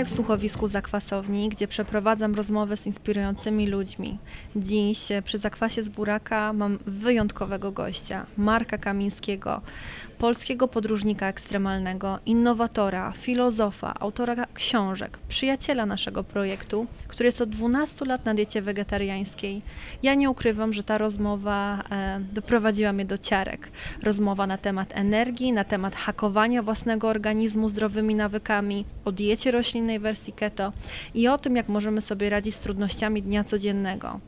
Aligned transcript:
Witaj 0.00 0.12
w 0.12 0.16
słuchowisku 0.16 0.66
Zakwasowni, 0.66 1.48
gdzie 1.48 1.68
przeprowadzam 1.68 2.34
rozmowy 2.34 2.76
z 2.76 2.86
inspirującymi 2.86 3.66
ludźmi. 3.66 4.18
Dziś 4.56 5.12
e, 5.12 5.22
przy 5.22 5.38
Zakwasie 5.38 5.82
z 5.82 5.88
Buraka 5.88 6.52
mam 6.52 6.78
wyjątkowego 6.86 7.72
gościa, 7.72 8.26
Marka 8.36 8.78
Kamińskiego, 8.78 9.60
polskiego 10.20 10.68
podróżnika 10.68 11.28
ekstremalnego, 11.28 12.18
innowatora, 12.26 13.12
filozofa, 13.12 13.94
autora 14.00 14.46
książek, 14.54 15.18
przyjaciela 15.28 15.86
naszego 15.86 16.24
projektu, 16.24 16.86
który 17.08 17.26
jest 17.26 17.40
od 17.40 17.48
12 17.48 18.04
lat 18.04 18.24
na 18.24 18.34
diecie 18.34 18.62
wegetariańskiej. 18.62 19.62
Ja 20.02 20.14
nie 20.14 20.30
ukrywam, 20.30 20.72
że 20.72 20.82
ta 20.82 20.98
rozmowa 20.98 21.82
e, 21.90 22.20
doprowadziła 22.32 22.92
mnie 22.92 23.04
do 23.04 23.18
ciarek. 23.18 23.70
Rozmowa 24.02 24.46
na 24.46 24.58
temat 24.58 24.92
energii, 24.94 25.52
na 25.52 25.64
temat 25.64 25.96
hakowania 25.96 26.62
własnego 26.62 27.08
organizmu 27.08 27.68
zdrowymi 27.68 28.14
nawykami, 28.14 28.84
o 29.04 29.12
diecie 29.12 29.50
roślinnej 29.50 29.98
wersji 29.98 30.32
keto 30.32 30.72
i 31.14 31.28
o 31.28 31.38
tym, 31.38 31.56
jak 31.56 31.68
możemy 31.68 32.00
sobie 32.00 32.30
radzić 32.30 32.54
z 32.54 32.58
trudnościami 32.58 33.22
dnia 33.22 33.44
codziennego. 33.44 34.20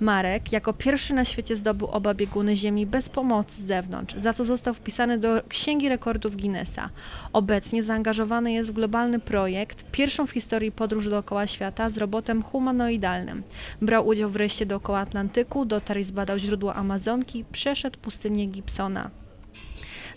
Marek 0.00 0.52
jako 0.52 0.72
pierwszy 0.72 1.14
na 1.14 1.24
świecie 1.24 1.56
zdobył 1.56 1.88
oba 1.88 2.14
bieguny 2.14 2.56
Ziemi 2.56 2.86
bez 2.86 3.08
pomocy 3.08 3.62
z 3.62 3.64
zewnątrz, 3.64 4.14
za 4.18 4.32
co 4.32 4.44
został 4.44 4.74
wpisany 4.74 5.18
do 5.18 5.29
Księgi 5.48 5.88
Rekordów 5.88 6.36
Guinnessa. 6.36 6.90
Obecnie 7.32 7.82
zaangażowany 7.82 8.52
jest 8.52 8.70
w 8.70 8.74
globalny 8.74 9.20
projekt, 9.20 9.84
pierwszą 9.92 10.26
w 10.26 10.30
historii 10.30 10.72
podróż 10.72 11.08
dookoła 11.08 11.46
świata 11.46 11.90
z 11.90 11.96
robotem 11.96 12.42
humanoidalnym. 12.42 13.42
Brał 13.82 14.06
udział 14.06 14.30
w 14.30 14.36
rejsie 14.36 14.66
dookoła 14.66 14.98
Atlantyku, 14.98 15.64
dotarł 15.64 16.00
i 16.00 16.04
zbadał 16.04 16.38
źródła 16.38 16.74
Amazonki, 16.74 17.44
przeszedł 17.52 17.98
pustynię 17.98 18.46
Gibsona. 18.46 19.10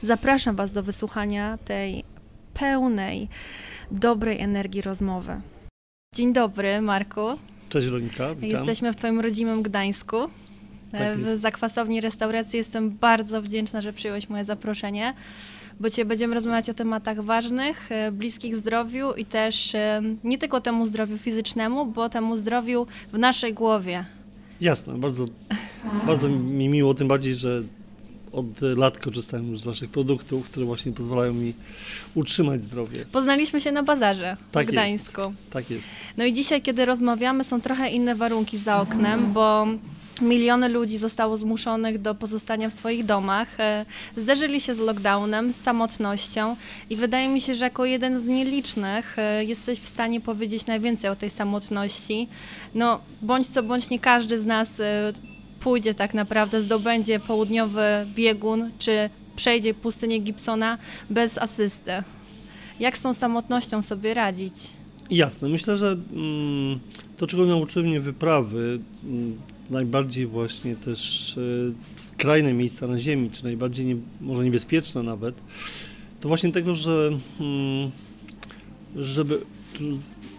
Zapraszam 0.02 0.56
Was 0.56 0.72
do 0.72 0.84
wysłuchania 0.84 1.58
tej 1.66 2.04
pełnej, 2.54 3.28
dobrej 3.92 4.40
energii 4.40 4.82
rozmowy. 4.82 5.42
Dzień 6.16 6.34
dobry, 6.34 6.82
Marku. 6.82 7.22
Cześć 7.70 7.88
Weronika, 7.88 8.36
witam. 8.36 8.50
Jesteśmy 8.50 8.94
w 8.94 8.96
Twoim 8.96 9.20
rodzimym 9.20 9.64
Gdańsku. 9.64 10.18
Tak 10.98 11.18
w 11.18 11.28
jest. 11.28 11.42
zakwasowni 11.42 12.02
restauracji 12.02 12.58
jestem 12.58 12.90
bardzo 12.90 13.42
wdzięczna, 13.42 13.82
że 13.82 13.94
przyjąłeś 13.94 14.30
moje 14.30 14.46
zaproszenie, 14.46 15.14
bo 15.80 15.90
dzisiaj 15.90 16.06
będziemy 16.06 16.36
rozmawiać 16.36 16.70
o 16.70 16.74
tematach 16.74 17.22
ważnych, 17.22 17.92
e, 17.92 18.12
bliskich 18.12 18.56
zdrowiu 18.56 19.14
i 19.14 19.26
też 19.26 19.76
e, 19.76 20.02
nie 20.24 20.38
tylko 20.38 20.62
temu 20.62 20.86
zdrowiu 20.86 21.18
fizycznemu, 21.18 21.86
bo 21.86 22.10
temu 22.10 22.38
zdrowiu 22.38 22.88
w 23.14 23.18
naszej 23.18 23.54
głowie. 23.54 24.06
Jasne, 24.62 24.94
bardzo, 24.98 25.26
bardzo 26.08 26.30
mi 26.30 26.70
miło, 26.70 26.94
tym 26.94 27.08
bardziej, 27.08 27.36
że 27.36 27.64
od 28.32 28.62
lat 28.62 29.00
korzystałem 29.00 29.50
już 29.50 29.60
z 29.60 29.64
Waszych 29.64 29.90
produktów, 29.90 30.46
które 30.46 30.66
właśnie 30.66 30.92
pozwalają 30.92 31.34
mi 31.34 31.54
utrzymać 32.16 32.64
zdrowie. 32.64 33.06
Poznaliśmy 33.12 33.62
się 33.62 33.72
na 33.72 33.84
bazarze 33.84 34.36
Tak 34.52 34.68
w 34.68 34.72
Gdańsku. 34.72 35.22
Tak 35.50 35.72
jest. 35.72 35.90
No 36.18 36.26
i 36.26 36.34
dzisiaj, 36.34 36.62
kiedy 36.62 36.86
rozmawiamy, 36.86 37.44
są 37.44 37.62
trochę 37.62 37.90
inne 37.90 38.16
warunki 38.16 38.58
za 38.58 38.82
oknem, 38.82 39.34
bo 39.34 39.68
miliony 40.22 40.70
ludzi 40.70 40.98
zostało 40.98 41.38
zmuszonych 41.38 42.02
do 42.02 42.16
pozostania 42.16 42.70
w 42.70 42.74
swoich 42.74 43.06
domach. 43.06 43.60
E, 43.60 43.86
Zderzyli 44.18 44.62
się 44.62 44.74
z 44.74 44.80
lockdownem, 44.80 45.54
z 45.54 45.56
samotnością 45.56 46.56
i 46.90 46.96
wydaje 46.96 47.30
mi 47.30 47.42
się, 47.42 47.54
że 47.54 47.66
jako 47.66 47.86
jeden 47.86 48.20
z 48.20 48.28
nielicznych 48.28 49.20
e, 49.20 49.44
jesteś 49.44 49.80
w 49.80 49.88
stanie 49.88 50.22
powiedzieć 50.22 50.66
najwięcej 50.66 51.10
o 51.10 51.16
tej 51.16 51.30
samotności. 51.30 52.28
No, 52.76 53.00
bądź 53.22 53.48
co 53.48 53.64
bądź 53.64 53.90
nie 53.90 54.00
każdy 54.00 54.40
z 54.40 54.46
nas 54.46 54.80
e, 54.80 55.14
pójdzie 55.60 55.94
tak 55.94 56.14
naprawdę, 56.14 56.62
zdobędzie 56.62 57.20
południowy 57.20 57.84
biegun, 58.16 58.72
czy 58.80 59.10
przejdzie 59.36 59.74
pustynię 59.74 60.20
Gibsona 60.20 60.78
bez 61.10 61.38
asysty. 61.38 61.92
Jak 62.80 62.98
z 62.98 63.02
tą 63.02 63.14
samotnością 63.14 63.82
sobie 63.82 64.14
radzić? 64.14 64.54
Jasne, 65.10 65.50
myślę, 65.50 65.78
że 65.78 65.88
mm, 66.14 66.80
to, 67.18 67.28
czego 67.28 67.46
nauczyły 67.46 67.86
mnie 67.86 68.00
wyprawy, 68.00 68.80
mm, 69.04 69.38
najbardziej 69.74 70.28
właśnie 70.28 70.76
też 70.76 71.32
e, 71.38 72.02
skrajne 72.02 72.54
miejsca 72.54 72.88
na 72.88 73.00
Ziemi, 73.00 73.30
czy 73.30 73.44
najbardziej 73.44 73.86
nie, 73.86 73.96
może 74.22 74.44
niebezpieczne 74.44 75.04
nawet, 75.04 75.36
to 76.20 76.28
właśnie 76.28 76.52
tego, 76.52 76.74
że 76.74 77.12
mm, 77.40 77.92
żeby, 78.96 79.42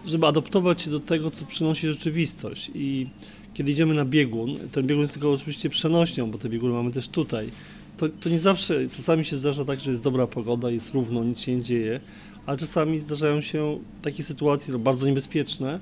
żeby 0.05 0.27
adaptować 0.27 0.81
się 0.81 0.91
do 0.91 0.99
tego, 0.99 1.31
co 1.31 1.45
przynosi 1.45 1.87
rzeczywistość. 1.87 2.71
I 2.75 3.07
kiedy 3.53 3.71
idziemy 3.71 3.93
na 3.93 4.05
biegun, 4.05 4.57
ten 4.71 4.87
biegun 4.87 5.01
jest 5.01 5.13
tylko 5.13 5.31
oczywiście 5.31 5.69
przenośnią, 5.69 6.31
bo 6.31 6.37
te 6.37 6.49
bieguny 6.49 6.73
mamy 6.73 6.91
też 6.91 7.07
tutaj, 7.07 7.49
to, 7.97 8.09
to 8.09 8.29
nie 8.29 8.39
zawsze, 8.39 8.89
czasami 8.89 9.25
się 9.25 9.37
zdarza 9.37 9.65
tak, 9.65 9.79
że 9.79 9.91
jest 9.91 10.03
dobra 10.03 10.27
pogoda, 10.27 10.71
jest 10.71 10.93
równo, 10.93 11.23
nic 11.23 11.39
się 11.39 11.55
nie 11.55 11.61
dzieje, 11.61 11.99
ale 12.45 12.57
czasami 12.57 12.99
zdarzają 12.99 13.41
się 13.41 13.79
takie 14.01 14.23
sytuacje 14.23 14.73
no, 14.73 14.79
bardzo 14.79 15.07
niebezpieczne, 15.07 15.79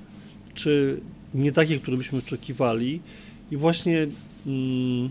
czy 0.54 1.02
nie 1.34 1.52
takie, 1.52 1.80
które 1.80 1.98
byśmy 1.98 2.20
oczekiwali 2.20 3.00
i 3.54 3.58
właśnie 3.58 4.08
mm, 4.46 5.10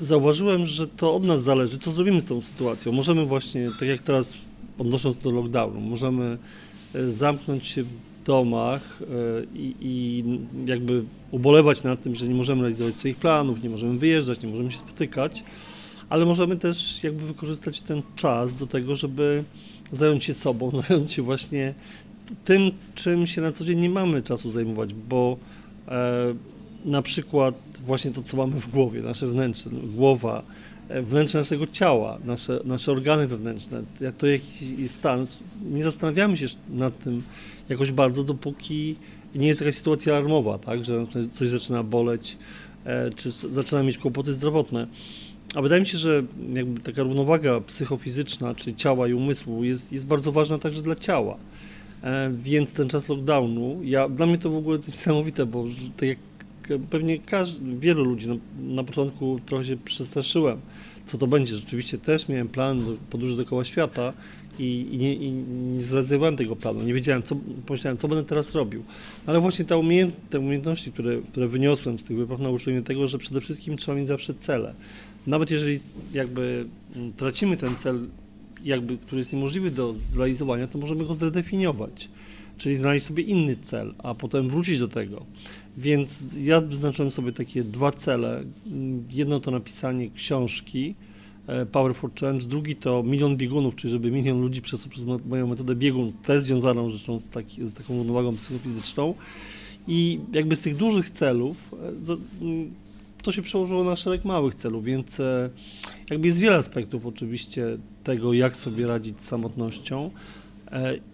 zauważyłem, 0.00 0.66
że 0.66 0.88
to 0.88 1.14
od 1.14 1.24
nas 1.24 1.42
zależy, 1.42 1.78
co 1.78 1.90
zrobimy 1.90 2.20
z 2.20 2.26
tą 2.26 2.40
sytuacją. 2.40 2.92
Możemy 2.92 3.26
właśnie, 3.26 3.70
tak 3.78 3.88
jak 3.88 4.00
teraz 4.00 4.34
odnosząc 4.78 5.18
do 5.18 5.30
lockdownu, 5.30 5.80
możemy 5.80 6.38
e, 6.94 7.10
zamknąć 7.10 7.66
się 7.66 7.82
w 7.82 7.88
domach 8.24 9.02
e, 9.02 9.06
i, 9.54 9.74
i 9.80 10.24
jakby 10.66 11.04
ubolewać 11.30 11.84
nad 11.84 12.02
tym, 12.02 12.14
że 12.14 12.28
nie 12.28 12.34
możemy 12.34 12.62
realizować 12.62 12.94
swoich 12.94 13.16
planów, 13.16 13.62
nie 13.62 13.70
możemy 13.70 13.98
wyjeżdżać, 13.98 14.42
nie 14.42 14.48
możemy 14.48 14.70
się 14.70 14.78
spotykać, 14.78 15.44
ale 16.08 16.24
możemy 16.24 16.56
też 16.56 17.04
jakby 17.04 17.26
wykorzystać 17.26 17.80
ten 17.80 18.02
czas 18.16 18.54
do 18.54 18.66
tego, 18.66 18.96
żeby 18.96 19.44
zająć 19.92 20.24
się 20.24 20.34
sobą, 20.34 20.70
zająć 20.88 21.12
się 21.12 21.22
właśnie 21.22 21.74
tym, 22.44 22.70
czym 22.94 23.26
się 23.26 23.40
na 23.40 23.52
co 23.52 23.64
dzień 23.64 23.78
nie 23.78 23.90
mamy 23.90 24.22
czasu 24.22 24.50
zajmować, 24.50 24.94
bo 24.94 25.36
e, 25.88 26.34
na 26.84 27.02
przykład 27.02 27.54
właśnie 27.80 28.10
to, 28.10 28.22
co 28.22 28.36
mamy 28.36 28.60
w 28.60 28.70
głowie, 28.70 29.02
nasze 29.02 29.26
wnętrze, 29.26 29.70
głowa, 29.96 30.42
e, 30.88 31.02
wnętrze 31.02 31.38
naszego 31.38 31.66
ciała, 31.66 32.18
nasze, 32.24 32.60
nasze 32.64 32.92
organy 32.92 33.26
wewnętrzne, 33.26 33.82
jak 34.00 34.16
to 34.16 34.26
jaki 34.26 34.82
jest 34.82 34.94
stan, 34.94 35.24
nie 35.72 35.84
zastanawiamy 35.84 36.36
się 36.36 36.46
nad 36.70 36.98
tym 36.98 37.22
jakoś 37.68 37.92
bardzo, 37.92 38.24
dopóki 38.24 38.96
nie 39.34 39.46
jest 39.46 39.60
jakaś 39.60 39.74
sytuacja 39.74 40.12
alarmowa, 40.16 40.58
tak, 40.58 40.84
że 40.84 41.04
coś 41.32 41.48
zaczyna 41.48 41.82
boleć, 41.82 42.36
e, 42.84 43.10
czy 43.10 43.30
zaczyna 43.30 43.82
mieć 43.82 43.98
kłopoty 43.98 44.32
zdrowotne. 44.32 44.86
A 45.54 45.62
wydaje 45.62 45.80
mi 45.80 45.86
się, 45.86 45.98
że 45.98 46.22
jakby 46.52 46.80
taka 46.80 47.02
równowaga 47.02 47.60
psychofizyczna, 47.60 48.54
czy 48.54 48.74
ciała 48.74 49.08
i 49.08 49.12
umysłu 49.12 49.64
jest, 49.64 49.92
jest 49.92 50.06
bardzo 50.06 50.32
ważna 50.32 50.58
także 50.58 50.82
dla 50.82 50.94
ciała. 50.94 51.36
E, 52.02 52.30
więc 52.38 52.72
ten 52.72 52.88
czas 52.88 53.08
lockdownu, 53.08 53.80
ja, 53.82 54.08
dla 54.08 54.26
mnie 54.26 54.38
to 54.38 54.50
w 54.50 54.56
ogóle 54.56 54.76
jest 54.76 54.88
niesamowite, 54.88 55.46
bo 55.46 55.64
tak 55.96 56.08
jak 56.08 56.18
pewnie 56.78 57.18
każdy, 57.18 57.78
wielu 57.78 58.04
ludzi, 58.04 58.28
no, 58.28 58.36
na 58.74 58.84
początku 58.84 59.40
trochę 59.46 59.64
się 59.64 59.76
przestraszyłem, 59.76 60.60
co 61.06 61.18
to 61.18 61.26
będzie. 61.26 61.54
Rzeczywiście 61.56 61.98
też 61.98 62.28
miałem 62.28 62.48
plan 62.48 62.96
podróży 63.10 63.36
dookoła 63.36 63.64
świata 63.64 64.12
i, 64.58 64.86
i, 64.92 64.98
nie, 64.98 65.14
i 65.14 65.32
nie 65.32 66.36
tego 66.36 66.56
planu. 66.56 66.82
Nie 66.82 66.94
wiedziałem, 66.94 67.22
co, 67.22 67.36
pomyślałem, 67.66 67.98
co 67.98 68.08
będę 68.08 68.24
teraz 68.24 68.54
robił. 68.54 68.82
Ale 69.26 69.40
właśnie 69.40 69.64
ta 69.64 69.76
umiejęt, 69.76 70.14
te 70.30 70.40
umiejętności, 70.40 70.92
które, 70.92 71.20
które 71.32 71.48
wyniosłem 71.48 71.98
z 71.98 72.04
tych 72.04 72.16
wypraw, 72.16 72.40
nauczyły 72.40 72.76
mnie 72.76 72.84
tego, 72.84 73.06
że 73.06 73.18
przede 73.18 73.40
wszystkim 73.40 73.76
trzeba 73.76 73.98
mieć 73.98 74.06
zawsze 74.06 74.34
cele. 74.34 74.74
Nawet 75.26 75.50
jeżeli 75.50 75.78
jakby 76.12 76.66
mm, 76.96 77.12
tracimy 77.12 77.56
ten 77.56 77.76
cel, 77.76 78.06
jakby, 78.64 78.98
który 78.98 79.18
jest 79.18 79.32
niemożliwy 79.32 79.70
do 79.70 79.94
zrealizowania, 79.94 80.66
to 80.66 80.78
możemy 80.78 81.04
go 81.04 81.14
zredefiniować. 81.14 82.08
Czyli 82.58 82.74
znaleźć 82.74 83.06
sobie 83.06 83.22
inny 83.22 83.56
cel, 83.56 83.94
a 83.98 84.14
potem 84.14 84.48
wrócić 84.48 84.78
do 84.78 84.88
tego. 84.88 85.26
Więc 85.80 86.24
ja 86.40 86.60
wyznaczyłem 86.60 87.10
sobie 87.10 87.32
takie 87.32 87.64
dwa 87.64 87.92
cele. 87.92 88.44
Mm, 88.66 89.04
Jedno 89.10 89.40
to 89.40 89.50
napisanie 89.50 90.10
książki 90.10 90.94
e, 91.46 91.66
Power 91.66 91.94
for 91.94 92.10
Change, 92.14 92.46
drugi 92.46 92.76
to 92.76 93.02
milion 93.02 93.36
biegunów, 93.36 93.76
czyli 93.76 93.90
żeby 93.90 94.10
milion 94.10 94.40
ludzi 94.40 94.62
przez, 94.62 94.88
przez 94.88 95.04
mo- 95.04 95.18
moją 95.28 95.46
metodę 95.46 95.74
biegun, 95.76 96.12
też 96.12 96.42
związaną 96.42 96.90
zresztą 96.90 97.18
z, 97.18 97.28
taki, 97.28 97.66
z 97.66 97.74
taką 97.74 97.96
równowagą 97.96 98.36
psychofizyczną. 98.36 99.14
I 99.88 100.20
jakby 100.32 100.56
z 100.56 100.60
tych 100.60 100.76
dużych 100.76 101.10
celów 101.10 101.56
e, 101.72 102.44
mm, 102.44 102.70
to 103.22 103.32
się 103.32 103.42
przełożyło 103.42 103.84
na 103.84 103.96
szereg 103.96 104.24
małych 104.24 104.54
celów, 104.54 104.84
więc 104.84 105.20
e, 105.20 105.50
jakby 106.10 106.26
jest 106.26 106.38
wiele 106.38 106.56
aspektów 106.56 107.06
oczywiście 107.06 107.78
tego, 108.04 108.32
jak 108.32 108.56
sobie 108.56 108.86
radzić 108.86 109.20
z 109.20 109.24
samotnością 109.24 110.10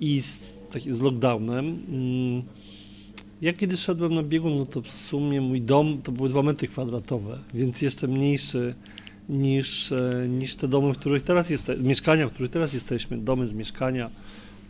i 0.00 0.20
z, 0.20 0.52
z 0.90 1.00
lockdownem. 1.00 1.78
Ja 3.42 3.52
kiedy 3.52 3.76
szedłem 3.76 4.14
na 4.14 4.22
biegun, 4.22 4.58
no 4.58 4.66
to 4.66 4.82
w 4.82 4.90
sumie 4.90 5.40
mój 5.40 5.60
dom 5.60 6.02
to 6.02 6.12
były 6.12 6.28
dwa 6.28 6.42
metry 6.42 6.68
kwadratowe, 6.68 7.38
więc 7.54 7.82
jeszcze 7.82 8.08
mniejszy 8.08 8.74
niż, 9.28 9.92
e, 9.92 10.26
niż 10.28 10.56
te 10.56 10.68
domy, 10.68 10.94
w 10.94 10.98
których 10.98 11.22
teraz 11.22 11.50
jesteśmy, 11.50 11.84
mieszkania, 11.84 12.28
w 12.28 12.32
których 12.32 12.50
teraz 12.50 12.72
jesteśmy, 12.72 13.18
domy 13.18 13.54
mieszkania, 13.54 14.10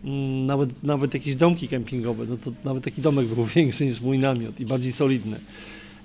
mm, 0.05 0.47
nawet, 0.47 0.83
nawet 0.83 1.15
jakieś 1.15 1.37
domki 1.37 1.69
kempingowe, 1.69 2.27
no 2.27 2.37
to 2.37 2.53
nawet 2.65 2.85
taki 2.85 3.03
domek 3.03 3.27
był 3.27 3.45
większy 3.57 3.85
niż 3.85 4.01
mój 4.01 4.19
namiot 4.19 4.61
i 4.61 4.67
bardziej 4.67 4.93
solidny. 4.93 5.41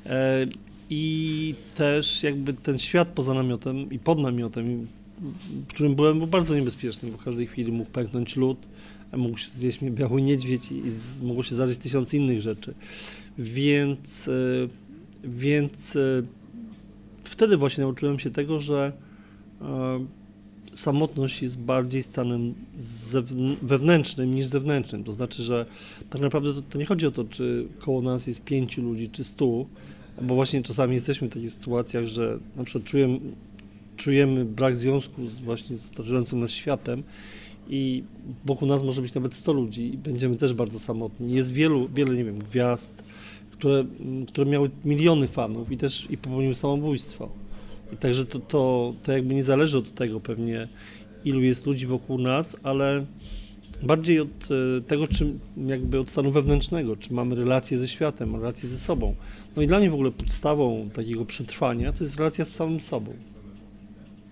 E, 0.06 0.48
I 0.90 1.56
też 1.76 2.24
jakby 2.24 2.54
ten 2.54 2.78
świat 2.78 3.08
poza 3.08 3.34
namiotem 3.34 3.92
i 3.92 4.00
pod 4.00 4.20
namiotem, 4.20 4.88
w 5.68 5.68
którym 5.68 5.96
byłem, 5.96 6.18
był 6.18 6.28
bardzo 6.28 6.56
niebezpieczny, 6.56 7.12
bo 7.12 7.18
w 7.18 7.24
każdej 7.24 7.48
chwili 7.48 7.72
mógł 7.72 7.92
pęknąć 7.92 8.36
lód, 8.36 8.58
mógł 9.18 9.38
się 9.38 9.50
zjeść 9.50 9.82
mnie 9.82 9.92
biały 9.92 10.22
niedźwiedź 10.22 10.72
i 10.72 10.84
mogło 11.22 11.44
się 11.44 11.56
zdarzyć 11.56 11.78
tysiąc 11.78 12.14
innych 12.14 12.42
rzeczy. 12.42 12.74
Więc, 13.38 14.28
e, 14.28 14.32
więc 15.24 15.96
e, 15.96 16.00
wtedy 17.24 17.58
właśnie 17.58 17.84
nauczyłem 17.84 18.20
się 18.20 18.32
tego, 18.32 18.60
że 18.60 18.92
samotność 20.74 21.42
jest 21.42 21.60
bardziej 21.60 22.04
stanem 22.04 22.54
wewnętrznym 23.62 24.34
niż 24.34 24.46
zewnętrznym. 24.46 25.04
To 25.04 25.12
znaczy, 25.12 25.44
że 25.44 25.66
tak 26.10 26.22
naprawdę 26.22 26.54
to, 26.54 26.62
to, 26.62 26.78
nie 26.78 26.86
chodzi 26.86 27.08
o 27.08 27.12
to, 27.12 27.24
czy 27.24 27.68
koło 27.80 28.02
nas 28.02 28.28
jest 28.28 28.44
pięciu 28.44 28.82
ludzi, 28.82 29.10
czy 29.10 29.24
stu, 29.24 29.68
bo 30.22 30.36
właśnie 30.36 30.62
czasami 30.62 30.94
jesteśmy 30.94 31.30
w 31.30 31.34
takich 31.34 31.52
sytuacjach, 31.52 32.06
że 32.06 32.40
na 32.56 32.64
przykład 32.64 32.84
czujemy, 32.84 33.20
czujemy 33.98 34.46
brak 34.46 34.78
związku 34.78 35.28
z 35.28 35.40
właśnie 35.40 35.78
z 35.78 35.92
otaczającym 35.92 36.40
nas 36.40 36.52
światem 36.52 37.04
i 37.72 38.04
wokół 38.46 38.68
nas 38.68 38.84
może 38.84 39.02
być 39.02 39.14
nawet 39.14 39.34
100 39.34 39.54
ludzi 39.54 39.94
i 39.94 39.98
będziemy 39.98 40.36
też 40.36 40.54
bardzo 40.54 40.80
samotni. 40.80 41.34
Jest 41.34 41.54
wielu, 41.54 41.90
wiele, 41.96 42.16
nie 42.16 42.24
wiem, 42.24 42.40
gwiazd, 42.40 43.04
które, 43.52 43.86
które 44.28 44.52
miały 44.52 44.70
miliony 44.86 45.28
fanów 45.28 45.72
i 45.72 45.78
też 45.78 46.08
i 46.10 46.18
popełniły 46.18 46.56
samobójstwo. 46.56 47.30
I 47.94 47.98
także 47.98 48.26
to, 48.26 48.40
to, 48.40 48.94
to 49.04 49.12
jakby 49.12 49.36
nie 49.36 49.44
zależy 49.44 49.78
od 49.78 49.94
tego 49.94 50.20
pewnie, 50.20 50.68
ilu 51.26 51.42
jest 51.42 51.66
ludzi 51.66 51.88
wokół 51.88 52.18
nas, 52.18 52.58
ale 52.64 53.06
bardziej 53.84 54.20
od 54.20 54.30
e, 54.78 54.82
tego, 54.82 55.08
czy 55.08 55.34
jakby 55.68 56.00
od 56.00 56.10
stanu 56.10 56.32
wewnętrznego, 56.32 56.96
czy 56.96 57.14
mamy 57.14 57.36
relacje 57.36 57.78
ze 57.78 57.88
światem, 57.88 58.36
relacje 58.36 58.70
ze 58.70 58.78
sobą. 58.78 59.16
No 59.56 59.62
i 59.62 59.68
dla 59.68 59.80
mnie 59.80 59.90
w 59.90 59.94
ogóle 59.94 60.12
podstawą 60.12 60.90
takiego 60.94 61.26
przetrwania 61.26 61.94
to 61.94 62.04
jest 62.04 62.18
relacja 62.18 62.46
z 62.46 62.52
samym 62.52 62.80
sobą. 62.80 63.14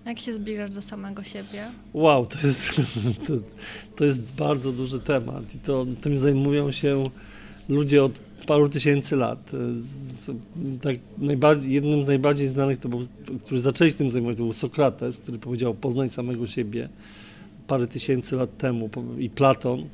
Jak 0.06 0.19
się 0.19 0.34
zbliżasz 0.34 0.69
do 0.69 0.81
samego 0.81 1.24
siebie? 1.24 1.72
Wow, 1.94 2.25
to 2.25 2.48
jest, 2.48 2.68
to, 3.28 3.34
to 3.96 4.06
jest 4.06 4.22
bardzo 4.34 4.72
duży 4.72 5.00
temat 5.00 5.56
i 5.56 5.60
to 5.60 5.86
tym 6.01 6.16
zajmują 6.16 6.72
się 6.72 7.10
ludzie 7.69 8.04
od 8.04 8.19
paru 8.48 8.69
tysięcy 8.69 9.16
lat. 9.16 9.51
Tak 10.81 10.96
najbardziej, 11.18 11.72
jednym 11.72 12.06
z 12.06 12.07
najbardziej 12.07 12.48
znanych, 12.48 12.80
to 12.80 12.90
był, 12.90 13.07
który 13.46 13.60
zaczęli 13.60 13.92
się 13.92 13.98
tym 13.98 14.10
zajmować, 14.10 14.38
to 14.38 14.44
był 14.44 14.54
Sokrates, 14.54 15.18
który 15.18 15.38
powiedział 15.38 15.74
poznaj 15.74 16.10
samego 16.10 16.48
siebie 16.48 16.90
parę 17.68 17.88
tysięcy 17.88 18.36
lat 18.36 18.57
temu 18.57 18.90
i 19.19 19.30
Platon. 19.30 19.86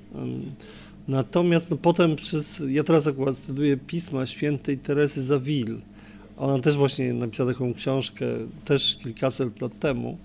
Natomiast 1.07 1.71
no, 1.71 1.77
potem 1.77 2.15
przez, 2.15 2.63
ja 2.67 2.83
teraz 2.83 3.07
akurat 3.07 3.35
studiuję 3.35 3.77
pisma 3.77 4.25
świętej 4.25 4.77
Teresy 4.77 5.23
Zawil. 5.23 5.77
Ona 6.37 6.59
też 6.59 6.77
właśnie 6.77 7.13
napisała 7.13 7.53
taką 7.53 7.73
książkę, 7.73 8.25
też 8.65 8.97
kilkaset 9.03 9.61
lat 9.61 9.79
temu, 9.79 10.17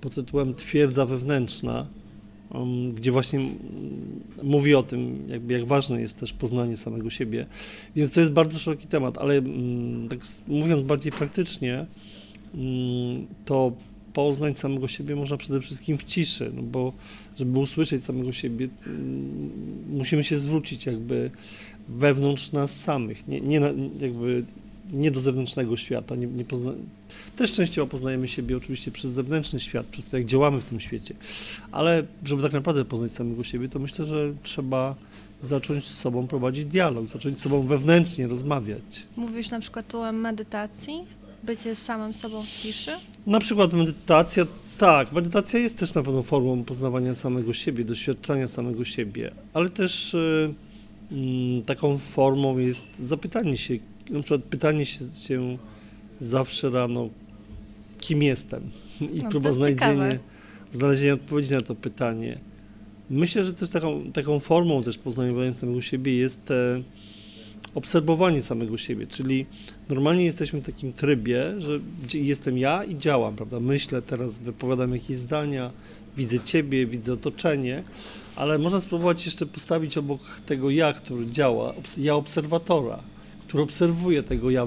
pod 0.00 0.14
tytułem 0.14 0.54
Twierdza 0.54 1.06
wewnętrzna 1.06 1.86
Um, 2.54 2.92
gdzie 2.92 3.12
właśnie 3.12 3.40
mówi 4.42 4.74
o 4.74 4.82
tym, 4.82 5.28
jak 5.48 5.66
ważne 5.66 6.00
jest 6.00 6.16
też 6.16 6.32
poznanie 6.32 6.76
samego 6.76 7.10
siebie. 7.10 7.46
Więc 7.96 8.10
to 8.12 8.20
jest 8.20 8.32
bardzo 8.32 8.58
szeroki 8.58 8.86
temat, 8.86 9.18
ale 9.18 9.34
mm, 9.34 10.08
tak 10.08 10.18
mówiąc 10.48 10.82
bardziej 10.82 11.12
praktycznie, 11.12 11.86
mm, 12.54 13.26
to 13.44 13.72
poznać 14.12 14.58
samego 14.58 14.88
siebie 14.88 15.16
można 15.16 15.36
przede 15.36 15.60
wszystkim 15.60 15.98
w 15.98 16.04
ciszy, 16.04 16.52
no 16.54 16.62
bo 16.62 16.92
żeby 17.36 17.58
usłyszeć 17.58 18.04
samego 18.04 18.32
siebie, 18.32 18.68
mm, 18.86 19.50
musimy 19.88 20.24
się 20.24 20.38
zwrócić 20.38 20.86
jakby 20.86 21.30
wewnątrz 21.88 22.52
nas 22.52 22.80
samych, 22.80 23.28
nie, 23.28 23.40
nie 23.40 23.60
jakby 24.00 24.44
nie 24.92 25.10
do 25.10 25.20
zewnętrznego 25.20 25.76
świata. 25.76 26.16
Nie, 26.16 26.26
nie 26.26 26.44
pozna... 26.44 26.72
Też 27.36 27.52
częściowo 27.52 27.90
poznajemy 27.90 28.28
siebie 28.28 28.56
oczywiście 28.56 28.90
przez 28.90 29.10
zewnętrzny 29.10 29.60
świat, 29.60 29.86
przez 29.86 30.06
to, 30.06 30.16
jak 30.16 30.26
działamy 30.26 30.60
w 30.60 30.64
tym 30.64 30.80
świecie. 30.80 31.14
Ale 31.72 32.02
żeby 32.24 32.42
tak 32.42 32.52
naprawdę 32.52 32.84
poznać 32.84 33.12
samego 33.12 33.44
siebie, 33.44 33.68
to 33.68 33.78
myślę, 33.78 34.04
że 34.04 34.32
trzeba 34.42 34.94
zacząć 35.40 35.84
z 35.84 35.98
sobą 35.98 36.26
prowadzić 36.26 36.66
dialog, 36.66 37.06
zacząć 37.06 37.38
z 37.38 37.42
sobą 37.42 37.66
wewnętrznie 37.66 38.26
rozmawiać. 38.26 39.06
Mówisz 39.16 39.50
na 39.50 39.60
przykład 39.60 39.94
o 39.94 40.12
medytacji? 40.12 41.04
Bycie 41.42 41.74
samym 41.74 42.14
sobą 42.14 42.42
w 42.42 42.50
ciszy? 42.50 42.90
Na 43.26 43.40
przykład 43.40 43.72
medytacja, 43.72 44.46
tak, 44.78 45.12
medytacja 45.12 45.60
jest 45.60 45.78
też 45.78 45.94
na 45.94 46.02
pewno 46.02 46.22
formą 46.22 46.64
poznawania 46.64 47.14
samego 47.14 47.52
siebie, 47.52 47.84
doświadczania 47.84 48.48
samego 48.48 48.84
siebie, 48.84 49.30
ale 49.54 49.70
też 49.70 50.14
y, 50.14 50.18
y, 50.18 50.54
taką 51.66 51.98
formą 51.98 52.58
jest 52.58 52.86
zapytanie 53.00 53.56
się, 53.56 53.74
na 54.10 54.20
przykład 54.20 54.42
pytanie 54.42 54.86
się, 54.86 55.04
się 55.28 55.58
zawsze 56.20 56.70
rano, 56.70 57.08
kim 57.98 58.22
jestem 58.22 58.70
i 59.00 59.22
no, 59.22 59.30
próba 59.30 59.52
znalezienia, 59.52 60.18
znalezienia 60.72 61.14
odpowiedzi 61.14 61.54
na 61.54 61.60
to 61.60 61.74
pytanie. 61.74 62.38
Myślę, 63.10 63.44
że 63.44 63.54
też 63.54 63.70
taką, 63.70 64.12
taką 64.12 64.40
formą 64.40 64.82
też 64.82 64.98
poznawania 64.98 65.52
samego 65.52 65.80
siebie 65.80 66.16
jest 66.16 66.44
te 66.44 66.82
obserwowanie 67.74 68.42
samego 68.42 68.78
siebie, 68.78 69.06
czyli 69.06 69.46
normalnie 69.88 70.24
jesteśmy 70.24 70.60
w 70.60 70.66
takim 70.66 70.92
trybie, 70.92 71.60
że 71.60 71.80
jestem 72.14 72.58
ja 72.58 72.84
i 72.84 72.98
działam, 72.98 73.36
prawda? 73.36 73.60
Myślę, 73.60 74.02
teraz 74.02 74.38
wypowiadam 74.38 74.92
jakieś 74.92 75.16
zdania, 75.16 75.70
widzę 76.16 76.40
ciebie, 76.40 76.86
widzę 76.86 77.12
otoczenie, 77.12 77.82
ale 78.36 78.58
można 78.58 78.80
spróbować 78.80 79.24
jeszcze 79.24 79.46
postawić 79.46 79.98
obok 79.98 80.20
tego 80.46 80.70
ja, 80.70 80.92
który 80.92 81.30
działa, 81.30 81.74
ja 81.98 82.14
obserwatora 82.14 82.98
który 83.54 83.62
obserwuje 83.62 84.22
tego 84.22 84.50
ja, 84.50 84.66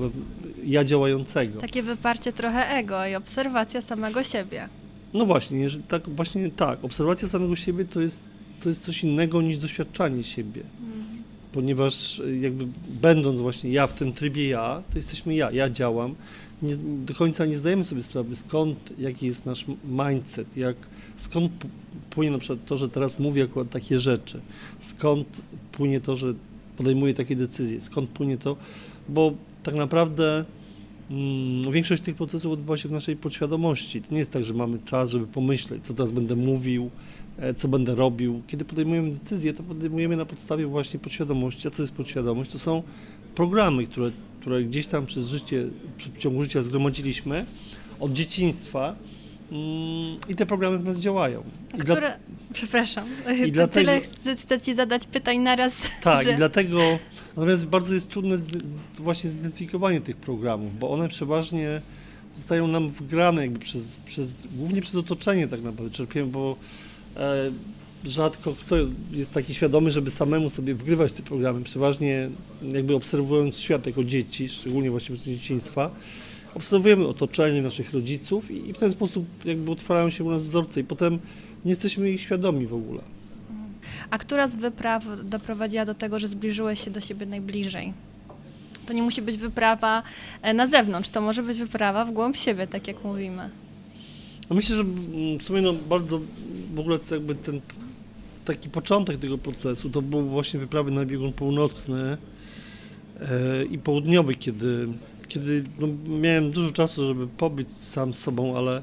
ja 0.64 0.84
działającego. 0.84 1.62
Takie 1.62 1.84
wyparcie 1.84 2.34
trochę 2.34 2.70
ego 2.70 3.06
i 3.06 3.16
obserwacja 3.16 3.82
samego 3.82 4.24
siebie. 4.24 4.70
No 5.14 5.26
właśnie, 5.26 5.70
że 5.70 5.80
tak, 5.80 6.10
właśnie 6.10 6.52
tak, 6.52 6.86
obserwacja 6.86 7.28
samego 7.28 7.56
siebie 7.56 7.86
to 7.86 8.02
jest, 8.02 8.24
to 8.60 8.70
jest 8.70 8.84
coś 8.84 9.04
innego 9.04 9.42
niż 9.42 9.58
doświadczanie 9.58 10.24
siebie. 10.24 10.62
Mhm. 10.80 11.24
Ponieważ 11.52 12.22
jakby 12.42 12.68
będąc 13.02 13.42
właśnie 13.42 13.72
ja 13.72 13.88
w 13.88 13.94
tym 13.94 14.14
trybie 14.14 14.48
ja, 14.50 14.84
to 14.92 14.98
jesteśmy 14.98 15.36
ja, 15.36 15.52
ja 15.52 15.70
działam. 15.70 16.16
Nie, 16.62 16.76
do 16.78 17.16
końca 17.16 17.46
nie 17.46 17.58
zdajemy 17.58 17.84
sobie 17.84 18.04
sprawy, 18.04 18.36
skąd, 18.36 18.78
jaki 19.00 19.26
jest 19.26 19.46
nasz 19.46 19.66
mindset, 19.84 20.58
jak, 20.58 20.76
skąd 21.18 21.52
płynie 22.10 22.32
na 22.32 22.38
przykład 22.38 22.60
to, 22.66 22.78
że 22.78 22.90
teraz 22.90 23.20
mówię 23.20 23.44
akurat 23.44 23.70
takie 23.70 24.00
rzeczy, 24.00 24.42
skąd 24.80 25.28
płynie 25.72 26.02
to, 26.02 26.16
że 26.16 26.34
podejmuje 26.78 27.14
takie 27.14 27.36
decyzje, 27.36 27.82
skąd 27.82 28.10
płynie 28.10 28.38
to, 28.38 28.58
bo 29.10 29.34
tak 29.64 29.76
naprawdę 29.76 30.46
mm, 31.12 31.72
większość 31.72 32.04
tych 32.04 32.16
procesów 32.16 32.52
odbywa 32.52 32.78
się 32.78 32.90
w 32.90 32.92
naszej 32.92 33.16
podświadomości. 33.16 34.02
To 34.02 34.08
nie 34.12 34.20
jest 34.20 34.32
tak, 34.32 34.46
że 34.46 34.54
mamy 34.54 34.80
czas, 34.86 35.12
żeby 35.12 35.28
pomyśleć, 35.28 35.86
co 35.86 35.94
teraz 35.94 36.12
będę 36.12 36.36
mówił, 36.36 36.90
e, 37.38 37.54
co 37.54 37.68
będę 37.68 37.96
robił. 37.96 38.42
Kiedy 38.48 38.66
podejmujemy 38.66 39.12
decyzje, 39.12 39.54
to 39.54 39.64
podejmujemy 39.64 40.18
na 40.18 40.26
podstawie 40.26 40.68
właśnie 40.68 41.00
podświadomości. 41.00 41.68
A 41.68 41.72
co 41.72 41.84
jest 41.84 41.94
podświadomość? 41.94 42.52
To 42.52 42.60
są 42.60 42.84
programy, 43.36 43.88
które, 43.88 44.12
które 44.42 44.64
gdzieś 44.64 44.88
tam 44.88 45.06
przez 45.06 45.28
życie, 45.28 45.68
w 45.98 46.18
ciągu 46.18 46.44
życia 46.44 46.62
zgromadziliśmy 46.62 47.46
od 48.00 48.14
dzieciństwa 48.14 48.96
I 50.30 50.36
te 50.36 50.46
programy 50.46 50.78
w 50.78 50.84
nas 50.84 51.00
działają. 51.00 51.44
I 51.76 51.78
które, 51.78 52.00
dla... 52.00 52.18
przepraszam, 52.54 53.08
I 53.46 53.52
dlatego... 53.52 53.86
tyle 53.86 54.02
chcę, 54.02 54.36
chcę 54.36 54.62
Ci 54.62 54.76
zadać 54.76 55.08
pytań 55.08 55.38
naraz. 55.38 55.82
Tak, 56.02 56.26
że... 56.26 56.32
i 56.32 56.36
dlatego, 56.36 56.80
natomiast 57.38 57.66
bardzo 57.66 57.94
jest 57.94 58.10
trudne 58.10 58.38
z, 58.38 58.44
z, 58.64 58.80
właśnie 58.98 59.30
zidentyfikowanie 59.30 60.02
tych 60.02 60.18
programów, 60.18 60.80
bo 60.80 60.90
one 60.90 61.08
przeważnie 61.08 61.82
zostają 62.34 62.68
nam 62.68 62.90
wgrane 62.90 63.42
jakby 63.42 63.60
przez, 63.60 63.98
przez 64.06 64.38
głównie 64.56 64.82
przez 64.82 64.96
otoczenie 64.96 65.48
tak 65.48 65.62
naprawdę 65.62 65.92
czerpiemy, 65.92 66.32
bo 66.32 66.56
e, 67.18 67.52
rzadko 68.06 68.54
kto 68.54 68.76
jest 69.12 69.34
taki 69.34 69.54
świadomy, 69.54 69.92
żeby 69.92 70.12
samemu 70.12 70.50
sobie 70.50 70.76
wgrywać 70.76 71.14
te 71.14 71.24
programy, 71.24 71.64
przeważnie 71.64 72.30
jakby 72.74 72.96
obserwując 72.96 73.58
świat 73.58 73.86
jako 73.86 74.04
dzieci, 74.04 74.50
szczególnie 74.50 74.92
właśnie 74.92 75.16
przez 75.16 75.28
dzieciństwa, 75.28 75.92
obserwujemy 76.58 77.08
otoczenie 77.08 77.62
naszych 77.62 77.94
rodziców 77.94 78.52
i 78.52 78.74
w 78.74 78.78
ten 78.78 78.92
sposób 78.92 79.26
jakby 79.46 79.72
utwarają 79.72 80.10
się 80.10 80.24
u 80.24 80.32
nas 80.32 80.42
wzorce 80.42 80.80
i 80.80 80.84
potem 80.84 81.20
nie 81.66 81.70
jesteśmy 81.70 82.12
ich 82.12 82.22
świadomi 82.22 82.68
w 82.68 82.74
ogóle. 82.74 83.02
A 84.10 84.18
która 84.18 84.48
z 84.48 84.56
wypraw 84.56 85.04
doprowadziła 85.24 85.86
do 85.86 85.94
tego, 85.94 86.20
że 86.20 86.28
zbliżyłeś 86.28 86.84
się 86.84 86.92
do 86.92 87.02
siebie 87.02 87.26
najbliżej? 87.26 87.94
To 88.86 88.94
nie 88.94 89.04
musi 89.04 89.22
być 89.22 89.38
wyprawa 89.38 90.04
e, 90.42 90.54
na 90.54 90.68
zewnątrz, 90.68 91.10
to 91.10 91.22
może 91.22 91.44
być 91.44 91.58
wyprawa 91.58 92.06
w 92.06 92.12
głąb 92.12 92.36
siebie, 92.38 92.68
tak 92.68 92.88
jak 92.88 93.04
mówimy. 93.04 93.50
No 94.50 94.56
myślę, 94.56 94.76
że 94.76 94.82
mm, 94.82 95.40
w 95.40 95.44
sumie 95.44 95.62
no 95.62 95.74
bardzo 95.74 96.22
w 96.76 96.80
ogóle 96.80 96.98
jakby 97.12 97.36
ten 97.36 97.62
taki 98.46 98.70
początek 98.70 99.18
tego 99.18 99.38
procesu 99.38 99.90
to 99.90 100.02
był 100.02 100.30
właśnie 100.30 100.60
wyprawy 100.60 100.92
na 100.92 101.06
biegun 101.06 101.34
północny 101.34 102.18
e, 103.20 103.66
i 103.66 103.78
południowy, 103.78 104.36
kiedy 104.36 104.88
kiedy 105.28 105.64
no, 105.80 105.88
miałem 106.20 106.52
dużo 106.52 106.72
czasu, 106.72 107.08
żeby 107.08 107.28
pobyć 107.28 107.72
sam 107.72 108.14
z 108.14 108.20
sobą, 108.20 108.58
ale 108.58 108.82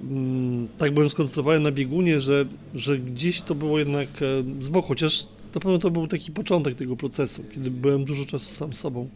mm, 0.00 0.68
tak 0.78 0.94
byłem 0.94 1.08
skoncentrowany 1.08 1.60
na 1.60 1.72
biegunie, 1.72 2.20
że, 2.20 2.46
że 2.74 2.98
gdzieś 2.98 3.40
to 3.42 3.54
było 3.54 3.78
jednak 3.78 4.08
e, 4.08 4.62
z 4.62 4.68
boku, 4.68 4.88
chociaż 4.88 5.26
na 5.54 5.60
pewno 5.60 5.78
to 5.78 5.90
był 5.90 6.06
taki 6.06 6.32
początek 6.32 6.74
tego 6.74 6.96
procesu, 6.96 7.44
kiedy 7.54 7.70
byłem 7.70 8.04
dużo 8.04 8.26
czasu 8.26 8.54
sam 8.54 8.72
sobą. 8.72 9.08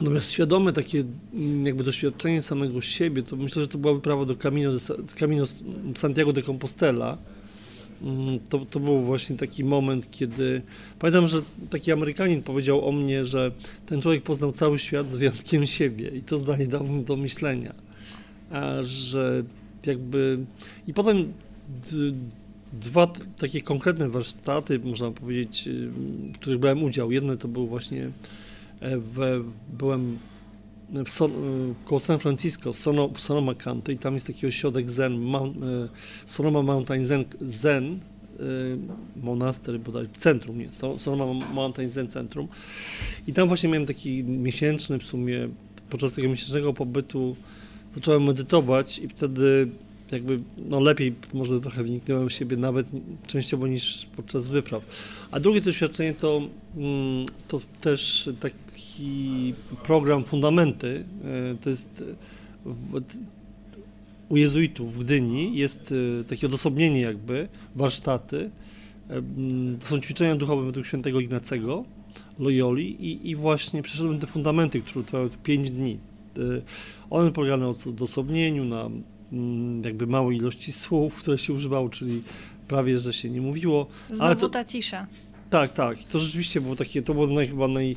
Natomiast 0.00 0.30
świadome 0.30 0.72
takie 0.72 1.04
mm, 1.34 1.66
jakby 1.66 1.84
doświadczenie 1.84 2.42
samego 2.42 2.80
siebie, 2.80 3.22
to 3.22 3.36
myślę, 3.36 3.62
że 3.62 3.68
to 3.68 3.78
była 3.78 3.94
wyprawa 3.94 4.24
do 4.24 4.36
Camino, 4.36 4.72
de, 4.72 4.78
Camino 5.18 5.44
Santiago 5.94 6.32
de 6.32 6.42
Compostela, 6.42 7.18
to, 8.48 8.66
to 8.70 8.80
był 8.80 9.00
właśnie 9.00 9.36
taki 9.36 9.64
moment, 9.64 10.10
kiedy 10.10 10.62
pamiętam, 10.98 11.26
że 11.26 11.42
taki 11.70 11.92
Amerykanin 11.92 12.42
powiedział 12.42 12.88
o 12.88 12.92
mnie, 12.92 13.24
że 13.24 13.52
ten 13.86 14.02
człowiek 14.02 14.22
poznał 14.22 14.52
cały 14.52 14.78
świat 14.78 15.10
z 15.10 15.16
wyjątkiem 15.16 15.66
siebie 15.66 16.08
i 16.08 16.22
to 16.22 16.38
zdanie 16.38 16.66
dało 16.66 16.88
mi 16.88 17.04
do 17.04 17.16
myślenia, 17.16 17.74
a 18.50 18.82
że 18.82 19.42
jakby 19.86 20.38
i 20.88 20.94
potem 20.94 21.32
dwa 22.72 23.12
takie 23.38 23.62
konkretne 23.62 24.08
warsztaty, 24.08 24.78
można 24.78 25.10
powiedzieć, 25.10 25.68
w 25.68 26.32
których 26.34 26.58
brałem 26.58 26.82
udział. 26.82 27.12
Jedne 27.12 27.36
to 27.36 27.48
był 27.48 27.66
właśnie 27.66 28.10
e, 28.80 28.98
w, 28.98 29.44
byłem 29.78 30.18
w 30.90 31.22
e, 31.22 31.28
koło 31.84 32.00
San 32.00 32.18
Francisco, 32.18 32.72
w 33.14 33.20
Sonoma 33.20 33.54
County 33.54 33.92
i 33.92 33.98
tam 33.98 34.14
jest 34.14 34.26
taki 34.26 34.46
ośrodek 34.46 34.90
Zen, 34.90 35.18
Mount, 35.18 35.56
e, 35.56 35.88
Sonoma 36.24 36.62
Mountain 36.62 37.04
Zen, 37.04 37.24
Zen 37.40 38.00
monastery 39.16 39.78
bodaj, 39.78 40.06
centrum, 40.12 40.58
nie, 40.58 40.70
Sonoma 40.98 41.46
Mountain 41.54 41.88
Zen 41.88 42.08
Centrum 42.08 42.48
i 43.26 43.32
tam 43.32 43.48
właśnie 43.48 43.68
miałem 43.68 43.86
taki 43.86 44.24
miesięczny 44.24 44.98
w 44.98 45.02
sumie, 45.02 45.48
podczas 45.90 46.14
tego 46.14 46.28
miesięcznego 46.28 46.72
pobytu 46.72 47.36
zacząłem 47.94 48.24
medytować 48.24 48.98
i 48.98 49.08
wtedy 49.08 49.68
jakby 50.12 50.40
no 50.58 50.80
lepiej 50.80 51.14
może 51.34 51.60
trochę 51.60 51.84
wniknąłem 51.84 52.28
w 52.28 52.32
siebie 52.32 52.56
nawet 52.56 52.86
częściowo 53.26 53.66
niż 53.66 54.06
podczas 54.16 54.48
wypraw. 54.48 54.82
A 55.30 55.40
drugie 55.40 55.60
doświadczenie 55.60 56.14
to, 56.14 56.42
mm, 56.76 57.26
to 57.48 57.60
też 57.80 58.30
taki 58.94 59.54
program 59.82 60.24
Fundamenty, 60.24 61.04
e, 61.24 61.56
to 61.60 61.70
jest 61.70 62.04
w, 62.64 63.02
u 64.28 64.36
jezuitów 64.36 64.94
w 64.94 65.04
Gdyni 65.04 65.56
jest 65.56 65.94
e, 66.20 66.24
takie 66.24 66.46
odosobnienie 66.46 67.00
jakby, 67.00 67.48
warsztaty, 67.74 68.50
e, 69.10 69.22
to 69.80 69.86
są 69.86 69.98
ćwiczenia 69.98 70.36
duchowe 70.36 70.66
według 70.66 70.86
świętego 70.86 71.20
Ignacego, 71.20 71.84
Loyoli 72.38 73.06
i, 73.06 73.30
i 73.30 73.36
właśnie 73.36 73.82
przeszedłem 73.82 74.18
te 74.18 74.26
fundamenty, 74.26 74.80
które 74.80 75.04
trwały 75.04 75.30
5 75.42 75.70
dni. 75.70 75.98
One 77.10 77.32
polegały 77.32 77.60
na 77.60 77.68
odosobnieniu, 77.68 78.64
na 78.64 78.90
jakby 79.84 80.06
małej 80.06 80.36
ilości 80.36 80.72
słów, 80.72 81.14
które 81.14 81.38
się 81.38 81.52
używało, 81.52 81.88
czyli 81.88 82.22
prawie, 82.68 82.98
że 82.98 83.12
się 83.12 83.30
nie 83.30 83.40
mówiło. 83.40 83.86
Znowu 84.08 84.22
ale 84.22 84.36
to, 84.36 84.48
ta 84.48 84.64
cisza. 84.64 85.06
Tak, 85.50 85.72
tak. 85.72 85.98
To 85.98 86.18
rzeczywiście 86.18 86.60
było 86.60 86.76
takie, 86.76 87.02
to 87.02 87.14
było 87.14 87.26
naj, 87.26 87.48
chyba 87.48 87.68
naj, 87.68 87.96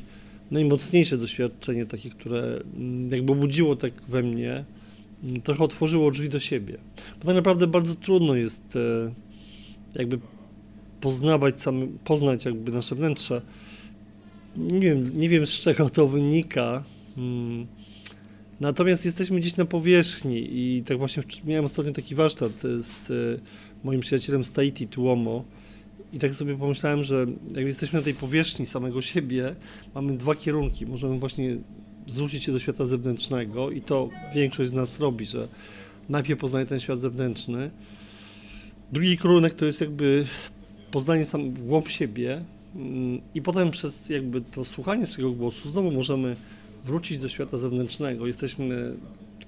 najmocniejsze 0.50 1.18
doświadczenie, 1.18 1.86
takie, 1.86 2.10
które 2.10 2.60
mm, 2.76 3.10
jakby 3.10 3.34
budziło 3.34 3.76
tak 3.76 3.92
we 4.08 4.22
mnie, 4.22 4.64
mm, 5.24 5.40
trochę 5.40 5.64
otworzyło 5.64 6.10
drzwi 6.10 6.28
do 6.28 6.40
siebie. 6.40 6.78
Bo 7.20 7.26
tak 7.26 7.36
naprawdę 7.36 7.66
bardzo 7.66 7.94
trudno 7.94 8.34
jest 8.34 8.76
e, 8.76 9.12
jakby 9.94 10.18
poznawać 11.00 11.60
sam, 11.60 11.98
poznać 12.04 12.44
jakby 12.44 12.72
nasze 12.72 12.94
wnętrze. 12.94 13.42
Nie 14.56 14.80
wiem, 14.80 15.04
nie 15.14 15.28
wiem 15.28 15.46
z 15.46 15.50
czego 15.50 15.90
to 15.90 16.06
wynika. 16.06 16.84
Natomiast 18.60 19.04
jesteśmy 19.04 19.40
gdzieś 19.40 19.56
na 19.56 19.64
powierzchni 19.64 20.48
i 20.50 20.82
tak 20.82 20.98
właśnie 20.98 21.22
miałem 21.44 21.64
ostatnio 21.64 21.92
taki 21.92 22.14
warsztat 22.14 22.52
z 22.78 23.10
e, 23.10 23.14
moim 23.84 24.00
przyjacielem 24.00 24.44
z 24.44 24.52
Tahiti, 24.52 24.88
Tuomo 24.88 25.44
i 26.12 26.18
tak 26.18 26.34
sobie 26.34 26.56
pomyślałem, 26.56 27.04
że 27.04 27.26
jak 27.54 27.66
jesteśmy 27.66 27.98
na 27.98 28.04
tej 28.04 28.14
powierzchni 28.14 28.66
samego 28.66 29.02
siebie, 29.02 29.54
mamy 29.94 30.16
dwa 30.16 30.34
kierunki. 30.34 30.86
Możemy 30.86 31.18
właśnie 31.18 31.56
zwrócić 32.06 32.44
się 32.44 32.52
do 32.52 32.58
świata 32.58 32.86
zewnętrznego 32.86 33.70
i 33.70 33.80
to 33.80 34.10
większość 34.34 34.70
z 34.70 34.74
nas 34.74 35.00
robi, 35.00 35.26
że 35.26 35.48
najpierw 36.08 36.40
poznaje 36.40 36.66
ten 36.66 36.80
świat 36.80 36.98
zewnętrzny. 36.98 37.70
Drugi 38.92 39.18
kierunek 39.18 39.54
to 39.54 39.64
jest 39.64 39.80
jakby 39.80 40.26
poznanie 40.90 41.24
sam 41.24 41.54
głąb 41.54 41.88
siebie 41.88 42.42
mm, 42.76 43.20
i 43.34 43.42
potem 43.42 43.70
przez 43.70 44.08
jakby 44.08 44.40
to 44.40 44.64
słuchanie 44.64 45.06
swojego 45.06 45.32
głosu 45.34 45.70
znowu 45.70 45.90
możemy 45.90 46.36
wrócić 46.84 47.18
do 47.18 47.28
świata 47.28 47.58
zewnętrznego. 47.58 48.26
Jesteśmy 48.26 48.96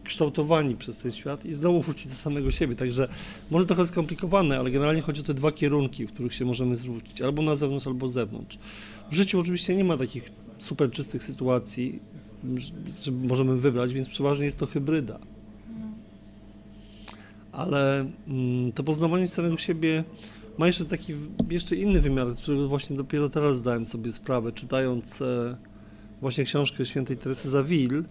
kształtowani 0.05 0.77
przez 0.77 0.99
ten 0.99 1.13
świat 1.13 1.45
i 1.45 1.53
znowu 1.53 1.83
wrócić 1.83 2.09
do 2.09 2.15
samego 2.15 2.51
siebie. 2.51 2.77
Także 2.77 3.09
może 3.51 3.67
trochę 3.67 3.87
skomplikowane, 3.87 4.59
ale 4.59 4.71
generalnie 4.71 5.03
chodzi 5.03 5.21
o 5.21 5.25
te 5.25 5.35
dwa 5.35 5.53
kierunki, 5.53 6.07
w 6.07 6.13
których 6.13 6.35
się 6.35 6.45
możemy 6.45 6.77
zwrócić, 6.77 7.23
albo 7.23 7.43
na 7.43 7.57
zewnątrz, 7.57 7.87
albo 7.87 8.09
zewnątrz. 8.09 8.59
W 9.11 9.15
życiu 9.15 9.41
oczywiście 9.41 9.77
nie 9.77 9.85
ma 9.85 9.97
takich 9.97 10.31
super 10.59 10.91
czystych 10.91 11.23
sytuacji, 11.23 11.99
że 12.99 13.13
możemy 13.13 13.57
wybrać, 13.57 13.95
więc 13.95 14.09
przeważnie 14.09 14.45
jest 14.45 14.59
to 14.59 14.67
hybryda. 14.67 15.19
Ale 17.53 18.07
mm, 18.29 18.73
to 18.73 18.83
poznawanie 18.83 19.29
samego 19.29 19.57
siebie 19.57 20.05
ma 20.59 20.67
jeszcze 20.67 20.85
taki 20.85 21.15
jeszcze 21.51 21.77
inny 21.77 22.01
wymiar, 22.01 22.35
który 22.35 22.67
właśnie 22.67 22.97
dopiero 22.97 23.29
teraz 23.29 23.57
zdałem 23.57 23.87
sobie 23.87 24.13
sprawę, 24.13 24.53
czytając 24.53 25.23
e, 25.23 25.57
właśnie 26.21 26.45
książkę 26.45 26.87
świętej 26.87 27.17
Teresy 27.17 27.51
Zawil 27.51 28.05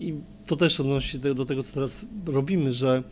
i 0.00 0.14
to 0.46 0.56
też 0.56 0.80
odnosi 0.80 1.08
się 1.08 1.18
do 1.18 1.44
tego, 1.44 1.62
co 1.62 1.74
teraz 1.74 2.06
robimy, 2.26 2.72
że 2.72 3.02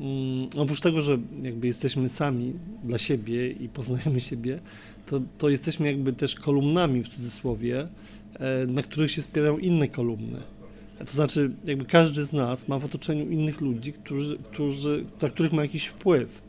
mm, 0.00 0.48
oprócz 0.56 0.80
tego, 0.80 1.02
że 1.02 1.18
jakby 1.42 1.66
jesteśmy 1.66 2.08
sami 2.08 2.52
dla 2.84 2.98
siebie 2.98 3.50
i 3.50 3.68
poznajemy 3.68 4.20
siebie, 4.20 4.60
to, 5.06 5.20
to 5.38 5.48
jesteśmy 5.48 5.86
jakby 5.86 6.12
też 6.12 6.34
kolumnami 6.34 7.02
w 7.02 7.08
cudzysłowie, 7.08 7.88
e, 8.34 8.66
na 8.66 8.82
których 8.82 9.10
się 9.10 9.22
wspierają 9.22 9.58
inne 9.58 9.88
kolumny. 9.88 10.40
To 11.06 11.12
znaczy, 11.12 11.50
jakby 11.64 11.84
każdy 11.84 12.24
z 12.24 12.32
nas 12.32 12.68
ma 12.68 12.78
w 12.78 12.84
otoczeniu 12.84 13.30
innych 13.30 13.60
ludzi, 13.60 13.92
którzy, 13.92 14.38
którzy, 14.38 15.04
na 15.22 15.28
których 15.28 15.52
ma 15.52 15.62
jakiś 15.62 15.86
wpływ. 15.86 16.42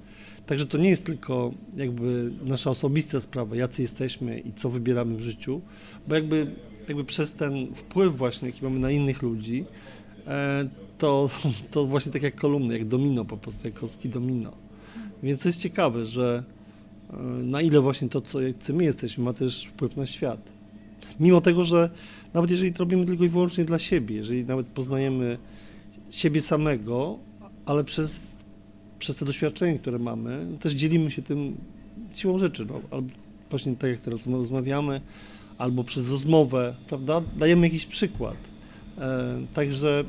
Także 0.46 0.66
to 0.66 0.78
nie 0.78 0.90
jest 0.90 1.06
tylko 1.06 1.54
jakby 1.78 2.32
nasza 2.46 2.70
osobista 2.70 3.22
sprawa, 3.22 3.56
jacy 3.56 3.82
jesteśmy 3.82 4.40
i 4.40 4.54
co 4.54 4.70
wybieramy 4.70 5.18
w 5.18 5.22
życiu, 5.22 5.62
bo 6.08 6.16
jakby, 6.16 6.48
jakby 6.88 7.04
przez 7.04 7.34
ten 7.34 7.76
wpływ 7.76 8.18
właśnie, 8.18 8.48
jaki 8.48 8.64
mamy 8.64 8.80
na 8.80 8.92
innych 8.92 9.22
ludzi, 9.22 9.66
e, 10.28 10.70
to, 10.98 11.30
to 11.72 11.86
właśnie 11.86 12.12
tak 12.12 12.22
jak 12.22 12.36
kolumny, 12.36 12.78
jak 12.78 12.88
domino 12.88 13.26
po 13.26 13.38
prostu, 13.38 13.68
jak 13.68 13.74
kostki 13.74 14.10
domino. 14.10 14.52
Więc 15.24 15.42
to 15.42 15.50
jest 15.50 15.62
ciekawe, 15.62 16.06
że 16.06 16.44
e, 17.14 17.18
na 17.24 17.62
ile 17.62 17.82
właśnie 17.82 18.10
to, 18.10 18.22
co 18.22 18.40
my 18.74 18.84
jesteśmy, 18.84 19.24
ma 19.24 19.34
też 19.34 19.66
wpływ 19.66 19.98
na 19.98 20.06
świat. 20.06 20.40
Mimo 21.20 21.42
tego, 21.42 21.64
że 21.64 21.90
nawet 22.34 22.52
jeżeli 22.52 22.74
to 22.74 22.80
robimy 22.80 23.06
tylko 23.06 23.24
i 23.24 23.30
wyłącznie 23.30 23.66
dla 23.66 23.80
siebie, 23.80 24.16
jeżeli 24.16 24.46
nawet 24.46 24.68
poznajemy 24.68 25.38
siebie 26.10 26.42
samego, 26.42 27.20
ale 27.66 27.84
przez 27.84 28.42
przez 29.02 29.16
te 29.16 29.26
doświadczenie, 29.26 29.80
które 29.80 30.00
mamy, 30.00 30.48
też 30.60 30.74
dzielimy 30.74 31.12
się 31.12 31.22
tym 31.22 31.56
siłą 32.14 32.40
rzeczy, 32.40 32.66
no, 32.66 32.82
albo 32.92 33.10
właśnie 33.50 33.76
tak 33.76 33.90
jak 33.90 34.00
teraz 34.00 34.28
rozmawiamy, 34.28 35.02
albo 35.62 35.84
przez 35.84 36.12
rozmowę, 36.12 36.76
prawda, 36.88 37.22
dajemy 37.38 37.68
jakiś 37.68 37.86
przykład. 37.86 38.36
E, 38.98 39.42
także 39.54 40.04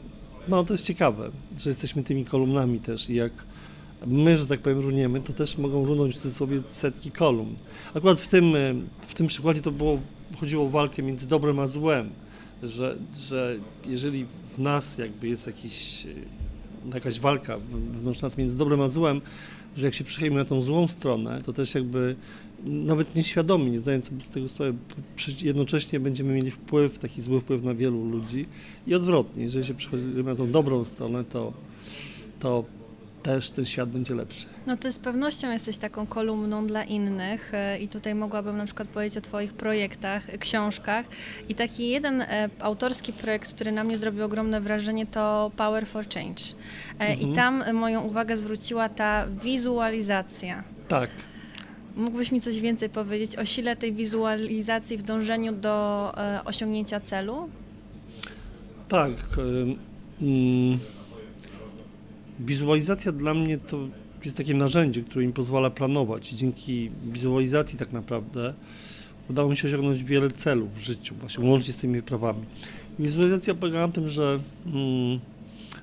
no 0.48 0.64
to 0.64 0.74
jest 0.74 0.86
ciekawe, 0.86 1.30
że 1.58 1.70
jesteśmy 1.70 2.02
tymi 2.02 2.24
kolumnami 2.24 2.80
też 2.80 3.10
i 3.10 3.14
jak 3.14 3.32
my, 4.06 4.36
że 4.36 4.46
tak 4.46 4.60
powiem, 4.60 4.80
runiemy, 4.80 5.20
to 5.20 5.32
też 5.32 5.58
mogą 5.58 5.86
runąć 5.86 6.18
sobie 6.18 6.60
setki 6.68 7.10
kolumn. 7.10 7.54
Akurat 7.94 8.20
w 8.20 8.28
tym, 8.28 8.56
e, 8.56 8.74
w 9.06 9.14
tym 9.14 9.26
przykładzie 9.26 9.62
to 9.62 9.70
było, 9.70 9.98
chodziło 10.40 10.64
o 10.64 10.68
walkę 10.68 11.02
między 11.02 11.26
dobrem 11.26 11.58
a 11.58 11.68
złem, 11.68 12.10
że, 12.62 12.96
że 13.28 13.56
jeżeli 13.86 14.26
w 14.56 14.58
nas 14.58 14.98
jakby 14.98 15.28
jest 15.28 15.46
jakiś 15.46 16.06
jakaś 16.94 17.20
walka 17.20 17.58
wewnątrz 17.92 18.22
nas 18.22 18.38
między 18.38 18.56
dobrem 18.56 18.80
a 18.80 18.88
złem, 18.88 19.20
że 19.76 19.86
jak 19.86 19.94
się 19.94 20.04
przychylimy 20.04 20.36
na 20.36 20.44
tą 20.44 20.60
złą 20.60 20.88
stronę, 20.88 21.42
to 21.42 21.52
też 21.52 21.74
jakby 21.74 22.16
nawet 22.64 23.14
nieświadomie, 23.14 23.70
nie 23.70 23.78
zdając 23.78 24.08
sobie 24.08 24.20
z 24.20 24.28
tego 24.28 24.48
sprawy, 24.48 24.74
jednocześnie 25.42 26.00
będziemy 26.00 26.34
mieli 26.34 26.50
wpływ, 26.50 26.98
taki 26.98 27.22
zły 27.22 27.40
wpływ 27.40 27.62
na 27.62 27.74
wielu 27.74 28.04
ludzi 28.04 28.46
i 28.86 28.94
odwrotnie, 28.94 29.42
jeżeli 29.42 29.64
się 29.64 29.74
przychodzimy 29.74 30.22
na 30.22 30.34
tą 30.34 30.50
dobrą 30.50 30.84
stronę, 30.84 31.24
to, 31.24 31.52
to 32.38 32.64
też 33.22 33.50
ten 33.50 33.64
świat 33.64 33.88
będzie 33.88 34.14
lepszy. 34.14 34.46
No 34.66 34.76
ty 34.76 34.92
z 34.92 34.98
pewnością 34.98 35.50
jesteś 35.50 35.76
taką 35.76 36.06
kolumną 36.06 36.66
dla 36.66 36.84
innych 36.84 37.54
e, 37.54 37.78
i 37.78 37.88
tutaj 37.88 38.14
mogłabym 38.14 38.56
na 38.56 38.64
przykład 38.66 38.88
powiedzieć 38.88 39.18
o 39.18 39.20
Twoich 39.20 39.52
projektach, 39.52 40.30
e, 40.30 40.38
książkach 40.38 41.06
i 41.48 41.54
taki 41.54 41.88
jeden 41.88 42.20
e, 42.20 42.48
autorski 42.58 43.12
projekt, 43.12 43.54
który 43.54 43.72
na 43.72 43.84
mnie 43.84 43.98
zrobił 43.98 44.24
ogromne 44.24 44.60
wrażenie 44.60 45.06
to 45.06 45.50
Power 45.56 45.86
for 45.86 46.08
Change 46.08 46.42
mhm. 46.98 47.20
i 47.20 47.34
tam 47.34 47.74
moją 47.74 48.00
uwagę 48.00 48.36
zwróciła 48.36 48.88
ta 48.88 49.26
wizualizacja. 49.42 50.64
Tak. 50.88 51.10
Mógłbyś 51.96 52.32
mi 52.32 52.40
coś 52.40 52.60
więcej 52.60 52.88
powiedzieć 52.88 53.36
o 53.36 53.44
sile 53.44 53.76
tej 53.76 53.92
wizualizacji 53.92 54.96
w 54.96 55.02
dążeniu 55.02 55.52
do 55.52 56.12
osiągnięcia 56.44 57.00
celu? 57.00 57.48
Tak. 58.88 59.12
Y 59.38 60.78
Wizualizacja 62.40 63.12
dla 63.12 63.34
mnie 63.34 63.58
to 63.58 63.78
jest 64.24 64.36
takie 64.36 64.54
narzędzie, 64.54 65.02
które 65.02 65.26
mi 65.26 65.32
pozwala 65.32 65.70
planować. 65.70 66.28
Dzięki 66.28 66.90
wizualizacji 67.04 67.78
tak 67.78 67.92
naprawdę 67.92 68.54
udało 69.30 69.48
mi 69.48 69.56
się 69.56 69.68
osiągnąć 69.68 70.04
wiele 70.04 70.30
celów 70.30 70.74
w 70.74 70.80
życiu, 70.80 71.14
właśnie 71.14 71.44
łącznie 71.44 71.72
z 71.72 71.76
tymi 71.76 71.94
wyprawami. 71.94 72.44
Wizualizacja 72.98 73.54
polega 73.54 73.86
na 73.86 73.92
tym, 73.92 74.08
że 74.08 74.38
mm, 74.66 75.20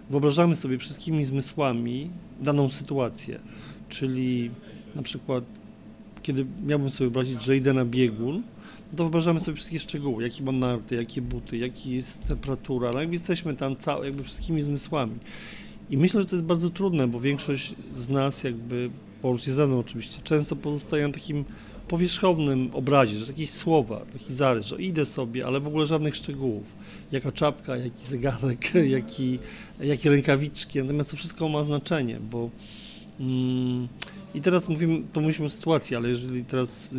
wyobrażamy 0.10 0.56
sobie 0.56 0.78
wszystkimi 0.78 1.24
zmysłami 1.24 2.10
daną 2.42 2.70
sytuację, 2.70 3.39
czyli 3.89 4.51
na 4.96 5.01
przykład, 5.01 5.44
kiedy 6.23 6.45
miałbym 6.65 6.89
sobie 6.89 7.09
wyobrazić, 7.09 7.43
że 7.43 7.57
idę 7.57 7.73
na 7.73 7.85
biegun, 7.85 8.43
no 8.91 8.97
to 8.97 9.03
wyobrażamy 9.03 9.39
sobie 9.39 9.55
wszystkie 9.55 9.79
szczegóły, 9.79 10.23
jaki 10.23 10.43
mam 10.43 10.59
narty, 10.59 10.95
jakie 10.95 11.21
buty, 11.21 11.57
jaka 11.57 11.79
jest 11.85 12.23
temperatura, 12.23 12.91
no 12.91 12.99
jakby 12.99 13.15
jesteśmy 13.15 13.55
tam 13.55 13.75
całe, 13.75 14.05
jakby 14.05 14.23
wszystkimi 14.23 14.61
zmysłami. 14.61 15.15
I 15.89 15.97
myślę, 15.97 16.21
że 16.21 16.27
to 16.27 16.35
jest 16.35 16.45
bardzo 16.45 16.69
trudne, 16.69 17.07
bo 17.07 17.19
większość 17.19 17.75
z 17.93 18.09
nas 18.09 18.43
jakby, 18.43 18.89
połącznie 19.21 19.53
ze 19.53 19.67
mną 19.67 19.79
oczywiście, 19.79 20.21
często 20.21 20.55
pozostaje 20.55 21.07
na 21.07 21.13
takim 21.13 21.45
powierzchownym 21.88 22.69
obrazie, 22.73 23.17
że 23.17 23.25
jakieś 23.25 23.49
słowa, 23.49 24.05
taki 24.13 24.33
zarys, 24.33 24.65
że 24.65 24.81
idę 24.81 25.05
sobie, 25.05 25.45
ale 25.45 25.59
w 25.59 25.67
ogóle 25.67 25.85
żadnych 25.85 26.15
szczegółów. 26.15 26.75
Jaka 27.11 27.31
czapka, 27.31 27.77
jaki 27.77 28.05
zegarek, 28.05 28.73
jaki, 28.97 29.39
jakie 29.79 30.09
rękawiczki, 30.09 30.79
natomiast 30.79 31.11
to 31.11 31.17
wszystko 31.17 31.49
ma 31.49 31.63
znaczenie, 31.63 32.19
bo 32.31 32.49
mm, 33.19 33.88
i 34.33 34.41
teraz 34.41 34.69
mówimy, 34.69 35.01
to 35.13 35.21
mówimy 35.21 35.45
o 35.45 35.50
sytuacji, 35.50 35.95
ale 35.95 36.09
jeżeli 36.09 36.45
teraz 36.45 36.89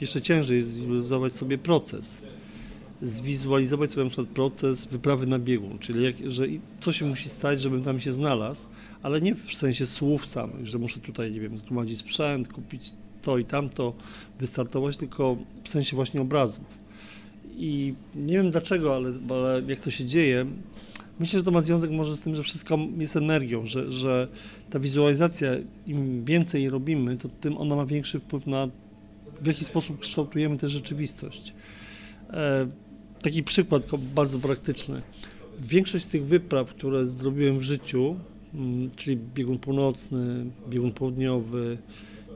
jeszcze 0.00 0.20
ciężej 0.20 0.56
jest 0.58 0.72
zwizualizować 0.72 1.32
sobie 1.32 1.58
proces, 1.58 2.22
zwizualizować 3.02 3.90
sobie 3.90 4.04
na 4.04 4.10
przykład 4.10 4.28
proces 4.28 4.84
wyprawy 4.84 5.26
na 5.26 5.38
biegun, 5.38 5.78
czyli 5.78 6.04
jak, 6.04 6.14
że 6.30 6.44
co 6.80 6.92
się 6.92 7.06
musi 7.06 7.28
stać, 7.28 7.60
żebym 7.60 7.82
tam 7.82 8.00
się 8.00 8.12
znalazł, 8.12 8.66
ale 9.02 9.20
nie 9.20 9.34
w 9.34 9.54
sensie 9.54 9.86
słów 9.86 10.26
samych, 10.26 10.66
że 10.66 10.78
muszę 10.78 11.00
tutaj, 11.00 11.32
nie 11.32 11.40
wiem, 11.40 11.58
zgromadzić 11.58 11.98
sprzęt, 11.98 12.52
kupić 12.52 12.92
to 13.22 13.38
i 13.38 13.44
tamto, 13.44 13.94
wystartować, 14.40 14.96
tylko 14.96 15.36
w 15.64 15.68
sensie 15.68 15.96
właśnie 15.96 16.20
obrazów. 16.20 16.64
I 17.56 17.94
nie 18.14 18.32
wiem 18.32 18.50
dlaczego, 18.50 18.96
ale, 18.96 19.12
ale 19.30 19.62
jak 19.66 19.80
to 19.80 19.90
się 19.90 20.04
dzieje, 20.04 20.46
myślę, 21.20 21.38
że 21.38 21.44
to 21.44 21.50
ma 21.50 21.60
związek 21.60 21.90
może 21.90 22.16
z 22.16 22.20
tym, 22.20 22.34
że 22.34 22.42
wszystko 22.42 22.78
jest 22.98 23.16
energią, 23.16 23.66
że, 23.66 23.90
że 23.90 24.28
ta 24.70 24.78
wizualizacja, 24.80 25.50
im 25.86 26.24
więcej 26.24 26.70
robimy, 26.70 27.16
to 27.16 27.28
tym 27.28 27.58
ona 27.58 27.76
ma 27.76 27.86
większy 27.86 28.20
wpływ 28.20 28.46
na 28.46 28.68
w 29.42 29.46
jaki 29.46 29.64
sposób 29.64 30.00
kształtujemy 30.00 30.56
tę 30.56 30.68
rzeczywistość. 30.68 31.54
E, 32.30 32.68
taki 33.22 33.42
przykład 33.42 33.82
bardzo 34.14 34.38
praktyczny. 34.38 35.02
Większość 35.60 36.04
z 36.04 36.08
tych 36.08 36.26
wypraw, 36.26 36.70
które 36.70 37.06
zrobiłem 37.06 37.58
w 37.58 37.62
życiu, 37.62 38.16
mm, 38.54 38.90
czyli 38.96 39.16
biegun 39.34 39.58
północny, 39.58 40.44
biegun 40.68 40.92
południowy, 40.92 41.78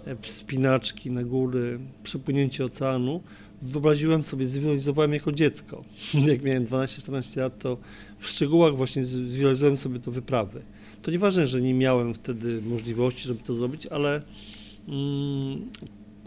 e, 0.04 0.16
wspinaczki 0.16 1.10
na 1.10 1.24
góry, 1.24 1.78
przepłynięcie 2.02 2.64
oceanu, 2.64 3.20
wyobraziłem 3.62 4.22
sobie, 4.22 4.46
zwizualizowałem 4.46 5.12
jako 5.12 5.32
dziecko. 5.32 5.84
Jak 6.30 6.42
miałem 6.42 6.66
12-14 6.66 7.40
lat, 7.40 7.58
to 7.58 7.76
w 8.18 8.28
szczegółach 8.28 8.76
właśnie 8.76 9.04
zwizualizowałem 9.04 9.76
sobie 9.76 10.00
to 10.00 10.10
wyprawy. 10.10 10.62
To 11.02 11.10
nieważne, 11.10 11.46
że 11.46 11.60
nie 11.60 11.74
miałem 11.74 12.14
wtedy 12.14 12.62
możliwości, 12.62 13.28
żeby 13.28 13.40
to 13.40 13.54
zrobić, 13.54 13.86
ale 13.86 14.22
mm, 14.88 15.70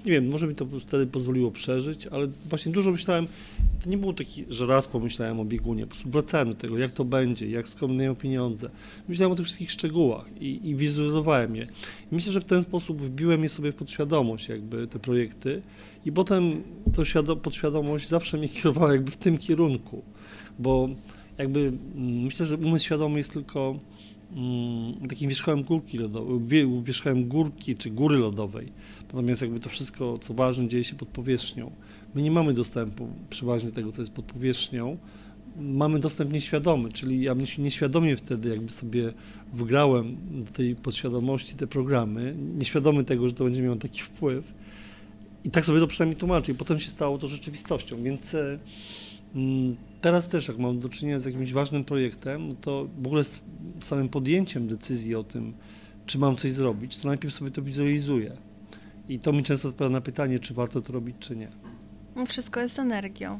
nie 0.06 0.12
wiem, 0.12 0.28
może 0.28 0.48
mi 0.48 0.56
to 0.56 0.66
wtedy 0.80 1.08
pozwoliło 1.08 1.52
przeżyć, 1.52 2.08
ale 2.08 2.28
właśnie 2.50 2.72
dużo 2.72 2.92
myślałem, 2.92 3.28
to 3.84 3.90
nie 3.90 3.98
było 3.98 4.14
taki, 4.14 4.46
że 4.50 4.66
raz 4.66 4.88
pomyślałem 4.88 5.40
o 5.40 5.46
biegunie, 5.46 5.84
po 5.84 5.90
prostu 5.90 6.10
wracałem 6.10 6.50
do 6.50 6.56
tego, 6.56 6.78
jak 6.78 6.92
to 6.92 7.06
będzie, 7.06 7.50
jak 7.50 7.68
skąd 7.68 7.94
pieniądze. 8.20 8.70
Myślałem 9.08 9.32
o 9.32 9.36
tych 9.36 9.46
wszystkich 9.46 9.72
szczegółach 9.72 10.26
i, 10.42 10.70
i 10.70 10.76
wizualizowałem 10.76 11.56
je. 11.56 11.64
I 12.12 12.16
myślę, 12.16 12.32
że 12.32 12.42
w 12.42 12.46
ten 12.46 12.62
sposób 12.62 13.02
wbiłem 13.02 13.44
je 13.44 13.50
sobie 13.50 13.72
w 13.72 13.76
podświadomość, 13.76 14.50
jakby 14.50 14.88
te 14.88 15.00
projekty 15.00 15.62
i 16.06 16.12
potem 16.12 16.64
to 16.94 17.36
podświadomość 17.36 18.08
zawsze 18.08 18.38
mnie 18.38 18.50
kierowała 18.64 18.92
jakby 18.92 19.12
w 19.12 19.18
tym 19.18 19.38
kierunku, 19.38 20.04
bo 20.60 20.90
jakby 21.38 21.60
mm, 21.60 22.24
myślę, 22.24 22.46
że 22.46 22.58
umysł 22.58 22.86
świadomy 22.86 23.18
jest 23.18 23.34
tylko 23.34 23.80
mm, 24.36 25.08
takim 25.10 25.30
wierzchołem 25.30 25.64
górki 25.64 25.98
lodowej, 25.98 26.68
wierzchołem 26.84 27.28
górki 27.28 27.76
czy 27.76 27.90
góry 27.90 28.18
lodowej. 28.18 28.72
Natomiast 29.02 29.42
jakby 29.42 29.60
to 29.60 29.70
wszystko, 29.70 30.18
co 30.18 30.34
ważne, 30.34 30.68
dzieje 30.68 30.84
się 30.84 30.96
pod 30.96 31.08
powierzchnią. 31.08 31.72
My 32.16 32.22
nie 32.22 32.32
mamy 32.32 32.54
dostępu 32.54 33.08
przeważnie 33.30 33.72
tego, 33.72 33.92
co 33.92 34.02
jest 34.02 34.12
pod 34.12 34.26
powierzchnią. 34.26 34.98
Mamy 35.60 36.00
dostęp 36.00 36.34
nieświadomy, 36.34 36.92
czyli 36.92 37.22
ja 37.22 37.36
nieświadomie 37.58 38.18
wtedy 38.18 38.50
jakby 38.50 38.72
sobie 38.72 39.14
wgrałem 39.54 40.18
do 40.32 40.52
tej 40.52 40.76
podświadomości 40.76 41.56
te 41.56 41.68
programy, 41.68 42.36
nieświadomy 42.58 43.04
tego, 43.04 43.28
że 43.28 43.34
to 43.34 43.44
będzie 43.44 43.62
miało 43.62 43.76
taki 43.76 44.02
wpływ. 44.02 44.54
I 45.44 45.50
tak 45.50 45.66
sobie 45.66 45.80
to 45.80 45.88
przynajmniej 45.88 46.20
tłumaczę. 46.20 46.52
I 46.52 46.56
potem 46.56 46.80
się 46.80 46.90
stało 46.90 47.18
to 47.18 47.28
rzeczywistością. 47.28 48.04
Więc 48.04 48.36
e, 48.36 48.60
mm, 49.36 49.76
teraz 50.02 50.30
też, 50.30 50.48
jak 50.48 50.58
mam 50.58 50.80
do 50.80 50.90
czynienia 50.90 51.20
z 51.20 51.26
jakimś 51.26 51.54
ważnym 51.54 51.84
projektem, 51.84 52.48
no 52.48 52.56
to 52.62 52.88
w 53.02 53.08
ogóle 53.08 53.24
z 53.24 53.42
samym 53.80 54.10
podjęciem 54.10 54.68
decyzji 54.68 55.16
o 55.16 55.24
tym, 55.24 55.54
czy 56.06 56.20
mam 56.20 56.36
coś 56.36 56.52
zrobić, 56.52 56.98
to 56.98 57.08
najpierw 57.08 57.34
sobie 57.34 57.52
to 57.52 57.62
wizualizuję. 57.62 58.38
I 59.10 59.20
to 59.20 59.34
mi 59.34 59.44
często 59.44 59.70
odpowiada 59.70 59.94
na 59.94 60.02
pytanie, 60.02 60.40
czy 60.40 60.54
warto 60.54 60.82
to 60.82 60.94
robić, 60.94 61.16
czy 61.20 61.36
nie. 61.36 61.75
No 62.16 62.26
wszystko 62.26 62.60
jest 62.60 62.80
energią. 62.80 63.40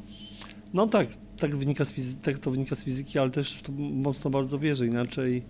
No 0.74 0.86
tak, 0.86 1.08
tak, 1.38 1.56
wynika 1.56 1.84
z 1.84 1.92
fizy- 1.92 2.16
tak 2.22 2.38
to 2.38 2.50
wynika 2.50 2.74
z 2.76 2.84
fizyki, 2.84 3.18
ale 3.18 3.30
też 3.30 3.62
to 3.62 3.72
mocno 3.72 4.30
bardzo 4.30 4.58
wierzę, 4.58 4.86
inaczej 4.86 5.42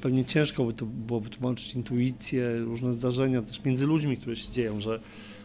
pewnie 0.00 0.24
ciężko 0.24 0.64
by 0.64 0.72
to 0.72 0.86
było 0.86 1.20
wytłumaczyć 1.20 1.74
intuicję, 1.74 2.58
różne 2.58 2.94
zdarzenia 2.94 3.42
też 3.42 3.64
między 3.64 3.86
ludźmi, 3.86 4.16
które 4.16 4.36
się 4.36 4.52
dzieją, 4.52 4.80
że 4.80 5.00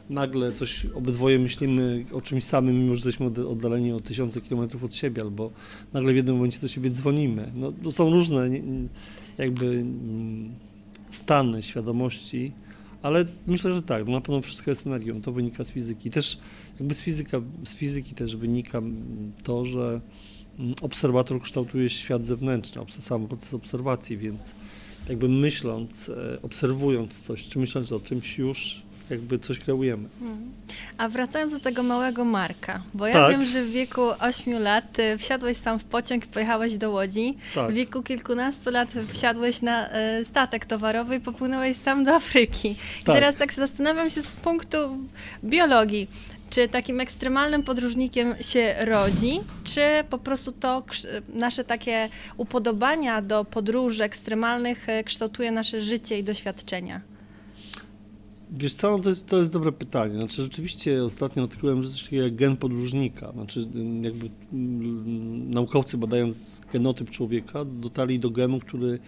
nagle 0.09 0.51
coś 0.51 0.85
obydwoje 0.85 1.39
myślimy 1.39 2.05
o 2.13 2.21
czymś 2.21 2.43
samym, 2.43 2.79
mimo 2.79 2.95
że 2.95 3.09
jesteśmy 3.09 3.47
oddaleni 3.47 3.91
o 3.91 3.99
tysiące 3.99 4.41
kilometrów 4.41 4.83
od 4.83 4.95
siebie, 4.95 5.21
albo 5.21 5.51
nagle 5.93 6.13
w 6.13 6.15
jednym 6.15 6.35
momencie 6.35 6.59
do 6.59 6.67
siebie 6.67 6.89
dzwonimy. 6.89 7.51
No, 7.55 7.71
to 7.71 7.91
są 7.91 8.09
różne 8.09 8.49
jakby 9.37 9.85
stany 11.09 11.61
świadomości, 11.61 12.51
ale 13.01 13.25
myślę, 13.47 13.73
że 13.73 13.83
tak, 13.83 14.07
na 14.07 14.21
pewno 14.21 14.41
wszystko 14.41 14.71
jest 14.71 14.87
energią, 14.87 15.21
to 15.21 15.31
wynika 15.31 15.63
z 15.63 15.71
fizyki. 15.71 16.09
Też 16.09 16.37
jakby 16.79 16.95
z, 16.95 17.01
fizyka, 17.01 17.41
z 17.65 17.75
fizyki 17.75 18.15
też 18.15 18.36
wynika 18.36 18.81
to, 19.43 19.65
że 19.65 20.01
mm, 20.59 20.73
obserwator 20.81 21.41
kształtuje 21.41 21.89
świat 21.89 22.25
zewnętrzny, 22.25 22.81
sam 22.89 23.27
proces 23.27 23.53
obserwacji, 23.53 24.17
więc 24.17 24.53
jakby 25.09 25.29
myśląc, 25.29 26.09
e, 26.09 26.41
obserwując 26.41 27.19
coś, 27.19 27.47
czy 27.47 27.59
myśląc 27.59 27.91
o 27.91 27.99
czymś 27.99 28.38
już 28.38 28.83
jakby 29.09 29.39
coś 29.39 29.59
kreujemy. 29.59 30.09
Hmm. 30.19 30.51
A 30.97 31.09
wracając 31.09 31.53
do 31.53 31.59
tego 31.59 31.83
małego 31.83 32.25
Marka, 32.25 32.81
bo 32.93 33.07
ja 33.07 33.13
tak. 33.13 33.31
wiem, 33.31 33.45
że 33.45 33.63
w 33.63 33.69
wieku 33.69 34.01
8 34.19 34.59
lat 34.59 34.97
wsiadłeś 35.17 35.57
sam 35.57 35.79
w 35.79 35.83
pociąg 35.83 36.25
i 36.25 36.27
pojechałeś 36.27 36.77
do 36.77 36.91
Łodzi. 36.91 37.38
Tak. 37.55 37.71
W 37.71 37.73
wieku 37.73 38.03
kilkunastu 38.03 38.71
lat 38.71 38.93
wsiadłeś 39.13 39.62
na 39.62 39.89
e, 39.89 40.25
statek 40.25 40.65
towarowy 40.65 41.15
i 41.15 41.19
popłynąłeś 41.19 41.77
sam 41.77 42.03
do 42.03 42.15
Afryki. 42.15 42.75
Tak. 42.75 43.15
I 43.15 43.19
teraz 43.19 43.36
tak 43.36 43.53
zastanawiam 43.53 44.09
się 44.09 44.21
z 44.21 44.31
punktu 44.31 44.77
biologii. 45.43 46.07
Czy 46.53 46.67
takim 46.67 46.99
ekstremalnym 46.99 47.63
podróżnikiem 47.63 48.33
się 48.41 48.75
rodzi, 48.85 49.39
czy 49.63 49.81
po 50.09 50.17
prostu 50.17 50.51
to 50.51 50.83
nasze 51.33 51.63
takie 51.63 52.09
upodobania 52.37 53.21
do 53.21 53.45
podróży 53.45 54.03
ekstremalnych 54.03 54.89
e, 54.89 55.03
kształtuje 55.03 55.51
nasze 55.51 55.81
życie 55.81 56.19
i 56.19 56.23
doświadczenia? 56.23 57.01
Wiesz 58.51 58.73
co, 58.73 58.91
no 58.91 58.99
to, 58.99 59.09
jest, 59.09 59.27
to 59.27 59.37
jest 59.37 59.53
dobre 59.53 59.71
pytanie. 59.71 60.17
Znaczy 60.17 60.41
rzeczywiście 60.41 61.03
ostatnio 61.03 61.43
odkryłem, 61.43 61.83
że 61.83 61.89
coś 61.89 62.11
jak 62.11 62.35
gen 62.35 62.57
podróżnika. 62.57 63.31
Znaczy 63.31 63.67
jakby 64.01 64.29
mm, 64.53 65.51
naukowcy 65.51 65.97
badając 65.97 66.61
genotyp 66.73 67.09
człowieka 67.09 67.65
dotarli 67.65 68.19
do 68.19 68.29
genu, 68.29 68.59
który 68.59 68.99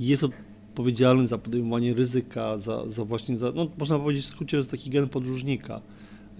jest 0.00 0.24
odpowiedzialny 0.24 1.26
za 1.26 1.38
podejmowanie 1.38 1.94
ryzyka, 1.94 2.58
za, 2.58 2.88
za 2.88 3.04
właśnie, 3.04 3.36
za, 3.36 3.52
no 3.54 3.66
można 3.78 3.98
powiedzieć 3.98 4.24
w 4.24 4.28
skrócie, 4.28 4.50
że 4.50 4.56
jest 4.56 4.70
taki 4.70 4.90
gen 4.90 5.08
podróżnika. 5.08 5.80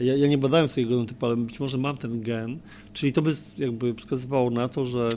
Ja, 0.01 0.17
ja 0.17 0.27
nie 0.27 0.39
badałem 0.39 0.69
swojego 0.69 0.91
genotypu, 0.91 1.27
ale 1.27 1.37
być 1.37 1.61
może 1.61 1.79
mam 1.79 1.97
ten 1.97 2.23
gen, 2.23 2.59
czyli 2.93 3.13
to 3.13 3.23
by 3.23 3.33
jakby 3.59 3.95
wskazywało 3.95 4.51
na 4.51 4.69
to, 4.69 4.85
że, 4.85 5.11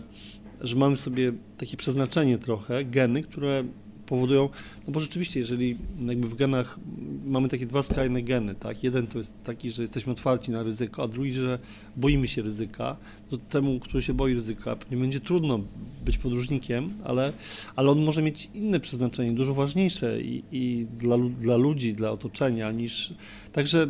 że 0.61 0.77
mamy 0.77 0.95
sobie 0.95 1.31
takie 1.57 1.77
przeznaczenie 1.77 2.37
trochę, 2.37 2.85
geny, 2.85 3.23
które 3.23 3.63
powodują, 4.05 4.49
no 4.87 4.93
bo 4.93 4.99
rzeczywiście, 4.99 5.39
jeżeli 5.39 5.77
jakby 6.05 6.27
w 6.27 6.35
genach 6.35 6.79
mamy 7.25 7.47
takie 7.47 7.65
dwa 7.65 7.81
skrajne 7.81 8.21
geny, 8.21 8.55
tak, 8.55 8.83
jeden 8.83 9.07
to 9.07 9.17
jest 9.17 9.43
taki, 9.43 9.71
że 9.71 9.81
jesteśmy 9.81 10.11
otwarci 10.11 10.51
na 10.51 10.63
ryzyko, 10.63 11.03
a 11.03 11.07
drugi, 11.07 11.33
że 11.33 11.59
boimy 11.97 12.27
się 12.27 12.41
ryzyka, 12.41 12.97
to 13.29 13.37
temu, 13.37 13.79
który 13.79 14.03
się 14.03 14.13
boi 14.13 14.33
ryzyka, 14.33 14.77
nie 14.91 14.97
będzie 14.97 15.19
trudno 15.19 15.59
być 16.05 16.17
podróżnikiem, 16.17 16.93
ale, 17.03 17.33
ale 17.75 17.91
on 17.91 18.03
może 18.03 18.21
mieć 18.21 18.49
inne 18.53 18.79
przeznaczenie, 18.79 19.31
dużo 19.31 19.53
ważniejsze 19.53 20.21
i, 20.21 20.43
i 20.51 20.85
dla, 20.99 21.17
dla 21.17 21.57
ludzi, 21.57 21.93
dla 21.93 22.11
otoczenia 22.11 22.71
niż, 22.71 23.13
także 23.51 23.87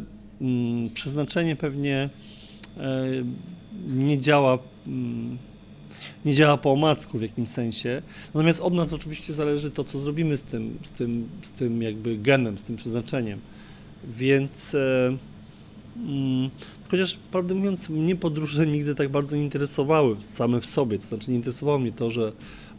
przeznaczenie 0.93 1.55
pewnie 1.55 2.09
e, 2.77 3.07
nie 3.87 4.17
działa 4.17 4.59
mm, 4.87 5.37
nie 6.25 6.33
działa 6.33 6.57
po 6.57 6.71
omacku 6.71 7.17
w 7.17 7.21
jakimś 7.21 7.49
sensie. 7.49 8.01
Natomiast 8.33 8.59
od 8.59 8.73
nas 8.73 8.93
oczywiście 8.93 9.33
zależy 9.33 9.71
to, 9.71 9.83
co 9.83 9.99
zrobimy 9.99 10.37
z 10.37 10.43
tym, 10.43 10.77
z 10.83 10.91
tym, 10.91 11.29
z 11.41 11.51
tym 11.51 11.81
jakby 11.81 12.17
genem, 12.17 12.57
z 12.57 12.63
tym 12.63 12.75
przeznaczeniem. 12.75 13.39
Więc 14.17 14.75
e, 14.75 15.17
mm, 15.97 16.49
chociaż 16.91 17.17
prawdę 17.31 17.55
mówiąc, 17.55 17.89
mnie 17.89 18.15
podróże 18.15 18.67
nigdy 18.67 18.95
tak 18.95 19.09
bardzo 19.09 19.35
nie 19.35 19.43
interesowały 19.43 20.15
same 20.21 20.61
w 20.61 20.65
sobie. 20.65 20.99
To 20.99 21.07
znaczy 21.07 21.31
nie 21.31 21.37
interesowało 21.37 21.79
mnie 21.79 21.91
to, 21.91 22.09
że 22.09 22.31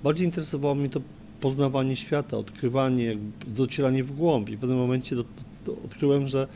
bardziej 0.03 0.27
interesowało 0.27 0.74
mnie 0.74 0.88
to 0.88 1.00
poznawanie 1.40 1.96
świata, 1.96 2.37
odkrywanie, 2.37 3.16
docieranie 3.46 4.05
w 4.05 4.12
głąb 4.12 4.48
i 4.48 4.57
w 4.57 4.61
pewnym 4.61 4.79
momencie 4.79 5.16
do, 5.16 5.24
do, 5.66 5.72
odkryłem, 5.85 6.27
że 6.27 6.48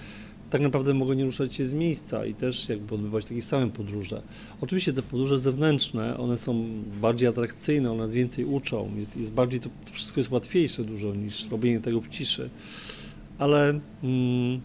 tak 0.50 0.60
naprawdę 0.60 0.94
mogę 0.94 1.16
nie 1.16 1.24
ruszać 1.24 1.54
się 1.54 1.66
z 1.66 1.72
miejsca 1.72 2.26
i 2.26 2.34
też 2.34 2.68
jakby 2.68 2.94
odbywać 2.94 3.24
takie 3.24 3.42
same 3.42 3.70
podróże. 3.70 4.22
Oczywiście 4.60 4.92
te 4.92 5.02
podróże 5.02 5.38
zewnętrzne, 5.38 6.18
one 6.18 6.38
są 6.38 6.64
bardziej 7.00 7.28
atrakcyjne, 7.28 7.90
one 7.90 8.02
nas 8.02 8.12
więcej 8.12 8.44
uczą, 8.44 8.90
jest, 8.96 9.16
jest 9.16 9.30
bardziej, 9.30 9.60
to, 9.60 9.68
to 9.86 9.92
wszystko 9.92 10.20
jest 10.20 10.30
łatwiejsze 10.30 10.84
dużo 10.84 11.14
niż 11.14 11.50
robienie 11.50 11.80
tego 11.80 12.00
w 12.00 12.08
ciszy, 12.08 12.50
ale 13.38 13.80
mm, 14.02 14.60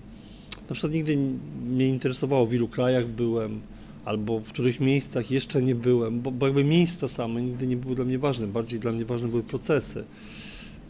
na 0.70 0.74
przykład 0.74 0.94
nigdy 0.94 1.18
mnie 1.66 1.88
interesowało, 1.88 2.46
w 2.46 2.54
ilu 2.54 2.68
krajach 2.68 3.08
byłem, 3.08 3.62
albo 4.06 4.40
w 4.40 4.50
których 4.50 4.80
miejscach 4.80 5.32
jeszcze 5.32 5.62
nie 5.62 5.76
byłem, 5.76 6.22
bo, 6.22 6.32
bo 6.32 6.46
jakby 6.46 6.64
miejsca 6.64 7.08
same 7.08 7.42
nigdy 7.42 7.68
nie 7.68 7.78
były 7.78 7.96
dla 7.96 8.06
mnie 8.06 8.20
ważne, 8.20 8.48
bardziej 8.48 8.80
dla 8.80 8.92
mnie 8.92 9.06
ważne 9.06 9.28
były 9.28 9.44
procesy. 9.44 10.04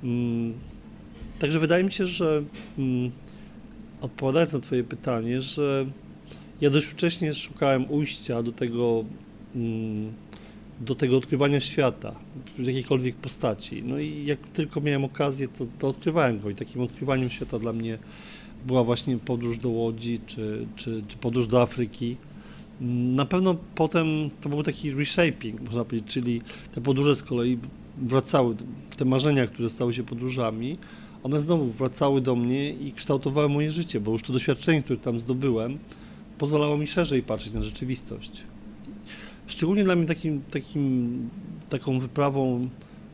Mm, 0.03 0.53
także 1.39 1.59
wydaje 1.59 1.83
mi 1.83 1.91
się, 1.91 2.07
że 2.07 2.43
mm, 2.77 3.11
odpowiadając 4.03 4.53
na 4.53 4.59
Twoje 4.59 4.83
pytanie, 4.83 5.41
że 5.41 5.85
ja 6.61 6.69
dość 6.69 6.87
wcześnie 6.87 7.33
szukałem 7.33 7.91
ujścia 7.91 8.43
do 8.43 8.51
tego, 8.51 9.05
mm, 9.55 10.13
do 10.81 10.95
tego 10.95 11.17
odkrywania 11.17 11.59
świata 11.59 12.15
w 12.57 12.65
jakiejkolwiek 12.65 13.15
postaci. 13.15 13.83
No 13.83 13.99
i 13.99 14.25
jak 14.25 14.39
tylko 14.39 14.81
miałem 14.81 15.03
okazję, 15.03 15.47
to, 15.47 15.65
to 15.79 15.87
odkrywałem 15.87 16.39
go 16.39 16.49
i 16.49 16.55
takim 16.55 16.81
odkrywaniem 16.81 17.29
świata 17.29 17.59
dla 17.59 17.73
mnie 17.73 17.97
była 18.65 18.83
właśnie 18.83 19.17
podróż 19.17 19.57
do 19.57 19.69
Łodzi 19.69 20.19
czy, 20.25 20.65
czy, 20.75 21.03
czy 21.07 21.17
podróż 21.17 21.47
do 21.47 21.61
Afryki. 21.61 22.17
Na 23.15 23.25
pewno 23.25 23.55
potem 23.75 24.29
to 24.41 24.49
był 24.49 24.63
taki 24.63 24.91
reshaping, 24.91 25.61
można 25.61 25.85
powiedzieć, 25.85 26.13
czyli 26.13 26.41
te 26.75 26.81
podróże 26.81 27.15
z 27.15 27.23
kolei 27.23 27.57
wracały, 27.97 28.55
te 28.97 29.05
marzenia, 29.05 29.47
które 29.47 29.69
stały 29.69 29.93
się 29.93 30.03
podróżami, 30.03 30.75
one 31.23 31.39
znowu 31.39 31.65
wracały 31.65 32.21
do 32.21 32.35
mnie 32.35 32.69
i 32.69 32.93
kształtowały 32.93 33.49
moje 33.49 33.71
życie, 33.71 33.99
bo 33.99 34.11
już 34.11 34.23
to 34.23 34.33
doświadczenie, 34.33 34.83
które 34.83 34.99
tam 34.99 35.19
zdobyłem, 35.19 35.79
pozwalało 36.37 36.77
mi 36.77 36.87
szerzej 36.87 37.23
patrzeć 37.23 37.53
na 37.53 37.61
rzeczywistość. 37.61 38.43
Szczególnie 39.47 39.83
dla 39.83 39.95
mnie 39.95 40.05
takim, 40.05 40.41
takim, 40.51 41.29
taką 41.69 41.99
wyprawą 41.99 42.69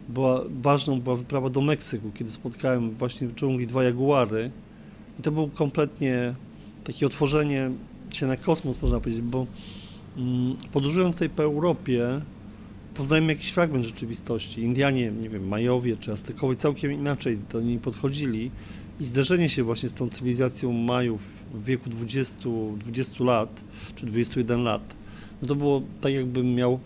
była 0.10 0.44
ważną 0.62 1.02
była 1.02 1.16
wyprawa 1.16 1.50
do 1.50 1.62
Meksyku, 1.62 2.12
kiedy 2.14 2.32
spotkałem 2.32 2.92
właśnie 2.92 3.28
w 3.28 3.36
dżungli 3.36 3.68
dwa 3.68 3.84
jaguary 3.84 4.52
i 5.20 5.22
to 5.22 5.32
było 5.32 5.48
kompletnie 5.48 6.36
takie 6.84 7.06
otworzenie 7.06 7.72
się 8.14 8.28
na 8.28 8.38
kosmos, 8.38 8.82
można 8.82 9.00
powiedzieć, 9.00 9.22
bo 9.22 9.46
mm, 10.18 10.56
podróżując 10.72 11.16
tutaj 11.16 11.30
po 11.30 11.44
Europie, 11.44 12.22
poznajemy 13.00 13.34
jakiś 13.34 13.50
fragment 13.50 13.86
rzeczywistości. 13.86 14.62
Indianie, 14.62 15.12
nie 15.12 15.30
wiem, 15.30 15.48
Majowie 15.48 15.98
czy 15.98 16.12
Aztekowie 16.12 16.56
całkiem 16.56 16.92
inaczej 16.92 17.38
do 17.52 17.62
niej 17.62 17.80
podchodzili 17.80 18.52
i 19.00 19.06
zderzenie 19.06 19.50
się 19.50 19.64
właśnie 19.64 19.90
z 19.90 19.94
tą 19.94 20.10
cywilizacją 20.10 20.74
Majów 20.74 21.28
w 21.54 21.64
wieku 21.64 21.90
20, 21.90 22.50
20 22.78 23.24
lat, 23.24 23.62
czy 23.96 24.06
21 24.06 24.64
lat, 24.64 24.82
no 25.42 25.48
to 25.48 25.56
było 25.56 25.82
tak 26.02 26.14
jakbym 26.14 26.56
miał, 26.56 26.80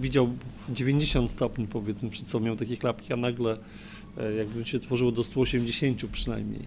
widział 0.00 0.30
90 0.68 1.30
stopni 1.30 1.66
powiedzmy, 1.66 2.10
przed 2.10 2.28
sobą 2.28 2.46
miał 2.46 2.56
takie 2.56 2.76
klapki, 2.76 3.12
a 3.12 3.16
nagle 3.16 3.58
e, 4.18 4.32
jakby 4.32 4.64
się 4.64 4.80
tworzyło 4.80 5.12
do 5.12 5.24
180 5.24 6.06
przynajmniej. 6.12 6.62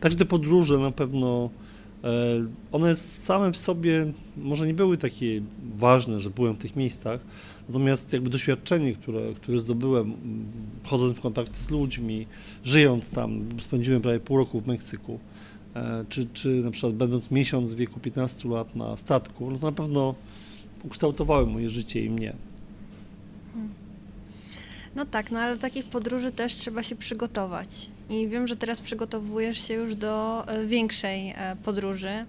Także 0.00 0.18
te 0.18 0.24
podróże 0.24 0.78
na 0.78 0.90
pewno 0.90 1.50
E, 2.04 2.46
one 2.72 2.96
same 2.96 3.52
w 3.52 3.56
sobie 3.56 4.12
może 4.36 4.66
nie 4.66 4.74
były 4.74 4.96
takie 4.96 5.42
ważne, 5.76 6.20
że 6.20 6.30
byłem 6.30 6.54
w 6.54 6.58
tych 6.58 6.76
miejscach, 6.76 7.20
natomiast 7.70 8.12
jakby 8.12 8.30
doświadczenie, 8.30 8.92
które, 8.92 9.20
które 9.34 9.60
zdobyłem, 9.60 10.12
chodząc 10.84 11.16
w 11.18 11.20
kontakty 11.20 11.58
z 11.58 11.70
ludźmi, 11.70 12.26
żyjąc 12.64 13.10
tam, 13.10 13.44
spędziłem 13.60 14.02
prawie 14.02 14.20
pół 14.20 14.36
roku 14.36 14.60
w 14.60 14.66
Meksyku, 14.66 15.18
e, 15.74 16.04
czy, 16.08 16.26
czy 16.32 16.48
na 16.48 16.70
przykład 16.70 16.94
będąc 16.94 17.30
miesiąc 17.30 17.72
w 17.72 17.76
wieku 17.76 18.00
15 18.00 18.48
lat 18.48 18.76
na 18.76 18.96
statku, 18.96 19.50
no 19.50 19.58
to 19.58 19.66
na 19.66 19.72
pewno 19.72 20.14
ukształtowały 20.84 21.46
moje 21.46 21.68
życie 21.68 22.04
i 22.04 22.10
mnie. 22.10 22.32
Hmm. 23.52 23.70
No 24.94 25.06
tak, 25.06 25.30
no 25.30 25.38
ale 25.38 25.54
do 25.54 25.60
takich 25.60 25.84
podróży 25.84 26.32
też 26.32 26.54
trzeba 26.54 26.82
się 26.82 26.96
przygotować. 26.96 27.90
I 28.10 28.28
wiem, 28.28 28.46
że 28.46 28.56
teraz 28.56 28.80
przygotowujesz 28.80 29.68
się 29.68 29.74
już 29.74 29.96
do 29.96 30.44
e, 30.46 30.66
większej 30.66 31.30
e, 31.30 31.56
podróży. 31.64 32.24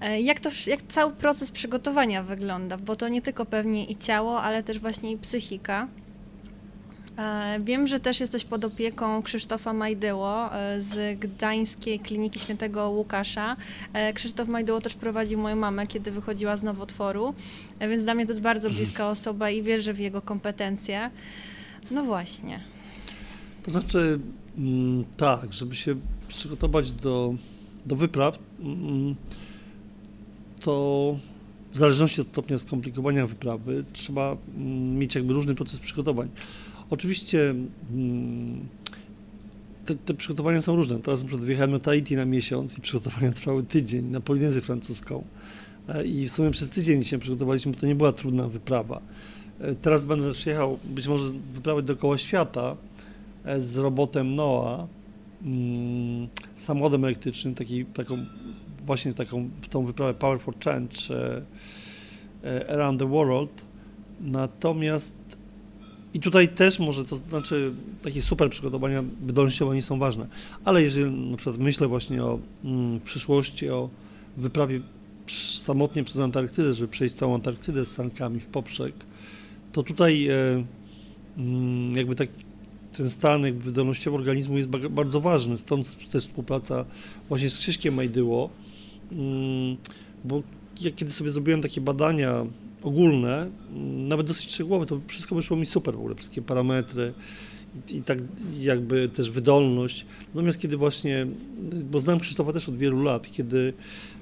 E, 0.00 0.20
jak, 0.20 0.40
to, 0.40 0.50
jak 0.66 0.82
cały 0.88 1.12
proces 1.12 1.50
przygotowania 1.50 2.22
wygląda? 2.22 2.76
Bo 2.76 2.96
to 2.96 3.08
nie 3.08 3.22
tylko 3.22 3.46
pewnie 3.46 3.84
i 3.84 3.96
ciało, 3.96 4.42
ale 4.42 4.62
też 4.62 4.78
właśnie 4.78 5.12
i 5.12 5.18
psychika. 5.18 5.88
Wiem, 7.60 7.86
że 7.86 8.00
też 8.00 8.20
jesteś 8.20 8.44
pod 8.44 8.64
opieką 8.64 9.22
Krzysztofa 9.22 9.72
Majdyło 9.72 10.50
z 10.78 11.18
Gdańskiej 11.18 12.00
Kliniki 12.00 12.40
Świętego 12.40 12.90
Łukasza. 12.90 13.56
Krzysztof 14.14 14.48
Majdyło 14.48 14.80
też 14.80 14.94
prowadził 14.94 15.38
moją 15.38 15.56
mamę, 15.56 15.86
kiedy 15.86 16.10
wychodziła 16.10 16.56
z 16.56 16.62
nowotworu, 16.62 17.34
więc 17.80 18.04
dla 18.04 18.14
mnie 18.14 18.26
to 18.26 18.32
jest 18.32 18.42
bardzo 18.42 18.70
bliska 18.70 19.10
osoba 19.16 19.50
i 19.50 19.62
wierzę 19.62 19.92
w 19.92 19.98
jego 19.98 20.22
kompetencje. 20.22 21.10
No 21.90 22.02
właśnie. 22.02 22.60
To 23.62 23.70
znaczy, 23.70 24.20
mm, 24.58 25.04
tak, 25.16 25.52
żeby 25.52 25.74
się 25.74 25.96
przygotować 26.28 26.92
do, 26.92 27.34
do 27.86 27.96
wypraw, 27.96 28.38
mm, 28.60 29.16
to 30.64 31.16
w 31.72 31.78
zależności 31.78 32.20
od 32.20 32.28
stopnia 32.28 32.58
skomplikowania 32.58 33.26
wyprawy 33.26 33.84
trzeba 33.92 34.36
mm, 34.56 34.98
mieć 34.98 35.14
jakby 35.14 35.32
różny 35.32 35.54
proces 35.54 35.80
przygotowań. 35.80 36.28
Oczywiście 36.90 37.54
te, 39.84 39.94
te, 39.94 40.14
przygotowania 40.14 40.62
są 40.62 40.76
różne. 40.76 40.98
Teraz 40.98 41.20
na 41.20 41.26
przykład 41.26 41.44
wyjechałem 41.44 41.70
na 41.70 41.78
Tahiti 41.78 42.16
na 42.16 42.24
miesiąc 42.24 42.78
i 42.78 42.80
przygotowania 42.80 43.32
trwały 43.40 43.62
tydzień 43.62 44.04
na 44.04 44.20
Polinezję 44.20 44.60
francuską. 44.60 45.24
E, 45.88 46.04
I 46.04 46.28
w 46.28 46.32
sumie 46.32 46.50
przez 46.50 46.70
tydzień 46.70 47.04
się 47.04 47.18
przygotowaliśmy, 47.18 47.72
bo 47.72 47.78
to 47.78 47.86
nie 47.86 47.94
była 47.94 48.12
trudna 48.12 48.48
wyprawa. 48.48 49.00
E, 49.60 49.74
teraz 49.74 50.04
będę 50.04 50.32
przyjechał 50.32 50.78
być 50.84 51.06
może 51.06 51.32
wyprawy 51.54 51.82
dookoła 51.82 52.18
świata, 52.18 52.76
E, 53.44 53.60
z 53.60 53.76
robotem 53.76 54.34
NOAA, 54.34 54.86
mm, 55.42 56.28
samochodem 56.56 57.04
elektrycznym, 57.04 57.54
taki, 57.54 57.84
taką, 57.84 58.26
właśnie 58.86 59.14
taką 59.14 59.50
tą 59.70 59.84
wyprawę 59.84 60.14
Power 60.14 60.40
for 60.40 60.54
Change 60.64 60.96
e, 61.10 61.42
e, 62.44 62.70
Around 62.70 63.00
the 63.00 63.08
World. 63.08 63.62
Natomiast 64.20 65.14
i 66.14 66.20
tutaj 66.20 66.48
też 66.48 66.78
może 66.78 67.04
to 67.04 67.16
znaczy 67.16 67.72
takie 68.02 68.22
super 68.22 68.50
przygotowania 68.50 69.04
wydolnościowe 69.20 69.74
nie 69.74 69.82
są 69.82 69.98
ważne, 69.98 70.26
ale 70.64 70.82
jeżeli 70.82 71.10
na 71.10 71.36
przykład 71.36 71.58
myślę 71.58 71.88
właśnie 71.88 72.24
o 72.24 72.38
mm, 72.64 73.00
przyszłości, 73.00 73.70
o 73.70 73.90
wyprawie 74.36 74.80
samotnie 75.56 76.04
przez 76.04 76.18
Antarktydę, 76.18 76.74
żeby 76.74 76.88
przejść 76.88 77.14
całą 77.14 77.34
Antarktydę 77.34 77.84
z 77.84 77.92
sankami 77.92 78.40
w 78.40 78.46
poprzek, 78.46 78.94
to 79.72 79.82
tutaj 79.82 80.28
e, 80.28 80.64
mm, 81.38 81.96
jakby 81.96 82.14
tak 82.14 82.28
ten 82.96 83.10
stan 83.10 83.52
wydolnościowy 83.58 84.16
organizmu 84.16 84.58
jest 84.58 84.68
bardzo 84.68 85.20
ważny, 85.20 85.56
stąd 85.56 86.10
też 86.10 86.24
współpraca 86.24 86.84
właśnie 87.28 87.50
z 87.50 87.58
Krzyśkiem 87.58 87.94
Majdyło, 87.94 88.50
bo 90.24 90.42
ja 90.80 90.90
kiedy 90.90 91.12
sobie 91.12 91.30
zrobiłem 91.30 91.62
takie 91.62 91.80
badania 91.80 92.46
ogólne, 92.82 93.50
mm, 93.72 94.08
nawet 94.08 94.26
dosyć 94.26 94.52
szczegółowe, 94.52 94.86
to 94.86 95.00
wszystko 95.06 95.34
wyszło 95.34 95.56
mi 95.56 95.66
super 95.66 95.94
w 95.94 95.98
ogóle, 95.98 96.14
wszystkie 96.14 96.42
parametry 96.42 97.12
i, 97.90 98.02
tak 98.02 98.18
jakby 98.60 99.08
też 99.08 99.30
wydolność. 99.30 100.06
Natomiast 100.34 100.60
kiedy 100.60 100.76
właśnie, 100.76 101.26
bo 101.90 102.00
znam 102.00 102.20
Krzysztofa 102.20 102.52
też 102.52 102.68
od 102.68 102.76
wielu 102.76 103.02
lat, 103.02 103.32
kiedy 103.32 103.72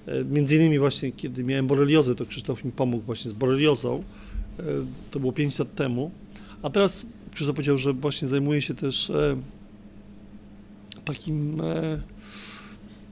e, 0.06 0.24
między 0.24 0.56
innymi 0.56 0.78
właśnie 0.78 1.12
kiedy 1.12 1.44
miałem 1.44 1.66
boreliozę, 1.66 2.14
to 2.14 2.26
Krzysztof 2.26 2.64
mi 2.64 2.72
pomógł 2.72 3.04
właśnie 3.04 3.30
z 3.30 3.34
boreliozą, 3.34 4.02
e, 4.58 4.62
to 5.10 5.20
było 5.20 5.32
5 5.32 5.58
lat 5.58 5.74
temu, 5.74 6.10
a 6.62 6.70
teraz 6.70 7.06
Krzysztof 7.34 7.56
powiedział, 7.56 7.78
że 7.78 7.92
właśnie 7.92 8.28
zajmuje 8.28 8.62
się 8.62 8.74
też 8.74 9.10
e, 9.10 9.36
takim, 11.04 11.62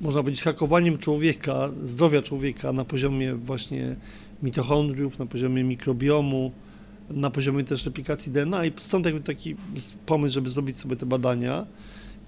można 0.01 0.23
powiedzieć, 0.23 0.43
hakowaniem 0.43 0.99
człowieka, 0.99 1.71
zdrowia 1.83 2.23
człowieka 2.23 2.73
na 2.73 2.85
poziomie 2.85 3.35
właśnie 3.35 3.97
mitochondriów, 4.43 5.19
na 5.19 5.27
poziomie 5.27 5.65
mikrobiomu, 5.65 6.53
na 7.11 7.31
poziomie 7.31 7.65
też 7.65 7.85
replikacji 7.85 8.33
DNA 8.33 8.67
i 8.67 8.73
stąd 8.77 9.07
jakby 9.07 9.21
taki 9.21 9.57
pomysł, 10.07 10.35
żeby 10.35 10.51
zrobić 10.51 10.81
sobie 10.81 10.97
te 10.97 11.07
badania 11.07 11.67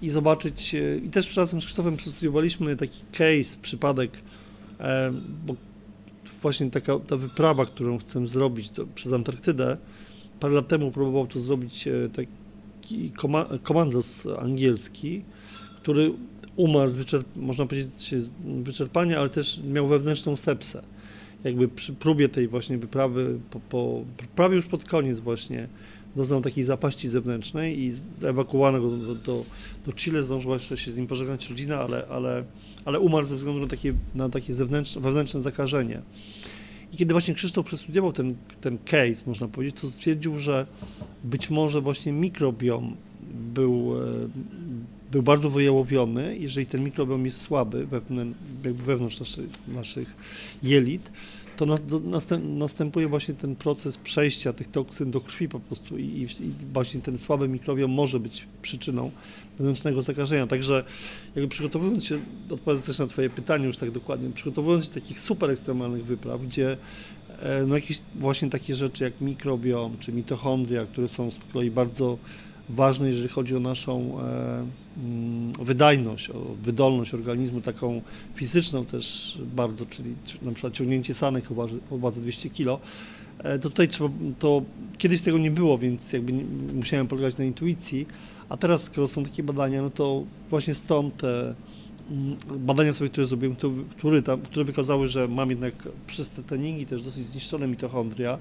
i 0.01 0.09
zobaczyć, 0.09 0.75
e, 0.75 0.97
i 0.97 1.09
też 1.09 1.37
razem 1.37 1.61
z 1.61 1.65
Krzysztofem 1.65 1.97
przestudiowaliśmy 1.97 2.75
taki 2.75 3.01
case, 3.11 3.57
przypadek, 3.61 4.11
e, 4.79 5.11
bo 5.45 5.55
właśnie 6.41 6.71
taka 6.71 6.99
ta 6.99 7.17
wyprawa, 7.17 7.65
którą 7.65 7.97
chcę 7.97 8.27
zrobić 8.27 8.69
to, 8.69 8.85
przez 8.95 9.13
Antarktydę, 9.13 9.77
parę 10.39 10.53
lat 10.53 10.67
temu 10.67 10.91
próbował 10.91 11.27
to 11.27 11.39
zrobić 11.39 11.87
e, 11.87 12.09
taki 12.09 13.11
komandos 13.63 14.27
angielski, 14.39 15.23
który 15.81 16.13
umarł 16.55 16.89
z 16.89 16.97
wyczerp- 16.97 17.23
można 17.35 17.65
powiedzieć 17.65 18.15
wyczerpania, 18.63 19.19
ale 19.19 19.29
też 19.29 19.61
miał 19.63 19.87
wewnętrzną 19.87 20.35
sepsę. 20.35 20.83
Jakby 21.43 21.67
przy 21.67 21.93
próbie 21.93 22.29
tej 22.29 22.47
właśnie 22.47 22.77
wyprawy, 22.77 23.39
po, 23.49 23.59
po, 23.59 24.01
prawie 24.35 24.55
już 24.55 24.65
pod 24.65 24.83
koniec 24.83 25.19
właśnie, 25.19 25.67
doznał 26.15 26.41
takiej 26.41 26.63
zapaści 26.63 27.09
zewnętrznej 27.09 27.79
i 27.79 27.91
zewakuowano 27.91 28.81
go 28.81 28.89
do, 28.89 29.15
do, 29.15 29.45
do 29.85 29.93
Chile, 29.93 30.23
zdążyła 30.23 30.53
jeszcze 30.53 30.77
się 30.77 30.91
z 30.91 30.97
nim 30.97 31.07
pożegnać 31.07 31.49
rodzina, 31.49 31.79
ale, 31.79 32.07
ale, 32.07 32.43
ale 32.85 32.99
umarł 32.99 33.27
ze 33.27 33.35
względu 33.35 33.61
na 33.61 33.67
takie, 33.67 33.93
na 34.15 34.29
takie 34.29 34.53
zewnętrzne, 34.53 35.01
wewnętrzne 35.01 35.41
zakażenie. 35.41 36.01
I 36.93 36.97
kiedy 36.97 37.13
właśnie 37.13 37.33
Krzysztof 37.33 37.65
przestudiował 37.65 38.13
ten, 38.13 38.35
ten 38.61 38.77
case, 38.77 39.23
można 39.25 39.47
powiedzieć, 39.47 39.81
to 39.81 39.87
stwierdził, 39.87 40.39
że 40.39 40.67
być 41.23 41.49
może 41.49 41.81
właśnie 41.81 42.11
mikrobiom 42.11 42.95
był, 43.53 43.93
e, 44.03 44.27
był 45.13 45.23
bardzo 45.23 45.49
wyjałowiony. 45.49 46.37
Jeżeli 46.37 46.65
ten 46.65 46.83
mikrobiom 46.83 47.25
jest 47.25 47.41
słaby 47.41 47.87
wewnątrz 48.85 49.19
naszych, 49.19 49.67
naszych 49.67 50.15
jelit, 50.63 51.11
to 51.57 51.65
następuje 52.43 53.07
właśnie 53.07 53.33
ten 53.33 53.55
proces 53.55 53.97
przejścia 53.97 54.53
tych 54.53 54.71
toksyn 54.71 55.11
do 55.11 55.21
krwi 55.21 55.49
po 55.49 55.59
prostu 55.59 55.97
i, 55.97 56.03
i, 56.03 56.27
właśnie 56.73 57.01
ten 57.01 57.17
słaby 57.17 57.47
mikrobiom 57.47 57.91
może 57.91 58.19
być 58.19 58.47
przyczyną 58.61 59.11
wewnętrznego 59.57 60.01
zakażenia. 60.01 60.47
Także 60.47 60.83
jakby 61.35 61.49
przygotowując 61.49 62.05
się, 62.05 62.19
odpowiadając 62.43 62.85
też 62.85 62.99
na 62.99 63.07
Twoje 63.07 63.29
pytanie 63.29 63.65
już 63.65 63.77
tak 63.77 63.91
dokładnie, 63.91 64.29
przygotowując 64.29 64.85
się 64.85 64.91
do 64.91 64.99
takich 64.99 65.21
super 65.21 65.51
ekstremalnych 65.51 66.05
wypraw, 66.05 66.41
gdzie 66.41 66.77
e, 67.39 67.65
no 67.67 67.75
jakieś 67.75 68.01
właśnie 68.15 68.49
takie 68.49 68.75
rzeczy 68.75 69.03
jak 69.03 69.21
mikrobiom 69.21 69.97
czy 69.99 70.11
mitochondria, 70.11 70.85
które 70.85 71.07
są 71.07 71.31
z 71.31 71.39
kolei 71.53 71.71
bardzo 71.71 72.17
ważne, 72.69 73.07
jeżeli 73.07 73.29
chodzi 73.29 73.55
o 73.55 73.59
naszą 73.59 74.21
e, 74.21 74.65
wydajność, 75.61 76.29
o 76.29 76.39
wydolność 76.63 77.13
organizmu, 77.13 77.61
taką 77.61 78.01
fizyczną 78.33 78.85
też 78.85 79.37
bardzo, 79.55 79.85
czyli 79.85 80.15
na 80.41 80.51
przykład 80.51 80.73
ciągnięcie 80.73 81.13
sanek 81.13 81.51
o 81.51 81.55
wadze, 81.55 81.77
o 81.91 81.97
wadze 81.97 82.21
200 82.21 82.49
kg, 82.49 82.83
e, 83.39 83.59
to 83.59 83.69
tutaj 83.69 83.87
trzeba, 83.87 84.09
to 84.39 84.61
kiedyś 84.97 85.21
tego 85.21 85.37
nie 85.37 85.51
było, 85.51 85.77
więc 85.77 86.13
jakby 86.13 86.33
musiałem 86.73 87.07
polegać 87.07 87.37
na 87.37 87.43
intuicji, 87.43 88.07
a 88.49 88.57
teraz 88.57 88.83
skoro 88.83 89.07
są 89.07 89.23
takie 89.23 89.43
badania, 89.43 89.81
no 89.81 89.89
to 89.89 90.23
właśnie 90.49 90.73
stąd 90.73 91.17
te 91.17 91.41
mm, 91.41 91.55
badania 92.57 92.93
sobie, 92.93 93.09
które 93.09 93.27
zrobiłem, 93.27 93.55
które, 93.97 94.21
tam, 94.21 94.41
które 94.41 94.65
wykazały, 94.65 95.07
że 95.07 95.27
mam 95.27 95.49
jednak 95.49 95.73
przez 96.07 96.29
te 96.29 96.43
treningi 96.43 96.85
też 96.85 97.03
dosyć 97.03 97.25
zniszczone 97.25 97.67
mitochondria, 97.67 98.39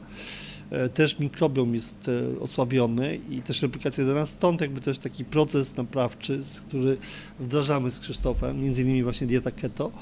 E, 0.73 0.89
też 0.89 1.19
mikrobiom 1.19 1.75
jest 1.75 2.09
e, 2.09 2.41
osłabiony 2.41 3.21
i 3.31 3.43
też 3.43 3.63
replikacja 3.63 4.05
DNA, 4.05 4.27
stąd 4.27 4.61
jakby 4.61 4.81
też 4.81 4.99
taki 4.99 5.25
proces 5.25 5.77
naprawczy, 5.77 6.41
który 6.69 6.97
wdrażamy 7.41 7.91
z 7.91 8.01
Krzysztofem, 8.01 8.63
między 8.63 8.83
innymi 8.83 9.03
właśnie 9.03 9.27
dieta 9.27 9.51
keto, 9.51 9.93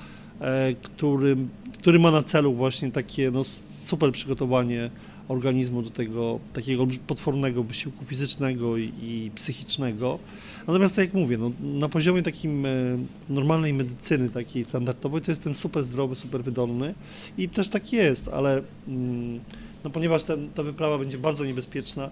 e, 0.40 0.74
który, 0.74 1.36
który 1.78 1.98
ma 1.98 2.10
na 2.10 2.22
celu 2.22 2.54
właśnie 2.54 2.90
takie 2.92 3.30
no, 3.30 3.44
super 3.80 4.12
przygotowanie 4.12 4.90
organizmu 5.30 5.82
do 5.82 5.90
tego 5.90 6.40
takiego 6.52 6.86
potwornego 7.06 7.62
wysiłku 7.62 8.04
fizycznego 8.04 8.76
i, 8.76 8.92
i 9.02 9.30
psychicznego. 9.34 10.18
Natomiast 10.66 10.96
tak 10.96 11.04
jak 11.04 11.14
mówię, 11.14 11.38
no, 11.38 11.50
na 11.60 11.88
poziomie 11.88 12.22
takim 12.22 12.66
normalnej 13.28 13.74
medycyny, 13.74 14.30
takiej 14.30 14.64
standardowej, 14.64 15.22
to 15.22 15.30
jestem 15.30 15.54
super 15.54 15.84
zdrowy, 15.84 16.14
super 16.14 16.44
wydolny 16.44 16.94
i 17.38 17.48
też 17.48 17.68
tak 17.68 17.92
jest, 17.92 18.28
ale 18.28 18.62
mm, 18.88 19.40
no 19.84 19.90
ponieważ 19.90 20.24
ten, 20.24 20.48
ta 20.54 20.62
wyprawa 20.62 20.98
będzie 20.98 21.18
bardzo 21.18 21.44
niebezpieczna, 21.44 22.10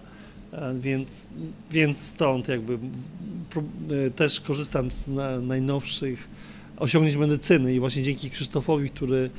e, 0.51 0.73
więc, 0.79 1.27
więc 1.71 2.01
stąd 2.01 2.47
jakby 2.47 2.73
e, 2.73 4.11
też 4.11 4.41
korzystam 4.41 4.91
z 4.91 5.07
na, 5.07 5.39
najnowszych 6.79 6.89
osiągnięć 6.89 7.17
medycyny 7.17 7.75
i 7.75 7.79
właśnie 7.79 8.03
dzięki 8.03 8.29
Krzysztofowi, 8.29 8.89
który 8.89 9.29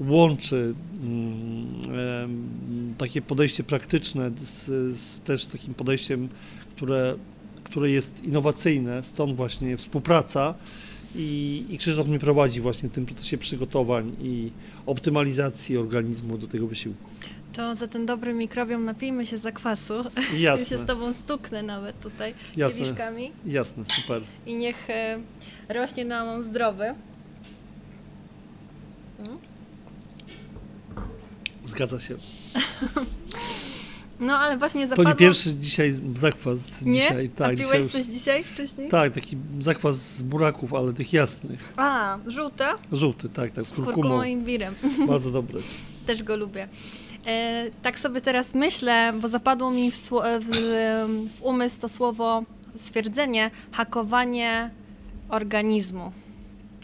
łączy 0.00 0.74
mm, 1.00 2.94
takie 2.98 3.22
podejście 3.22 3.64
praktyczne 3.64 4.30
z, 4.42 4.66
z 4.98 5.20
też 5.20 5.46
takim 5.46 5.74
podejściem, 5.74 6.28
które, 6.76 7.16
które 7.64 7.90
jest 7.90 8.24
innowacyjne, 8.24 9.02
stąd 9.02 9.36
właśnie 9.36 9.76
współpraca 9.76 10.54
i, 11.16 11.64
i 11.70 11.78
Krzysztof 11.78 12.06
mnie 12.06 12.18
prowadzi 12.18 12.60
właśnie 12.60 12.88
w 12.88 12.92
tym 12.92 13.06
procesie 13.06 13.38
przygotowań 13.38 14.12
i 14.22 14.50
optymalizacji 14.86 15.76
organizmu 15.76 16.38
do 16.38 16.46
tego 16.46 16.66
wysiłku. 16.66 17.08
To 17.52 17.74
za 17.74 17.88
ten 17.88 18.06
dobry 18.06 18.34
mikrobiom 18.34 18.84
napijmy 18.84 19.26
się 19.26 19.38
zakwasu. 19.38 19.94
Jasne. 20.38 20.62
Ja 20.62 20.68
się 20.68 20.78
z 20.78 20.86
tobą 20.86 21.12
stuknę 21.12 21.62
nawet 21.62 22.00
tutaj 22.00 22.34
Jasne. 22.56 22.78
kieliszkami. 22.78 23.32
Jasne, 23.46 23.84
super. 23.86 24.22
I 24.46 24.54
niech 24.54 24.90
e, 24.90 25.18
rośnie 25.68 26.04
nam 26.04 26.42
zdrowy. 26.42 26.94
Hmm? 29.16 29.38
Zgadza 31.64 32.00
się. 32.00 32.16
No 34.20 34.38
ale 34.38 34.58
właśnie 34.58 34.88
zapadło... 34.88 35.04
To 35.04 35.10
nie 35.10 35.16
pierwszy 35.16 35.54
dzisiaj 35.54 35.92
zakwas. 36.14 36.82
Nie? 36.82 36.92
Dzisiaj. 36.92 37.28
Tak, 37.28 37.56
dzisiaj 37.56 37.88
coś 37.88 38.04
dzisiaj 38.04 38.44
wcześniej? 38.44 38.88
Tak, 38.88 39.12
taki 39.12 39.36
zakwas 39.60 40.16
z 40.16 40.22
buraków, 40.22 40.74
ale 40.74 40.92
tych 40.92 41.12
jasnych. 41.12 41.72
A, 41.76 42.18
żółte? 42.26 42.68
Żółty, 42.92 43.28
tak, 43.28 43.52
tak, 43.52 43.64
z, 43.64 43.68
z 43.68 43.70
kurkumą. 43.70 43.94
kurkumą 43.94 44.22
i 44.22 44.30
imbirem. 44.30 44.74
Bardzo 45.08 45.30
dobry. 45.40 45.60
Też 46.06 46.22
go 46.22 46.36
lubię. 46.36 46.68
E, 47.28 47.70
tak 47.82 47.98
sobie 47.98 48.20
teraz 48.20 48.54
myślę, 48.54 49.12
bo 49.20 49.28
zapadło 49.28 49.70
mi 49.70 49.90
w, 49.90 50.10
w, 50.40 50.50
w 51.38 51.42
umysł 51.42 51.80
to 51.80 51.88
słowo, 51.88 52.42
stwierdzenie 52.76 53.50
hakowanie 53.72 54.70
organizmu, 55.28 56.12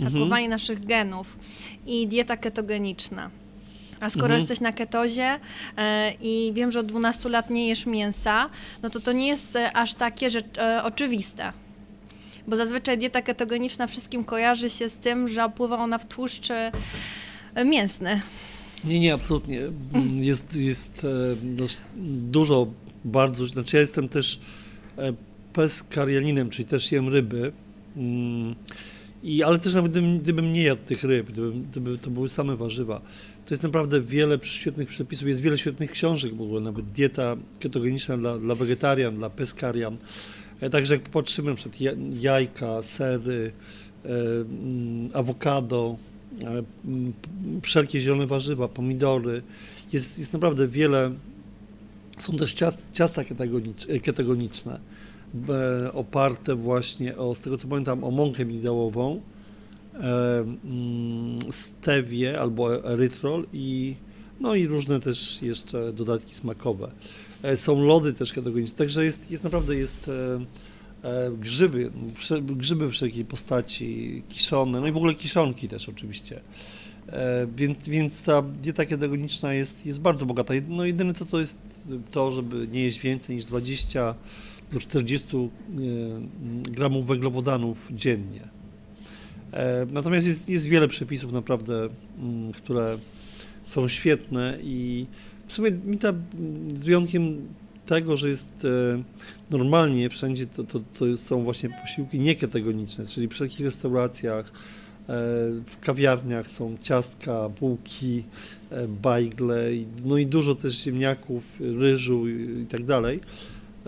mhm. 0.00 0.12
hakowanie 0.12 0.48
naszych 0.48 0.87
genów 0.87 1.38
i 1.87 2.07
dieta 2.07 2.37
ketogeniczna. 2.37 3.30
A 4.00 4.11
skoro 4.11 4.26
mhm. 4.26 4.40
jesteś 4.40 4.61
na 4.61 4.72
ketozie 4.72 5.38
e, 5.76 6.12
i 6.20 6.52
wiem, 6.54 6.72
że 6.72 6.80
od 6.80 6.87
12 6.87 7.28
lat 7.28 7.50
nie 7.50 7.68
jesz 7.68 7.87
mięsa, 7.87 8.50
no 8.83 8.90
to 8.90 9.00
to 9.00 9.12
nie 9.12 9.26
jest 9.26 9.57
e, 9.57 9.76
aż 9.76 9.94
takie 9.94 10.30
że, 10.30 10.40
e, 10.59 10.85
oczywiste. 10.85 11.52
Bo 12.46 12.57
zazwyczaj 12.57 12.98
dieta 12.98 13.22
ketogeniczna 13.22 13.87
wszystkim 13.87 14.24
kojarzy 14.24 14.70
się 14.70 14.88
z 14.88 14.94
tym, 14.94 15.28
że 15.28 15.44
opływa 15.44 15.76
ona 15.76 15.98
w 15.98 16.04
tłuszcz 16.04 16.50
e, 16.50 16.72
mięsny. 17.64 18.20
Nie, 18.87 19.01
nie, 19.01 19.14
absolutnie. 19.14 19.61
Jest, 20.16 20.57
jest 20.57 21.07
no, 21.42 21.64
dużo 22.31 22.66
bardzo, 23.05 23.47
znaczy 23.47 23.77
ja 23.77 23.81
jestem 23.81 24.09
też 24.09 24.40
e, 24.99 25.12
peskarianinem, 25.53 26.51
czyli 26.51 26.68
też 26.68 26.92
jem 26.92 27.09
ryby. 27.09 27.53
Mm, 27.97 28.55
I, 29.23 29.42
ale 29.42 29.59
też 29.59 29.75
nawet 29.75 29.92
gdybym, 29.92 30.18
gdybym 30.18 30.53
nie 30.53 30.62
jadł 30.62 30.83
tych 30.83 31.05
ryb, 31.05 31.31
gdyby, 31.31 31.53
gdyby 31.70 31.99
to 31.99 32.11
były 32.11 32.29
same 32.29 32.57
warzywa, 32.57 33.01
to 33.47 33.55
jest 33.55 33.62
naprawdę 33.62 34.01
wiele 34.01 34.38
świetnych 34.42 34.88
przepisów, 34.88 35.29
jest 35.29 35.40
wiele 35.40 35.59
świetnych 35.59 35.90
książek 35.90 36.35
w 36.35 36.42
ogóle, 36.42 36.61
nawet 36.61 36.85
dieta 36.85 37.37
ketogeniczna 37.61 38.18
dla, 38.18 38.38
dla 38.38 38.55
wegetarian, 38.55 39.16
dla 39.16 39.31
peskarian. 39.31 39.97
E, 40.61 40.70
także 40.70 40.94
jak 40.94 41.03
popatrzymy 41.03 41.51
na 41.51 41.57
przykład 41.57 41.81
jajka, 42.20 42.83
sery, 42.83 43.53
mm, 44.05 45.11
awokado, 45.12 45.97
wszelkie 47.62 48.01
zielone 48.01 48.27
warzywa, 48.27 48.68
pomidory. 48.68 49.42
Jest, 49.92 50.18
jest 50.18 50.33
naprawdę 50.33 50.68
wiele. 50.68 51.11
Są 52.18 52.37
też 52.37 52.53
ciast, 52.53 52.79
ciasta 52.92 53.23
ketogeniczne, 54.03 54.81
oparte 55.92 56.55
właśnie 56.55 57.16
o, 57.16 57.35
z 57.35 57.40
tego 57.40 57.59
co 57.59 57.68
pamiętam, 57.68 58.05
o 58.05 58.11
mąkę 58.11 58.44
migdałową, 58.44 59.20
stewię 61.51 62.40
albo 62.40 62.92
erytrol 62.92 63.47
i, 63.53 63.94
no 64.40 64.55
i 64.55 64.66
różne 64.66 65.01
też 65.01 65.42
jeszcze 65.42 65.92
dodatki 65.92 66.35
smakowe. 66.35 66.90
E, 67.42 67.57
są 67.57 67.83
lody 67.83 68.12
też 68.12 68.33
ketogeniczne, 68.33 68.79
także 68.79 69.05
jest, 69.05 69.31
jest 69.31 69.44
naprawdę 69.44 69.77
jest 69.77 70.09
E, 70.09 70.44
grzyby, 71.38 71.90
grzyby 72.42 72.90
wszelkiej 72.90 73.24
postaci, 73.24 74.22
kiszone, 74.28 74.80
no 74.80 74.86
i 74.86 74.92
w 74.92 74.96
ogóle 74.96 75.14
kiszonki 75.14 75.68
też 75.68 75.88
oczywiście. 75.88 76.40
E, 77.08 77.46
więc, 77.56 77.88
więc 77.88 78.22
ta 78.22 78.42
dieta 78.42 78.86
ketogeniczna 78.86 79.54
jest, 79.54 79.86
jest 79.86 80.00
bardzo 80.00 80.26
bogata. 80.26 80.54
No 80.68 80.84
jedyne 80.84 81.14
co 81.14 81.26
to 81.26 81.40
jest 81.40 81.58
to, 82.10 82.32
żeby 82.32 82.68
nie 82.68 82.82
jeść 82.82 83.00
więcej 83.00 83.36
niż 83.36 83.44
20 83.44 84.14
do 84.72 84.78
40 84.78 85.36
e, 85.36 85.40
gramów 86.70 87.06
węglowodanów 87.06 87.88
dziennie. 87.90 88.54
Natomiast 89.92 90.26
jest, 90.26 90.48
jest 90.48 90.66
wiele 90.66 90.88
przepisów 90.88 91.32
naprawdę, 91.32 91.88
mm, 92.18 92.52
które 92.52 92.98
są 93.62 93.88
świetne 93.88 94.58
i 94.62 95.06
w 95.46 95.52
sumie 95.52 95.70
mi 95.70 95.98
ta, 95.98 96.12
z 96.74 96.84
wyjątkiem 96.84 97.48
tego, 97.87 98.16
że 98.16 98.29
jest 98.29 98.64
e, 98.64 99.03
normalnie 99.51 100.11
wszędzie 100.11 100.47
to, 100.47 100.64
to, 100.64 100.81
to 100.99 101.16
są 101.16 101.44
właśnie 101.44 101.70
posiłki 101.83 102.20
nieketogeniczne, 102.20 103.07
czyli 103.07 103.29
w 103.29 103.33
wszelkich 103.33 103.61
restauracjach, 103.61 104.47
e, 104.47 104.53
w 105.66 105.81
kawiarniach 105.81 106.51
są 106.51 106.77
ciastka, 106.83 107.49
bułki, 107.49 108.23
e, 108.70 108.88
bajgle, 108.88 109.64
no 110.05 110.18
i 110.18 110.27
dużo 110.27 110.55
też 110.55 110.85
ziemniaków, 110.85 111.57
ryżu 111.61 112.29
i 112.29 112.66
tak 112.66 112.85
dalej. 112.85 113.20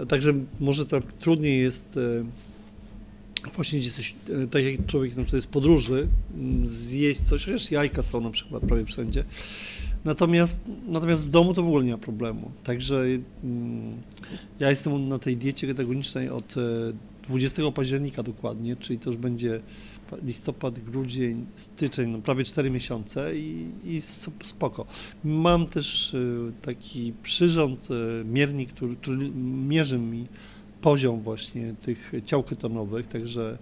Także 0.08 0.34
może 0.60 0.86
tak 0.86 1.12
trudniej 1.12 1.62
jest 1.62 1.98
właśnie 3.54 3.78
jesteś, 3.78 4.14
tak 4.50 4.64
jak 4.64 4.86
człowiek 4.86 5.16
na 5.16 5.22
przykład 5.22 5.38
jest 5.38 5.50
podróży, 5.50 6.08
zjeść 6.64 7.20
coś, 7.20 7.44
chociaż 7.44 7.70
jajka 7.70 8.02
są 8.02 8.20
na 8.20 8.30
przykład 8.30 8.62
prawie 8.62 8.84
wszędzie, 8.84 9.24
Natomiast, 10.06 10.60
natomiast 10.88 11.26
w 11.26 11.30
domu 11.30 11.54
to 11.54 11.62
w 11.62 11.66
ogóle 11.66 11.84
nie 11.84 11.92
ma 11.92 11.98
problemu. 11.98 12.50
Także 12.64 13.04
mm, 13.44 13.96
ja 14.60 14.70
jestem 14.70 15.08
na 15.08 15.18
tej 15.18 15.36
diecie 15.36 15.66
ketogenicznej 15.66 16.30
od 16.30 16.56
e, 16.56 16.60
20 17.28 17.72
października 17.72 18.22
dokładnie, 18.22 18.76
czyli 18.76 18.98
to 18.98 19.10
już 19.10 19.16
będzie 19.16 19.60
pa- 20.10 20.16
listopad, 20.16 20.78
grudzień, 20.80 21.46
styczeń, 21.54 22.10
no 22.10 22.18
prawie 22.18 22.44
4 22.44 22.70
miesiące 22.70 23.36
i, 23.36 23.66
i 23.84 24.00
spoko. 24.42 24.86
Mam 25.24 25.66
też 25.66 26.14
e, 26.14 26.18
taki 26.62 27.12
przyrząd, 27.22 27.88
e, 27.90 28.24
miernik, 28.24 28.72
który, 28.72 28.96
który 28.96 29.30
mierzy 29.68 29.98
mi 29.98 30.26
poziom 30.80 31.20
właśnie 31.20 31.74
tych 31.82 32.12
ciał 32.24 32.42
ketonowych, 32.42 33.06
także 33.06 33.58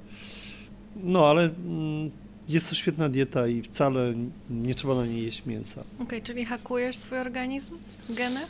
no 0.96 1.26
ale 1.26 1.42
mm, 1.42 2.10
jest 2.48 2.68
to 2.68 2.74
świetna 2.74 3.08
dieta 3.08 3.48
i 3.48 3.62
wcale 3.62 4.14
nie 4.50 4.74
trzeba 4.74 4.94
na 4.94 5.06
niej 5.06 5.22
jeść 5.24 5.46
mięsa. 5.46 5.84
Okej, 5.98 6.22
czyli 6.22 6.44
hakujesz 6.44 6.96
swój 6.96 7.18
organizm, 7.18 7.74
geny? 8.10 8.40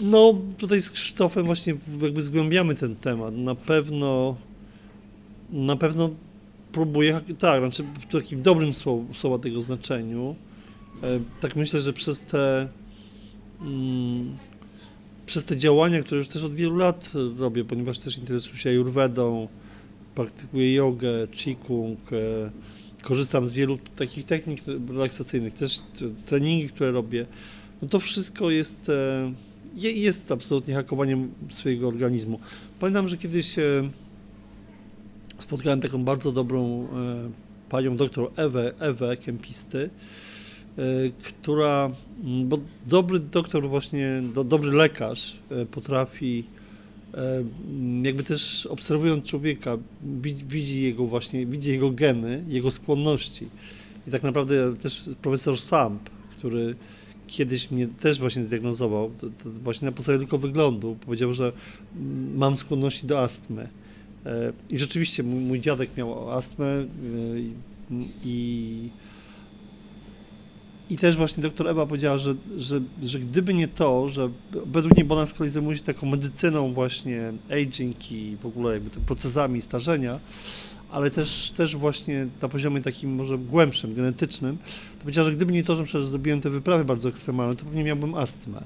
No, 0.00 0.34
tutaj 0.58 0.82
z 0.82 0.90
Krzysztofem 0.90 1.46
właśnie 1.46 1.74
jakby 2.02 2.22
zgłębiamy 2.22 2.74
ten 2.74 2.96
temat. 2.96 3.34
Na 3.34 3.54
pewno, 3.54 4.36
na 5.50 5.76
pewno 5.76 6.10
próbuję, 6.72 7.20
tak, 7.38 7.60
znaczy 7.60 7.84
w 8.08 8.12
takim 8.12 8.42
dobrym 8.42 8.74
słowa, 8.74 9.14
słowa 9.14 9.38
tego 9.38 9.60
znaczeniu. 9.60 10.36
E, 11.02 11.20
Tak 11.40 11.56
myślę, 11.56 11.80
że 11.80 11.92
przez 11.92 12.20
te, 12.22 12.68
mm, 13.60 14.34
przez 15.26 15.44
te 15.44 15.56
działania, 15.56 16.02
które 16.02 16.18
już 16.18 16.28
też 16.28 16.44
od 16.44 16.54
wielu 16.54 16.76
lat 16.76 17.12
robię, 17.38 17.64
ponieważ 17.64 17.98
też 17.98 18.18
interesuję 18.18 18.56
się 18.56 18.70
ayurvedą, 18.70 19.48
praktykuję 20.14 20.74
jogę, 20.74 21.26
qigong, 21.32 21.98
e, 22.12 22.50
korzystam 23.02 23.46
z 23.46 23.52
wielu 23.54 23.78
takich 23.96 24.24
technik 24.24 24.62
relaksacyjnych, 24.88 25.54
też 25.54 25.78
treningi, 26.26 26.68
które 26.68 26.90
robię, 26.90 27.26
no 27.82 27.88
to 27.88 28.00
wszystko 28.00 28.50
jest, 28.50 28.88
e, 28.88 29.32
je- 29.76 29.92
jest 29.92 30.32
absolutnie 30.32 30.74
hakowaniem 30.74 31.30
swojego 31.48 31.88
organizmu. 31.88 32.40
Pamiętam, 32.80 33.08
że 33.08 33.16
kiedyś 33.16 33.58
e, 33.58 33.90
spotkałem 35.38 35.80
taką 35.80 36.04
bardzo 36.04 36.32
dobrą 36.32 36.82
e, 36.82 37.30
panią 37.68 37.96
doktor 37.96 38.30
Ewę, 38.36 38.72
Ewę 38.78 39.16
Kempisty, 39.16 39.90
która, 41.22 41.90
bo 42.44 42.58
dobry 42.86 43.18
doktor 43.18 43.68
właśnie, 43.68 44.22
do, 44.34 44.44
dobry 44.44 44.70
lekarz 44.70 45.36
potrafi 45.70 46.44
jakby 48.02 48.24
też 48.24 48.66
obserwując 48.66 49.24
człowieka, 49.24 49.78
widzi, 50.22 50.44
widzi 50.44 50.82
jego 50.82 51.06
właśnie, 51.06 51.46
widzi 51.46 51.70
jego 51.70 51.90
geny, 51.90 52.44
jego 52.48 52.70
skłonności. 52.70 53.48
I 54.08 54.10
tak 54.10 54.22
naprawdę 54.22 54.76
też 54.76 55.10
profesor 55.22 55.60
Samp, 55.60 56.10
który 56.38 56.74
kiedyś 57.26 57.70
mnie 57.70 57.88
też 57.88 58.18
właśnie 58.18 58.44
zdiagnozował, 58.44 59.10
to, 59.20 59.26
to 59.26 59.50
właśnie 59.50 59.86
na 59.86 59.92
podstawie 59.92 60.18
tylko 60.18 60.38
wyglądu, 60.38 60.96
powiedział, 61.06 61.32
że 61.32 61.52
mm, 61.96 62.36
mam 62.36 62.56
skłonności 62.56 63.06
do 63.06 63.20
astmy. 63.20 63.68
E, 64.26 64.52
I 64.70 64.78
rzeczywiście 64.78 65.22
mój, 65.22 65.40
mój 65.40 65.60
dziadek 65.60 65.96
miał 65.96 66.30
astmę 66.30 66.66
e, 66.66 66.86
i, 67.38 67.52
i, 68.24 68.88
i 70.92 70.96
też 70.96 71.16
właśnie 71.16 71.42
doktor 71.42 71.68
Ewa 71.68 71.86
powiedziała, 71.86 72.18
że, 72.18 72.34
że, 72.56 72.80
że 73.02 73.18
gdyby 73.18 73.54
nie 73.54 73.68
to, 73.68 74.08
że 74.08 74.30
według 74.66 74.96
niej, 74.96 75.06
bo 75.06 75.14
ona 75.14 75.26
z 75.26 75.32
kolei 75.32 75.50
zajmuje 75.50 75.76
się 75.76 75.82
taką 75.82 76.06
medycyną 76.06 76.72
właśnie 76.72 77.32
aging 77.62 78.12
i 78.12 78.36
w 78.42 78.46
ogóle 78.46 78.74
jakby 78.74 78.90
procesami 78.90 79.62
starzenia, 79.62 80.18
ale 80.90 81.10
też, 81.10 81.52
też 81.56 81.76
właśnie 81.76 82.26
na 82.42 82.48
poziomie 82.48 82.80
takim 82.80 83.14
może 83.14 83.38
głębszym, 83.38 83.94
genetycznym, 83.94 84.58
to 84.92 85.00
powiedziała, 85.00 85.24
że 85.30 85.36
gdyby 85.36 85.52
nie 85.52 85.64
to, 85.64 85.86
że 85.86 86.06
zrobiłem 86.06 86.40
te 86.40 86.50
wyprawy 86.50 86.84
bardzo 86.84 87.08
ekstremalne, 87.08 87.54
to 87.54 87.64
pewnie 87.64 87.84
miałbym 87.84 88.14
astmę. 88.14 88.62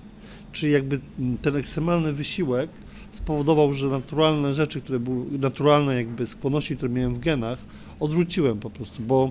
Czyli 0.53 0.73
jakby 0.73 1.01
ten 1.43 1.57
ekstremalny 1.57 2.13
wysiłek 2.13 2.71
spowodował, 3.11 3.75
że 3.75 3.87
naturalne 3.87 4.55
rzeczy, 4.55 4.81
które 4.81 4.99
były 4.99 5.39
naturalne 5.39 5.95
jakby 5.95 6.27
skłonności, 6.27 6.77
które 6.77 6.93
miałem 6.93 7.15
w 7.15 7.19
genach, 7.19 7.59
odwróciłem 8.01 8.59
po 8.59 8.71
prostu, 8.71 9.03
bo 9.03 9.31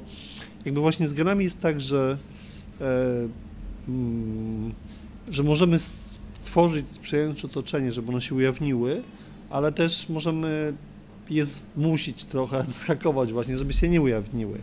jakby 0.65 0.81
właśnie 0.81 1.07
z 1.07 1.13
genami 1.13 1.43
jest 1.43 1.59
tak, 1.59 1.81
że, 1.81 2.17
że 5.29 5.43
możemy 5.43 5.79
stworzyć 5.79 6.87
sprzyjające 6.87 7.47
otoczenie, 7.47 7.91
żeby 7.91 8.11
one 8.11 8.21
się 8.21 8.35
ujawniły, 8.35 9.01
ale 9.49 9.71
też 9.71 10.09
możemy 10.09 10.73
je 11.29 11.45
zmusić 11.45 12.25
trochę, 12.25 12.63
zhakować 12.85 13.33
właśnie, 13.33 13.57
żeby 13.57 13.73
się 13.73 13.89
nie 13.89 14.01
ujawniły. 14.01 14.61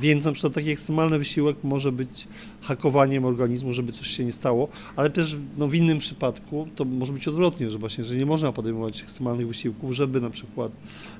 Więc 0.00 0.24
na 0.24 0.32
przykład 0.32 0.54
taki 0.54 0.70
ekstremalny 0.70 1.18
wysiłek 1.18 1.56
może 1.64 1.92
być 1.92 2.28
hakowaniem 2.60 3.24
organizmu, 3.24 3.72
żeby 3.72 3.92
coś 3.92 4.06
się 4.06 4.24
nie 4.24 4.32
stało, 4.32 4.68
ale 4.96 5.10
też 5.10 5.36
no, 5.58 5.68
w 5.68 5.74
innym 5.74 5.98
przypadku 5.98 6.68
to 6.76 6.84
może 6.84 7.12
być 7.12 7.28
odwrotnie, 7.28 7.70
że 7.70 7.78
właśnie, 7.78 8.04
że 8.04 8.16
nie 8.16 8.26
można 8.26 8.52
podejmować 8.52 9.02
ekstremalnych 9.02 9.48
wysiłków, 9.48 9.92
żeby 9.92 10.20
na 10.20 10.30
przykład 10.30 10.72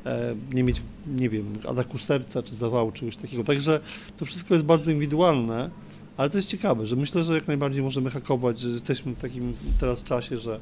e, 0.07 0.35
nie 0.52 0.62
mieć, 0.62 0.83
nie 1.07 1.28
wiem, 1.28 1.44
ataku 1.68 1.98
serca 1.98 2.42
czy 2.42 2.55
zawału, 2.55 2.92
czegoś 2.92 3.16
takiego. 3.16 3.44
Także 3.44 3.81
to 4.16 4.24
wszystko 4.24 4.55
jest 4.55 4.66
bardzo 4.66 4.90
indywidualne, 4.90 5.70
ale 6.16 6.31
to 6.31 6.38
jest 6.38 6.48
ciekawe, 6.48 6.87
że 6.87 6.96
myślę, 6.96 7.25
że 7.25 7.35
jak 7.35 7.48
najbardziej 7.48 7.83
możemy 7.83 8.11
hakować, 8.11 8.59
że 8.59 8.68
jesteśmy 8.68 9.12
w 9.12 9.18
takim 9.18 9.53
teraz 9.81 10.05
czasie, 10.05 10.38
że 10.38 10.61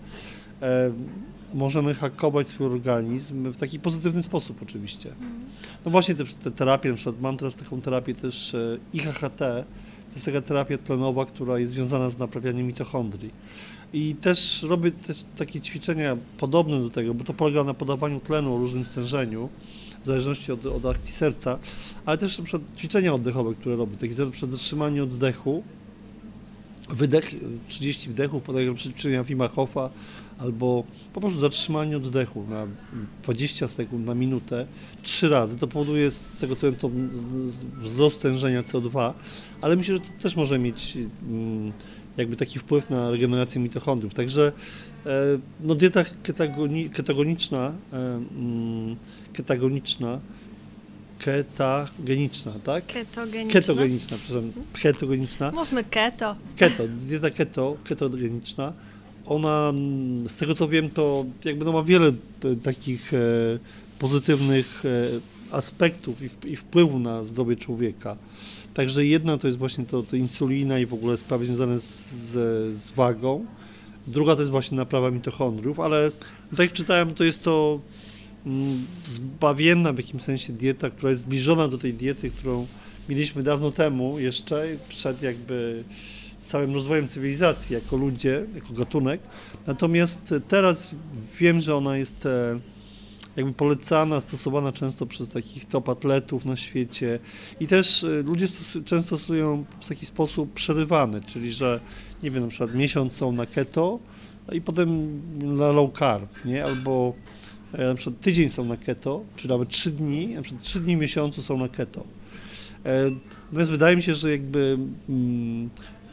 e, 0.63 0.93
możemy 1.55 1.95
hakować 1.95 2.47
swój 2.47 2.67
organizm 2.67 3.53
w 3.53 3.57
taki 3.57 3.81
pozytywny 3.81 4.23
sposób 4.23 4.63
oczywiście. 4.63 5.11
No 5.85 5.91
właśnie 5.91 6.15
te, 6.15 6.25
te 6.25 6.51
terapie, 6.51 6.89
na 6.89 6.95
przykład 6.95 7.21
mam 7.21 7.37
teraz 7.37 7.57
taką 7.57 7.81
terapię 7.81 8.15
też 8.15 8.55
e, 8.55 8.79
IHHT, 8.93 9.39
to 9.39 10.15
jest 10.15 10.27
taka 10.27 10.43
terapia 10.43 10.79
tlenowa, 10.79 11.27
która 11.27 11.59
jest 11.59 11.73
związana 11.73 12.11
z 12.11 12.19
naprawianiem 12.19 12.67
mitochondrii. 12.67 13.31
I 13.93 14.15
też 14.15 14.63
robię 14.63 14.91
też 14.91 15.25
takie 15.37 15.61
ćwiczenia 15.61 16.17
podobne 16.39 16.81
do 16.81 16.91
tego, 16.91 17.15
bo 17.15 17.25
to 17.25 17.35
polega 17.35 17.65
na 17.65 17.75
podawaniu 17.75 18.21
tlenu 18.21 18.55
o 18.55 18.59
różnym 18.59 18.85
stężeniu, 18.85 19.49
w 20.05 20.07
zależności 20.07 20.53
od, 20.53 20.67
od 20.67 20.87
akcji 20.87 21.15
serca, 21.15 21.59
ale 22.07 22.19
też 22.19 22.39
na 22.39 22.45
przykład 22.45 22.77
ćwiczenia 22.77 23.15
oddechowe, 23.15 23.55
które 23.55 23.77
robię, 23.77 23.97
takie 23.97 24.31
przed 24.31 24.51
zatrzymanie 24.51 25.03
oddechu, 25.03 25.63
wydech, 26.89 27.35
30 27.69 28.11
wdechów, 28.11 28.43
podaję 28.43 28.75
ćwiczenia 28.77 29.25
Wima 29.25 29.49
Hofa, 29.49 29.91
albo 30.39 30.85
po 31.13 31.21
prostu 31.21 31.41
zatrzymanie 31.41 31.97
oddechu 31.97 32.45
na 32.49 32.67
20 33.23 33.69
sekund, 33.69 34.07
na 34.07 34.15
minutę, 34.15 34.67
trzy 35.03 35.29
razy. 35.29 35.59
To 35.59 35.67
powoduje 35.67 36.11
z 36.11 36.25
tego 36.41 36.57
co 36.57 36.67
wiem, 36.67 36.77
to 36.77 36.91
wzrost 37.83 38.17
stężenia 38.17 38.63
CO2, 38.63 39.13
ale 39.61 39.77
myślę, 39.77 39.97
że 39.97 40.01
to 40.01 40.23
też 40.23 40.37
może 40.37 40.59
mieć 40.59 40.99
mm, 41.29 41.73
jakby 42.17 42.37
taki 42.37 42.59
wpływ 42.59 42.91
na 42.91 43.11
regenerację 43.11 43.61
mitochondriów. 43.61 44.15
Także 44.15 44.53
no, 45.61 45.75
dieta 45.75 46.05
ketagoni, 46.23 46.91
ketogeniczna, 46.91 47.75
e, 47.93 47.97
mm, 47.97 48.97
ketagoniczna, 49.33 50.21
ketageniczna, 51.19 52.53
tak? 52.65 52.87
Ketogeniczna. 52.87 53.61
Ketogeniczna, 53.61 54.17
przepraszam, 54.17 54.53
ketogeniczna. 54.83 55.51
Mówmy 55.51 55.85
keto. 55.85 56.37
Keto, 56.57 56.89
dieta 56.89 57.31
keto, 57.31 57.77
ketogeniczna, 57.85 58.73
ona 59.27 59.69
mm, 59.69 60.29
z 60.29 60.37
tego 60.37 60.55
co 60.55 60.69
wiem, 60.69 60.91
to 60.91 61.25
jakby 61.45 61.65
no 61.65 61.73
ma 61.73 61.83
wiele 61.83 62.13
te, 62.41 62.57
takich 62.57 63.15
e, 63.15 63.19
pozytywnych 63.99 64.83
e, 64.85 65.55
aspektów 65.55 66.23
i, 66.23 66.29
w, 66.29 66.45
i 66.45 66.57
wpływu 66.57 66.99
na 66.99 67.25
zdrowie 67.25 67.57
człowieka. 67.57 68.17
Także 68.75 69.07
jedna 69.07 69.39
to 69.39 69.47
jest 69.47 69.59
właśnie 69.59 69.85
to, 69.85 70.03
to 70.03 70.17
insulina 70.17 70.79
i 70.79 70.87
w 70.87 70.95
ogóle 70.95 71.17
sprawy 71.17 71.47
związane 71.47 71.79
z, 71.79 72.11
z, 72.11 72.77
z 72.77 72.91
wagą. 72.91 73.47
Druga 74.07 74.35
to 74.35 74.41
jest 74.41 74.51
właśnie 74.51 74.77
naprawa 74.77 75.11
mitochondriów, 75.11 75.81
ale 75.81 76.11
tak 76.51 76.59
jak 76.59 76.73
czytałem, 76.73 77.15
to 77.15 77.25
jest 77.25 77.45
to 77.45 77.81
mm, 78.47 78.87
zbawienna 79.05 79.93
w 79.93 79.97
jakimś 79.97 80.23
sensie 80.23 80.53
dieta, 80.53 80.91
która 80.91 81.11
jest 81.11 81.23
zbliżona 81.23 81.69
do 81.69 81.79
tej 81.79 81.95
diety, 81.95 82.31
którą 82.31 82.67
mieliśmy 83.09 83.43
dawno 83.43 83.71
temu 83.71 84.19
jeszcze, 84.19 84.67
przed 84.89 85.23
jakby 85.23 85.85
całym 86.45 86.75
rozwojem 86.75 87.09
cywilizacji 87.09 87.75
jako 87.75 87.97
ludzie, 87.97 88.47
jako 88.55 88.73
gatunek. 88.73 89.21
Natomiast 89.67 90.35
teraz 90.49 90.91
wiem, 91.41 91.61
że 91.61 91.77
ona 91.77 91.97
jest 91.97 92.27
e, 92.27 92.61
jakby 93.37 93.53
polecana, 93.53 94.21
stosowana 94.21 94.73
często 94.73 95.07
przez 95.07 95.29
takich 95.29 95.67
top 95.67 95.89
atletów 95.89 96.45
na 96.45 96.57
świecie 96.57 97.19
i 97.61 97.67
też 97.67 98.05
e, 98.05 98.23
ludzie 98.23 98.47
często 98.85 99.17
stosują 99.17 99.65
w 99.81 99.89
taki 99.89 100.07
sposób 100.07 100.53
przerywany, 100.53 101.21
czyli 101.21 101.53
że 101.53 101.81
nie 102.23 102.31
wiem, 102.31 102.43
na 102.43 102.49
przykład 102.49 102.75
miesiąc 102.75 103.13
są 103.13 103.33
na 103.33 103.47
keto 103.47 103.99
i 104.53 104.61
potem 104.61 105.21
na 105.57 105.73
low 105.73 105.99
carb, 105.99 106.45
nie? 106.45 106.65
Albo 106.65 107.15
e, 107.73 107.87
na 107.87 107.95
przykład 107.95 108.21
tydzień 108.21 108.49
są 108.49 108.65
na 108.65 108.77
keto, 108.77 109.25
czy 109.37 109.49
nawet 109.49 109.69
trzy 109.69 109.91
dni, 109.91 110.27
na 110.27 110.43
przykład 110.43 110.65
trzy 110.65 110.81
dni 110.81 110.97
w 110.97 111.01
miesiącu 111.01 111.43
są 111.43 111.59
na 111.59 111.69
keto. 111.69 112.05
E, 112.85 113.11
Natomiast 113.51 113.71
wydaje 113.71 113.97
mi 113.97 114.03
się, 114.03 114.15
że 114.15 114.31
jakby 114.31 114.79
mm, 115.09 115.71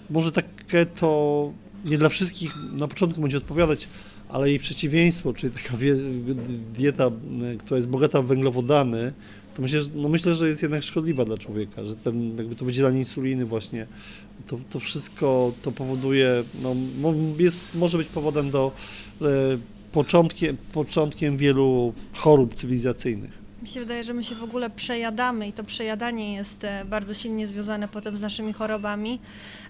może 0.10 0.32
tak 0.32 0.46
keto 0.68 1.52
nie 1.86 1.98
dla 1.98 2.10
wszystkich 2.10 2.54
na 2.74 2.88
początku 2.88 3.22
będzie 3.22 3.38
odpowiadać, 3.38 3.88
ale 4.30 4.50
jej 4.50 4.60
przeciwieństwo, 4.60 5.34
czyli 5.34 5.54
taka 5.54 5.78
dieta, 6.74 7.12
która 7.60 7.78
jest 7.78 7.90
bogata 7.90 8.22
w 8.22 8.26
węglowodany, 8.26 9.14
to 9.56 9.62
myślę, 9.62 9.82
że, 9.82 9.90
no 9.96 10.10
myślę, 10.10 10.36
że 10.36 10.50
jest 10.50 10.62
jednak 10.62 10.84
szkodliwa 10.84 11.26
dla 11.26 11.38
człowieka, 11.38 11.84
że 11.84 11.96
ten, 11.96 12.38
jakby 12.38 12.56
to 12.56 12.66
wydzielanie 12.66 13.00
insuliny 13.00 13.46
właśnie, 13.46 13.88
to, 14.48 14.60
to 14.70 14.80
wszystko 14.80 15.54
to 15.62 15.72
powoduje, 15.72 16.44
no, 16.62 16.76
jest, 17.40 17.60
może 17.76 17.98
być 17.98 18.08
powodem 18.08 18.52
do 18.52 18.72
e, 19.22 19.26
początkiem, 19.92 20.58
początkiem 20.74 21.38
wielu 21.38 21.94
chorób 22.14 22.56
cywilizacyjnych. 22.56 23.47
Mi 23.68 23.74
się 23.74 23.80
wydaje, 23.80 24.04
że 24.04 24.14
my 24.14 24.24
się 24.24 24.36
w 24.36 24.44
ogóle 24.44 24.70
przejadamy 24.70 25.48
i 25.48 25.54
to 25.54 25.64
przejadanie 25.64 26.34
jest 26.36 26.64
e, 26.64 26.86
bardzo 26.86 27.14
silnie 27.14 27.48
związane 27.48 27.88
potem 27.88 28.18
z 28.18 28.22
naszymi 28.22 28.54
chorobami. 28.54 29.20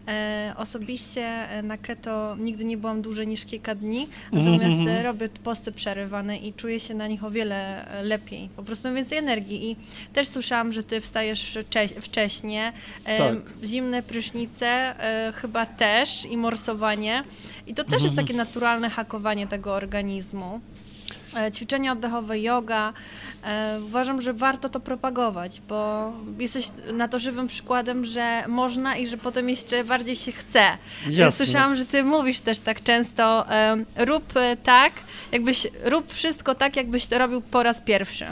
E, 0.08 0.54
osobiście 0.58 1.22
e, 1.26 1.62
na 1.64 1.78
keto 1.78 2.36
nigdy 2.40 2.66
nie 2.66 2.78
byłam 2.78 3.02
dłużej 3.02 3.28
niż 3.28 3.46
kilka 3.46 3.76
dni, 3.76 4.08
natomiast 4.32 4.78
Mhm. 4.78 4.88
e, 4.98 5.04
robię 5.04 5.30
posty 5.44 5.72
przerywane 5.72 6.38
i 6.38 6.54
czuję 6.54 6.80
się 6.80 6.94
na 6.94 7.08
nich 7.08 7.24
o 7.24 7.32
wiele 7.32 7.86
lepiej. 8.04 8.50
Po 8.56 8.64
prostu 8.64 8.94
więcej 8.94 9.18
energii 9.18 9.72
i 9.72 9.76
też 10.14 10.28
słyszałam, 10.28 10.74
że 10.74 10.84
ty 10.84 11.02
wstajesz 11.02 11.58
wcze- 11.70 12.02
wcześnie, 12.02 12.74
Tak. 13.18 13.36
zimne 13.64 14.04
prysznice 14.04 14.96
chyba 15.36 15.66
też 15.66 16.26
i 16.26 16.38
morsowanie 16.38 17.24
i 17.68 17.74
to 17.74 17.84
też 17.84 17.94
jest 17.94 18.06
Mhm. 18.06 18.28
takie 18.28 18.38
naturalne 18.38 18.90
hakowanie 18.90 19.48
tego 19.48 19.74
organizmu. 19.74 20.62
E, 21.38 21.52
Ćwiczenia 21.52 21.92
oddechowe, 21.92 22.40
yoga. 22.40 22.94
E, 23.44 23.80
uważam, 23.86 24.22
że 24.22 24.34
warto 24.34 24.70
to 24.70 24.80
propagować, 24.80 25.62
bo 25.70 26.12
jesteś 26.40 26.70
na 26.94 27.08
to 27.08 27.20
żywym 27.20 27.48
przykładem, 27.48 28.06
że 28.06 28.44
można 28.48 28.98
i 28.98 29.08
że 29.08 29.18
potem 29.18 29.50
jeszcze 29.50 29.84
bardziej 29.84 30.16
się 30.16 30.32
chce. 30.32 30.62
Jasne. 31.10 31.46
Słyszałam, 31.46 31.76
że 31.76 31.86
ty 31.86 32.04
mówisz 32.04 32.40
też 32.40 32.60
tak 32.60 32.84
często, 32.84 33.46
rób 33.96 34.38
e, 34.38 34.58
tak, 34.58 34.94
jakbyś, 35.32 35.68
rób 35.86 36.14
wszystko 36.14 36.56
tak, 36.56 36.76
jakbyś 36.76 37.06
to 37.06 37.18
robił 37.18 37.42
po 37.42 37.64
raz 37.64 37.82
pierwszy. 37.82 38.26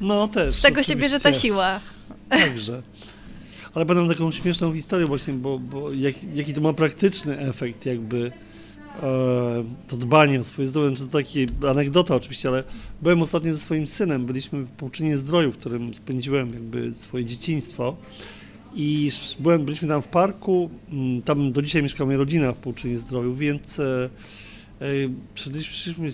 No 0.00 0.28
też. 0.28 0.54
Z 0.54 0.62
tego 0.62 0.82
się 0.82 0.96
bierze 0.96 1.20
ta 1.20 1.28
oczywiście. 1.28 1.48
siła. 1.48 1.80
Także. 2.28 2.82
Ale 3.74 3.84
będę 3.84 4.14
taką 4.14 4.32
śmieszną 4.32 4.74
historię 4.74 5.06
właśnie, 5.06 5.34
bo, 5.34 5.58
bo 5.58 5.92
jak, 5.92 6.14
jaki 6.34 6.54
to 6.54 6.60
ma 6.60 6.72
praktyczny 6.72 7.38
efekt 7.38 7.86
jakby 7.86 8.32
to 9.88 9.96
dbanie 9.96 10.40
o 10.40 10.44
swoje 10.44 10.68
zdrowie, 10.68 10.96
czy 10.96 11.06
to 11.06 11.12
taki 11.12 11.46
anegdota 11.68 12.16
oczywiście, 12.16 12.48
ale 12.48 12.64
byłem 13.02 13.22
ostatnio 13.22 13.52
ze 13.52 13.58
swoim 13.58 13.86
synem, 13.86 14.26
byliśmy 14.26 14.64
w 14.64 14.70
Połczynie 14.70 15.18
Zdroju, 15.18 15.52
w 15.52 15.56
którym 15.56 15.94
spędziłem 15.94 16.52
jakby 16.52 16.94
swoje 16.94 17.24
dzieciństwo 17.24 17.96
i 18.74 19.10
byłem, 19.38 19.64
byliśmy 19.64 19.88
tam 19.88 20.02
w 20.02 20.08
parku, 20.08 20.70
mm, 20.92 21.22
tam 21.22 21.52
do 21.52 21.62
dzisiaj 21.62 21.82
mieszka 21.82 22.04
moja 22.04 22.18
rodzina 22.18 22.52
w 22.52 22.56
Połczynie 22.56 22.98
Zdroju, 22.98 23.34
więc 23.34 23.78
e, 23.78 24.10
e, 24.80 24.86
szliśmy, 25.34 26.08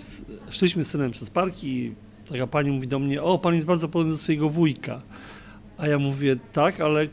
szliśmy, 0.49 0.83
synem 0.83 1.11
przez 1.11 1.29
park 1.29 1.63
i 1.63 1.91
taka 2.31 2.47
pani 2.47 2.71
mówi 2.71 2.87
do 2.87 2.99
mnie, 2.99 3.21
o, 3.21 3.39
pan 3.39 3.55
jest 3.55 3.65
bardzo 3.65 3.87
podobny 3.87 4.11
do 4.11 4.17
swojego 4.17 4.49
wujka. 4.49 5.01
A 5.81 5.87
ja 5.87 5.99
mówię, 5.99 6.35
tak, 6.53 6.81
ale 6.81 7.01
e, 7.01 7.07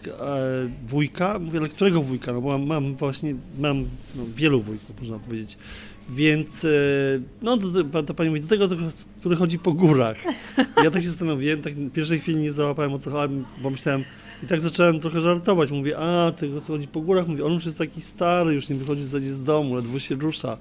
wujka? 0.88 1.38
Mówię, 1.38 1.58
ale 1.58 1.68
którego 1.68 2.02
wujka? 2.02 2.32
No 2.32 2.40
bo 2.40 2.58
mam, 2.58 2.66
mam 2.66 2.94
właśnie, 2.94 3.34
mam 3.58 3.84
no, 4.14 4.22
wielu 4.36 4.60
wujków, 4.60 5.00
można 5.00 5.18
powiedzieć. 5.18 5.58
Więc, 6.08 6.64
e, 6.64 6.68
no 7.42 7.56
to, 7.56 8.02
ta 8.02 8.14
pani 8.14 8.30
mówi, 8.30 8.42
do 8.42 8.48
tego, 8.48 8.68
do, 8.68 8.76
który 9.20 9.36
chodzi 9.36 9.58
po 9.58 9.72
górach. 9.72 10.16
Ja 10.84 10.90
tak 10.90 11.02
się 11.02 11.08
zastanowiłem, 11.08 11.62
tak 11.62 11.74
w 11.74 11.90
pierwszej 11.90 12.20
chwili 12.20 12.38
nie 12.38 12.52
załapałem 12.52 12.92
o 12.92 12.98
co 12.98 13.10
chodzi, 13.10 13.34
bo 13.62 13.70
myślałem, 13.70 14.04
i 14.42 14.46
tak 14.46 14.60
zacząłem 14.60 15.00
trochę 15.00 15.20
żartować. 15.20 15.70
Mówię, 15.70 15.98
a, 15.98 16.32
tego 16.32 16.60
co 16.60 16.72
chodzi 16.72 16.88
po 16.88 17.00
górach? 17.00 17.28
Mówię, 17.28 17.44
on 17.44 17.52
już 17.52 17.64
jest 17.64 17.78
taki 17.78 18.00
stary, 18.00 18.54
już 18.54 18.68
nie 18.68 18.76
wychodzi 18.76 19.02
w 19.02 19.06
zasadzie 19.06 19.32
z 19.32 19.42
domu, 19.42 19.76
ledwo 19.76 19.98
się 19.98 20.14
rusza. 20.14 20.58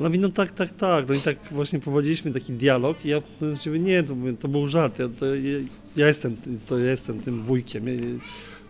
Ona 0.00 0.08
mówi, 0.08 0.18
no 0.18 0.28
tak, 0.28 0.50
tak, 0.50 0.70
tak. 0.70 1.08
No 1.08 1.14
i 1.14 1.20
tak 1.20 1.36
właśnie 1.50 1.78
prowadziliśmy 1.78 2.30
taki 2.30 2.52
dialog 2.52 3.04
i 3.04 3.08
ja 3.08 3.22
mówię, 3.66 3.78
nie, 3.78 4.02
to, 4.02 4.14
to 4.40 4.48
był 4.48 4.68
żart. 4.68 4.98
Ja, 4.98 5.08
to, 5.08 5.26
ja, 5.96 6.06
jestem, 6.06 6.36
to 6.66 6.78
ja 6.78 6.90
jestem 6.90 7.18
tym 7.20 7.42
wujkiem. 7.42 7.88
Ja, 7.88 7.94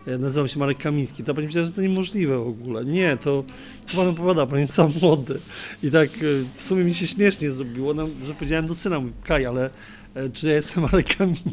ja 0.07 0.17
nazywam 0.17 0.47
się 0.47 0.59
Marek 0.59 0.77
Kamiński. 0.77 1.23
Ta 1.23 1.33
pani 1.33 1.47
myślała, 1.47 1.67
że 1.67 1.73
to 1.73 1.81
niemożliwe 1.81 2.37
w 2.37 2.47
ogóle. 2.47 2.85
Nie, 2.85 3.17
to 3.17 3.43
co 3.85 3.97
pan 3.97 4.07
opowiada, 4.07 4.45
pan 4.45 4.59
jest 4.59 4.73
sam 4.73 4.91
młody. 5.01 5.39
I 5.83 5.91
tak 5.91 6.09
e, 6.09 6.21
w 6.55 6.63
sumie 6.63 6.83
mi 6.83 6.93
się 6.93 7.07
śmiesznie 7.07 7.51
zrobiło, 7.51 7.93
no, 7.93 8.07
że 8.23 8.33
powiedziałem 8.33 8.67
do 8.67 8.75
syna, 8.75 9.01
Kaj, 9.23 9.45
ale 9.45 9.69
e, 10.15 10.29
czy 10.29 10.47
ja 10.47 10.53
jestem 10.53 10.83
Marek 10.91 11.17
Kamiński? 11.17 11.49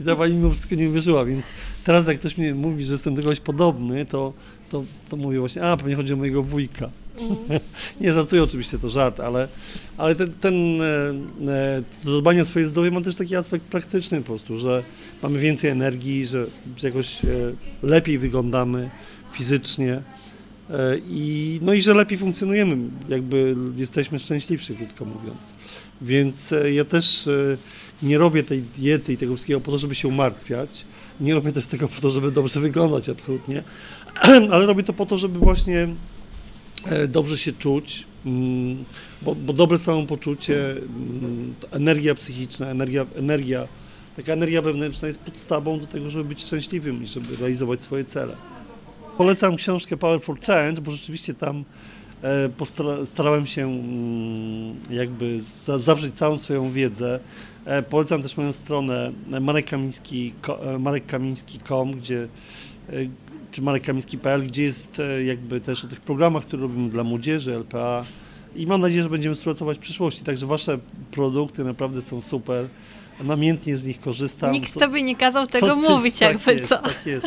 I 0.00 0.04
ta 0.04 0.16
pani 0.16 0.34
mimo 0.34 0.50
wszystko 0.50 0.74
nie 0.74 0.88
wierzyła, 0.88 1.24
więc 1.24 1.46
teraz 1.84 2.06
jak 2.06 2.18
ktoś 2.18 2.38
mi 2.38 2.54
mówi, 2.54 2.84
że 2.84 2.92
jestem 2.92 3.14
do 3.14 3.22
kogoś 3.22 3.40
podobny, 3.40 4.06
to, 4.06 4.32
to, 4.70 4.84
to 5.08 5.16
mówię 5.16 5.38
właśnie, 5.38 5.62
a 5.62 5.76
pewnie 5.76 5.94
chodzi 5.94 6.12
o 6.12 6.16
mojego 6.16 6.42
wujka. 6.42 6.90
Nie, 8.00 8.12
żartuję 8.12 8.42
oczywiście, 8.42 8.78
to 8.78 8.88
żart, 8.88 9.20
ale, 9.20 9.48
ale 9.96 10.14
ten, 10.14 10.32
ten 10.32 10.82
e, 10.82 10.86
e, 11.48 11.82
to 12.04 12.20
dbanie 12.20 12.42
o 12.42 12.44
swoje 12.44 12.66
zdrowie 12.66 12.90
ma 12.90 13.00
też 13.00 13.16
taki 13.16 13.36
aspekt 13.36 13.64
praktyczny 13.64 14.20
po 14.20 14.26
prostu, 14.26 14.56
że 14.56 14.82
mamy 15.22 15.38
więcej 15.38 15.70
energii, 15.70 16.26
że, 16.26 16.46
jakoś 16.82 17.24
e, 17.24 17.28
lepiej 17.82 18.18
wyglądamy 18.18 18.90
fizycznie 19.32 20.02
i, 21.08 21.58
no 21.62 21.74
i 21.74 21.82
że 21.82 21.94
lepiej 21.94 22.18
funkcjonujemy, 22.18 22.76
jakby 23.08 23.56
jesteśmy 23.76 24.18
szczęśliwsi, 24.18 24.74
krótko 24.74 25.04
mówiąc. 25.04 25.54
Więc 26.02 26.54
ja 26.72 26.84
też 26.84 27.28
nie 28.02 28.18
robię 28.18 28.42
tej 28.42 28.62
diety 28.62 29.12
i 29.12 29.16
tego 29.16 29.34
wszystkiego 29.34 29.60
po 29.60 29.70
to, 29.70 29.78
żeby 29.78 29.94
się 29.94 30.08
umartwiać, 30.08 30.84
nie 31.20 31.34
robię 31.34 31.52
też 31.52 31.66
tego 31.66 31.88
po 31.88 32.00
to, 32.00 32.10
żeby 32.10 32.30
dobrze 32.30 32.60
wyglądać, 32.60 33.08
absolutnie, 33.08 33.62
ale 34.52 34.66
robię 34.66 34.82
to 34.82 34.92
po 34.92 35.06
to, 35.06 35.18
żeby 35.18 35.38
właśnie 35.38 35.88
dobrze 37.08 37.38
się 37.38 37.52
czuć, 37.52 38.06
mm, 38.26 38.84
bo, 39.22 39.34
bo 39.34 39.52
dobre 39.52 39.78
samopoczucie, 39.78 40.70
mm, 40.70 41.54
energia 41.70 42.14
psychiczna, 42.14 42.66
energia, 42.70 43.06
energia, 43.16 43.68
taka 44.16 44.32
energia 44.32 44.62
wewnętrzna 44.62 45.08
jest 45.08 45.20
podstawą 45.20 45.80
do 45.80 45.86
tego, 45.86 46.10
żeby 46.10 46.24
być 46.24 46.44
szczęśliwym 46.44 47.02
i 47.02 47.06
żeby 47.06 47.36
realizować 47.36 47.82
swoje 47.82 48.04
cele. 48.04 48.36
Polecam 49.16 49.56
książkę 49.56 49.96
Powerful 49.96 50.36
Change, 50.46 50.82
bo 50.82 50.90
rzeczywiście 50.90 51.34
tam 51.34 51.64
e, 52.22 52.50
starałem 53.06 53.46
się 53.46 53.62
mm, 53.66 54.74
jakby 54.90 55.40
za, 55.42 55.78
zawrzeć 55.78 56.14
całą 56.14 56.36
swoją 56.36 56.72
wiedzę. 56.72 57.20
E, 57.64 57.82
Polecam 57.82 58.22
też 58.22 58.36
moją 58.36 58.52
stronę 58.52 59.12
e, 59.32 59.36
e, 59.36 60.78
marekkamiński.com, 60.78 61.92
gdzie 61.92 62.28
e, 62.88 62.92
czy 63.50 63.62
marekkamiński.pl, 63.62 64.46
gdzie 64.46 64.62
jest 64.62 65.00
e, 65.00 65.24
jakby 65.24 65.60
też 65.60 65.84
o 65.84 65.88
tych 65.88 66.00
programach, 66.00 66.44
które 66.44 66.62
robimy 66.62 66.90
dla 66.90 67.04
młodzieży, 67.04 67.54
LPA 67.54 68.04
i 68.56 68.66
mam 68.66 68.80
nadzieję, 68.80 69.02
że 69.02 69.10
będziemy 69.10 69.34
współpracować 69.34 69.78
w 69.78 69.80
przyszłości. 69.80 70.24
Także 70.24 70.46
wasze 70.46 70.78
produkty 71.10 71.64
naprawdę 71.64 72.02
są 72.02 72.20
super. 72.20 72.68
Namiętnie 73.24 73.76
z 73.76 73.84
nich 73.84 74.00
korzystam. 74.00 74.52
Nikt 74.52 74.72
Co- 74.72 74.80
tobie 74.80 75.02
nie 75.02 75.16
kazał 75.16 75.46
tego 75.46 75.66
co 75.66 75.76
mówić, 75.76 76.18
tak 76.18 76.32
jakby 76.32 76.54
jest, 76.54 76.68
co. 76.68 76.78
Tak 76.78 77.06
jest. 77.06 77.26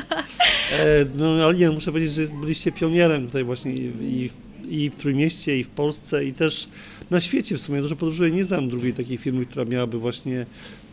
E, 0.72 1.06
no 1.16 1.26
ale 1.26 1.56
nie, 1.56 1.70
muszę 1.70 1.92
powiedzieć, 1.92 2.14
że 2.14 2.34
byliście 2.42 2.72
pionierem 2.72 3.26
tutaj 3.26 3.44
właśnie 3.44 3.74
i, 3.74 4.30
i, 4.70 4.84
i 4.84 4.90
w 4.90 4.96
Trójmieście, 4.96 5.60
i 5.60 5.64
w 5.64 5.68
Polsce, 5.68 6.26
i 6.26 6.34
też 6.34 6.70
na 7.12 7.20
świecie 7.20 7.58
w 7.58 7.62
sumie. 7.62 7.82
Dużo 7.82 7.96
podróżuję, 7.96 8.32
nie 8.32 8.44
znam 8.44 8.70
drugiej 8.70 8.94
takiej 8.94 9.18
firmy, 9.18 9.46
która 9.46 9.66
miałaby 9.66 10.00
właśnie 10.00 10.46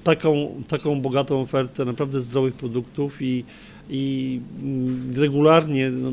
taką, 0.05 0.63
taką 0.69 1.01
bogatą 1.01 1.41
ofertę 1.41 1.85
naprawdę 1.85 2.21
zdrowych 2.21 2.55
produktów 2.55 3.23
i, 3.23 3.45
i 3.91 4.41
mm, 4.63 5.13
regularnie, 5.17 5.91
no, 5.91 6.13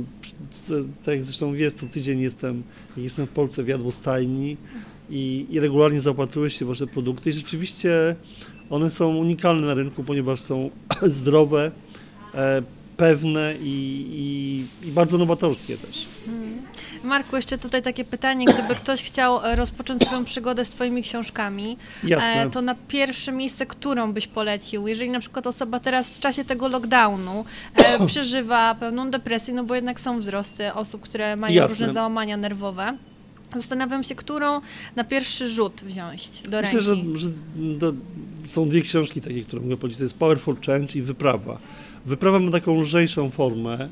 tak 1.04 1.16
jak 1.16 1.24
zresztą 1.24 1.54
wiesz, 1.54 1.74
co 1.74 1.86
tydzień 1.86 2.20
jestem, 2.20 2.64
jestem 2.98 3.26
w 3.26 3.30
Polsce 3.30 3.64
w 3.64 3.68
jadłostajni 3.68 4.58
i, 5.10 5.46
i 5.50 5.60
regularnie 5.60 6.02
zaopatruję 6.02 6.50
się 6.50 6.66
w 6.66 6.68
wasze 6.68 6.88
produkty 6.88 7.30
i 7.30 7.34
rzeczywiście 7.34 8.16
one 8.70 8.90
są 8.90 9.16
unikalne 9.16 9.68
na 9.68 9.74
rynku, 9.74 10.04
ponieważ 10.04 10.40
są 10.40 10.70
zdrowe, 11.20 11.72
e, 12.36 12.64
pewne 12.98 13.56
i, 13.62 14.06
i, 14.84 14.88
i 14.88 14.92
bardzo 14.92 15.18
nowatorskie 15.18 15.78
też. 15.78 16.06
Mm. 16.28 16.62
Marku, 17.04 17.36
jeszcze 17.36 17.58
tutaj 17.58 17.82
takie 17.84 18.06
pytanie, 18.06 18.46
gdyby 18.46 18.76
ktoś 18.76 19.04
chciał 19.04 19.46
e, 19.46 19.56
rozpocząć 19.56 20.02
swoją 20.02 20.26
przygodę 20.26 20.66
z 20.66 20.70
Twoimi 20.70 21.04
książkami, 21.04 21.78
Jasne. 22.04 22.44
e, 22.44 22.50
to 22.50 22.62
na 22.62 22.76
pierwsze 22.88 23.32
miejsce, 23.32 23.66
którą 23.66 24.14
byś 24.14 24.28
polecił? 24.28 24.88
Jeżeli 24.88 25.10
na 25.10 25.20
przykład 25.20 25.48
osoba 25.48 25.80
teraz 25.80 26.18
w 26.18 26.20
czasie 26.20 26.46
tego 26.46 26.68
lockdownu 26.68 27.46
e, 27.76 28.06
przeżywa 28.08 28.76
pewną 28.76 29.12
depresję, 29.12 29.54
no 29.54 29.64
bo 29.64 29.76
jednak 29.76 30.00
są 30.00 30.20
wzrosty 30.20 30.74
osób, 30.74 31.02
które 31.02 31.36
mają 31.36 31.56
Jasne. 31.56 31.70
różne 31.74 31.94
załamania 31.94 32.38
nerwowe, 32.38 32.98
zastanawiam 33.56 34.04
się, 34.04 34.16
którą 34.16 34.62
na 34.96 35.04
pierwszy 35.04 35.50
rzut 35.50 35.82
wziąć 35.86 36.42
do 36.50 36.62
Myślę, 36.62 36.82
że, 36.82 36.96
ręki. 36.96 37.18
że 37.18 37.30
są 38.46 38.70
dwie 38.70 38.82
książki 38.82 39.22
takie, 39.22 39.44
które 39.44 39.62
mogę 39.62 39.78
polecić. 39.78 39.98
To 39.98 40.04
jest 40.04 40.18
Powerful 40.18 40.56
Change 40.66 41.00
i 41.00 41.02
Wyprawa. 41.02 41.58
Wyprawa 42.06 42.40
ma 42.40 42.52
taką 42.52 42.82
lżejszą 42.82 43.30
formę, 43.30 43.90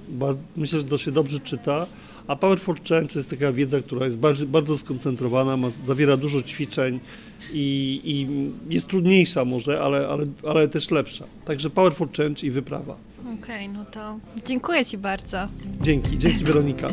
myślę, 0.58 0.80
że 0.80 0.86
to 0.86 0.97
się 0.97 1.12
dobrze 1.12 1.39
czyta, 1.39 1.86
a 2.28 2.36
Powerful 2.36 2.76
Change 2.89 3.13
to 3.13 3.19
jest 3.19 3.30
taka 3.30 3.51
wiedza, 3.51 3.82
która 3.82 4.05
jest 4.05 4.19
bardzo, 4.19 4.45
bardzo 4.45 4.78
skoncentrowana, 4.78 5.57
ma, 5.57 5.69
zawiera 5.69 6.17
dużo 6.17 6.41
ćwiczeń 6.41 6.99
i, 7.53 8.01
i 8.03 8.28
jest 8.73 8.88
trudniejsza 8.88 9.45
może, 9.45 9.82
ale, 9.82 10.07
ale, 10.07 10.26
ale 10.47 10.67
też 10.67 10.91
lepsza. 10.91 11.26
Także 11.45 11.69
Powerful 11.69 12.07
Change 12.17 12.47
i 12.47 12.51
Wyprawa. 12.51 12.95
Okej, 13.41 13.69
no 13.69 13.86
to 13.86 14.19
dziękuję 14.45 14.86
Ci 14.86 14.97
bardzo. 14.97 15.47
Dzięki, 15.82 16.17
dzięki 16.17 16.43
Weronika. 16.43 16.88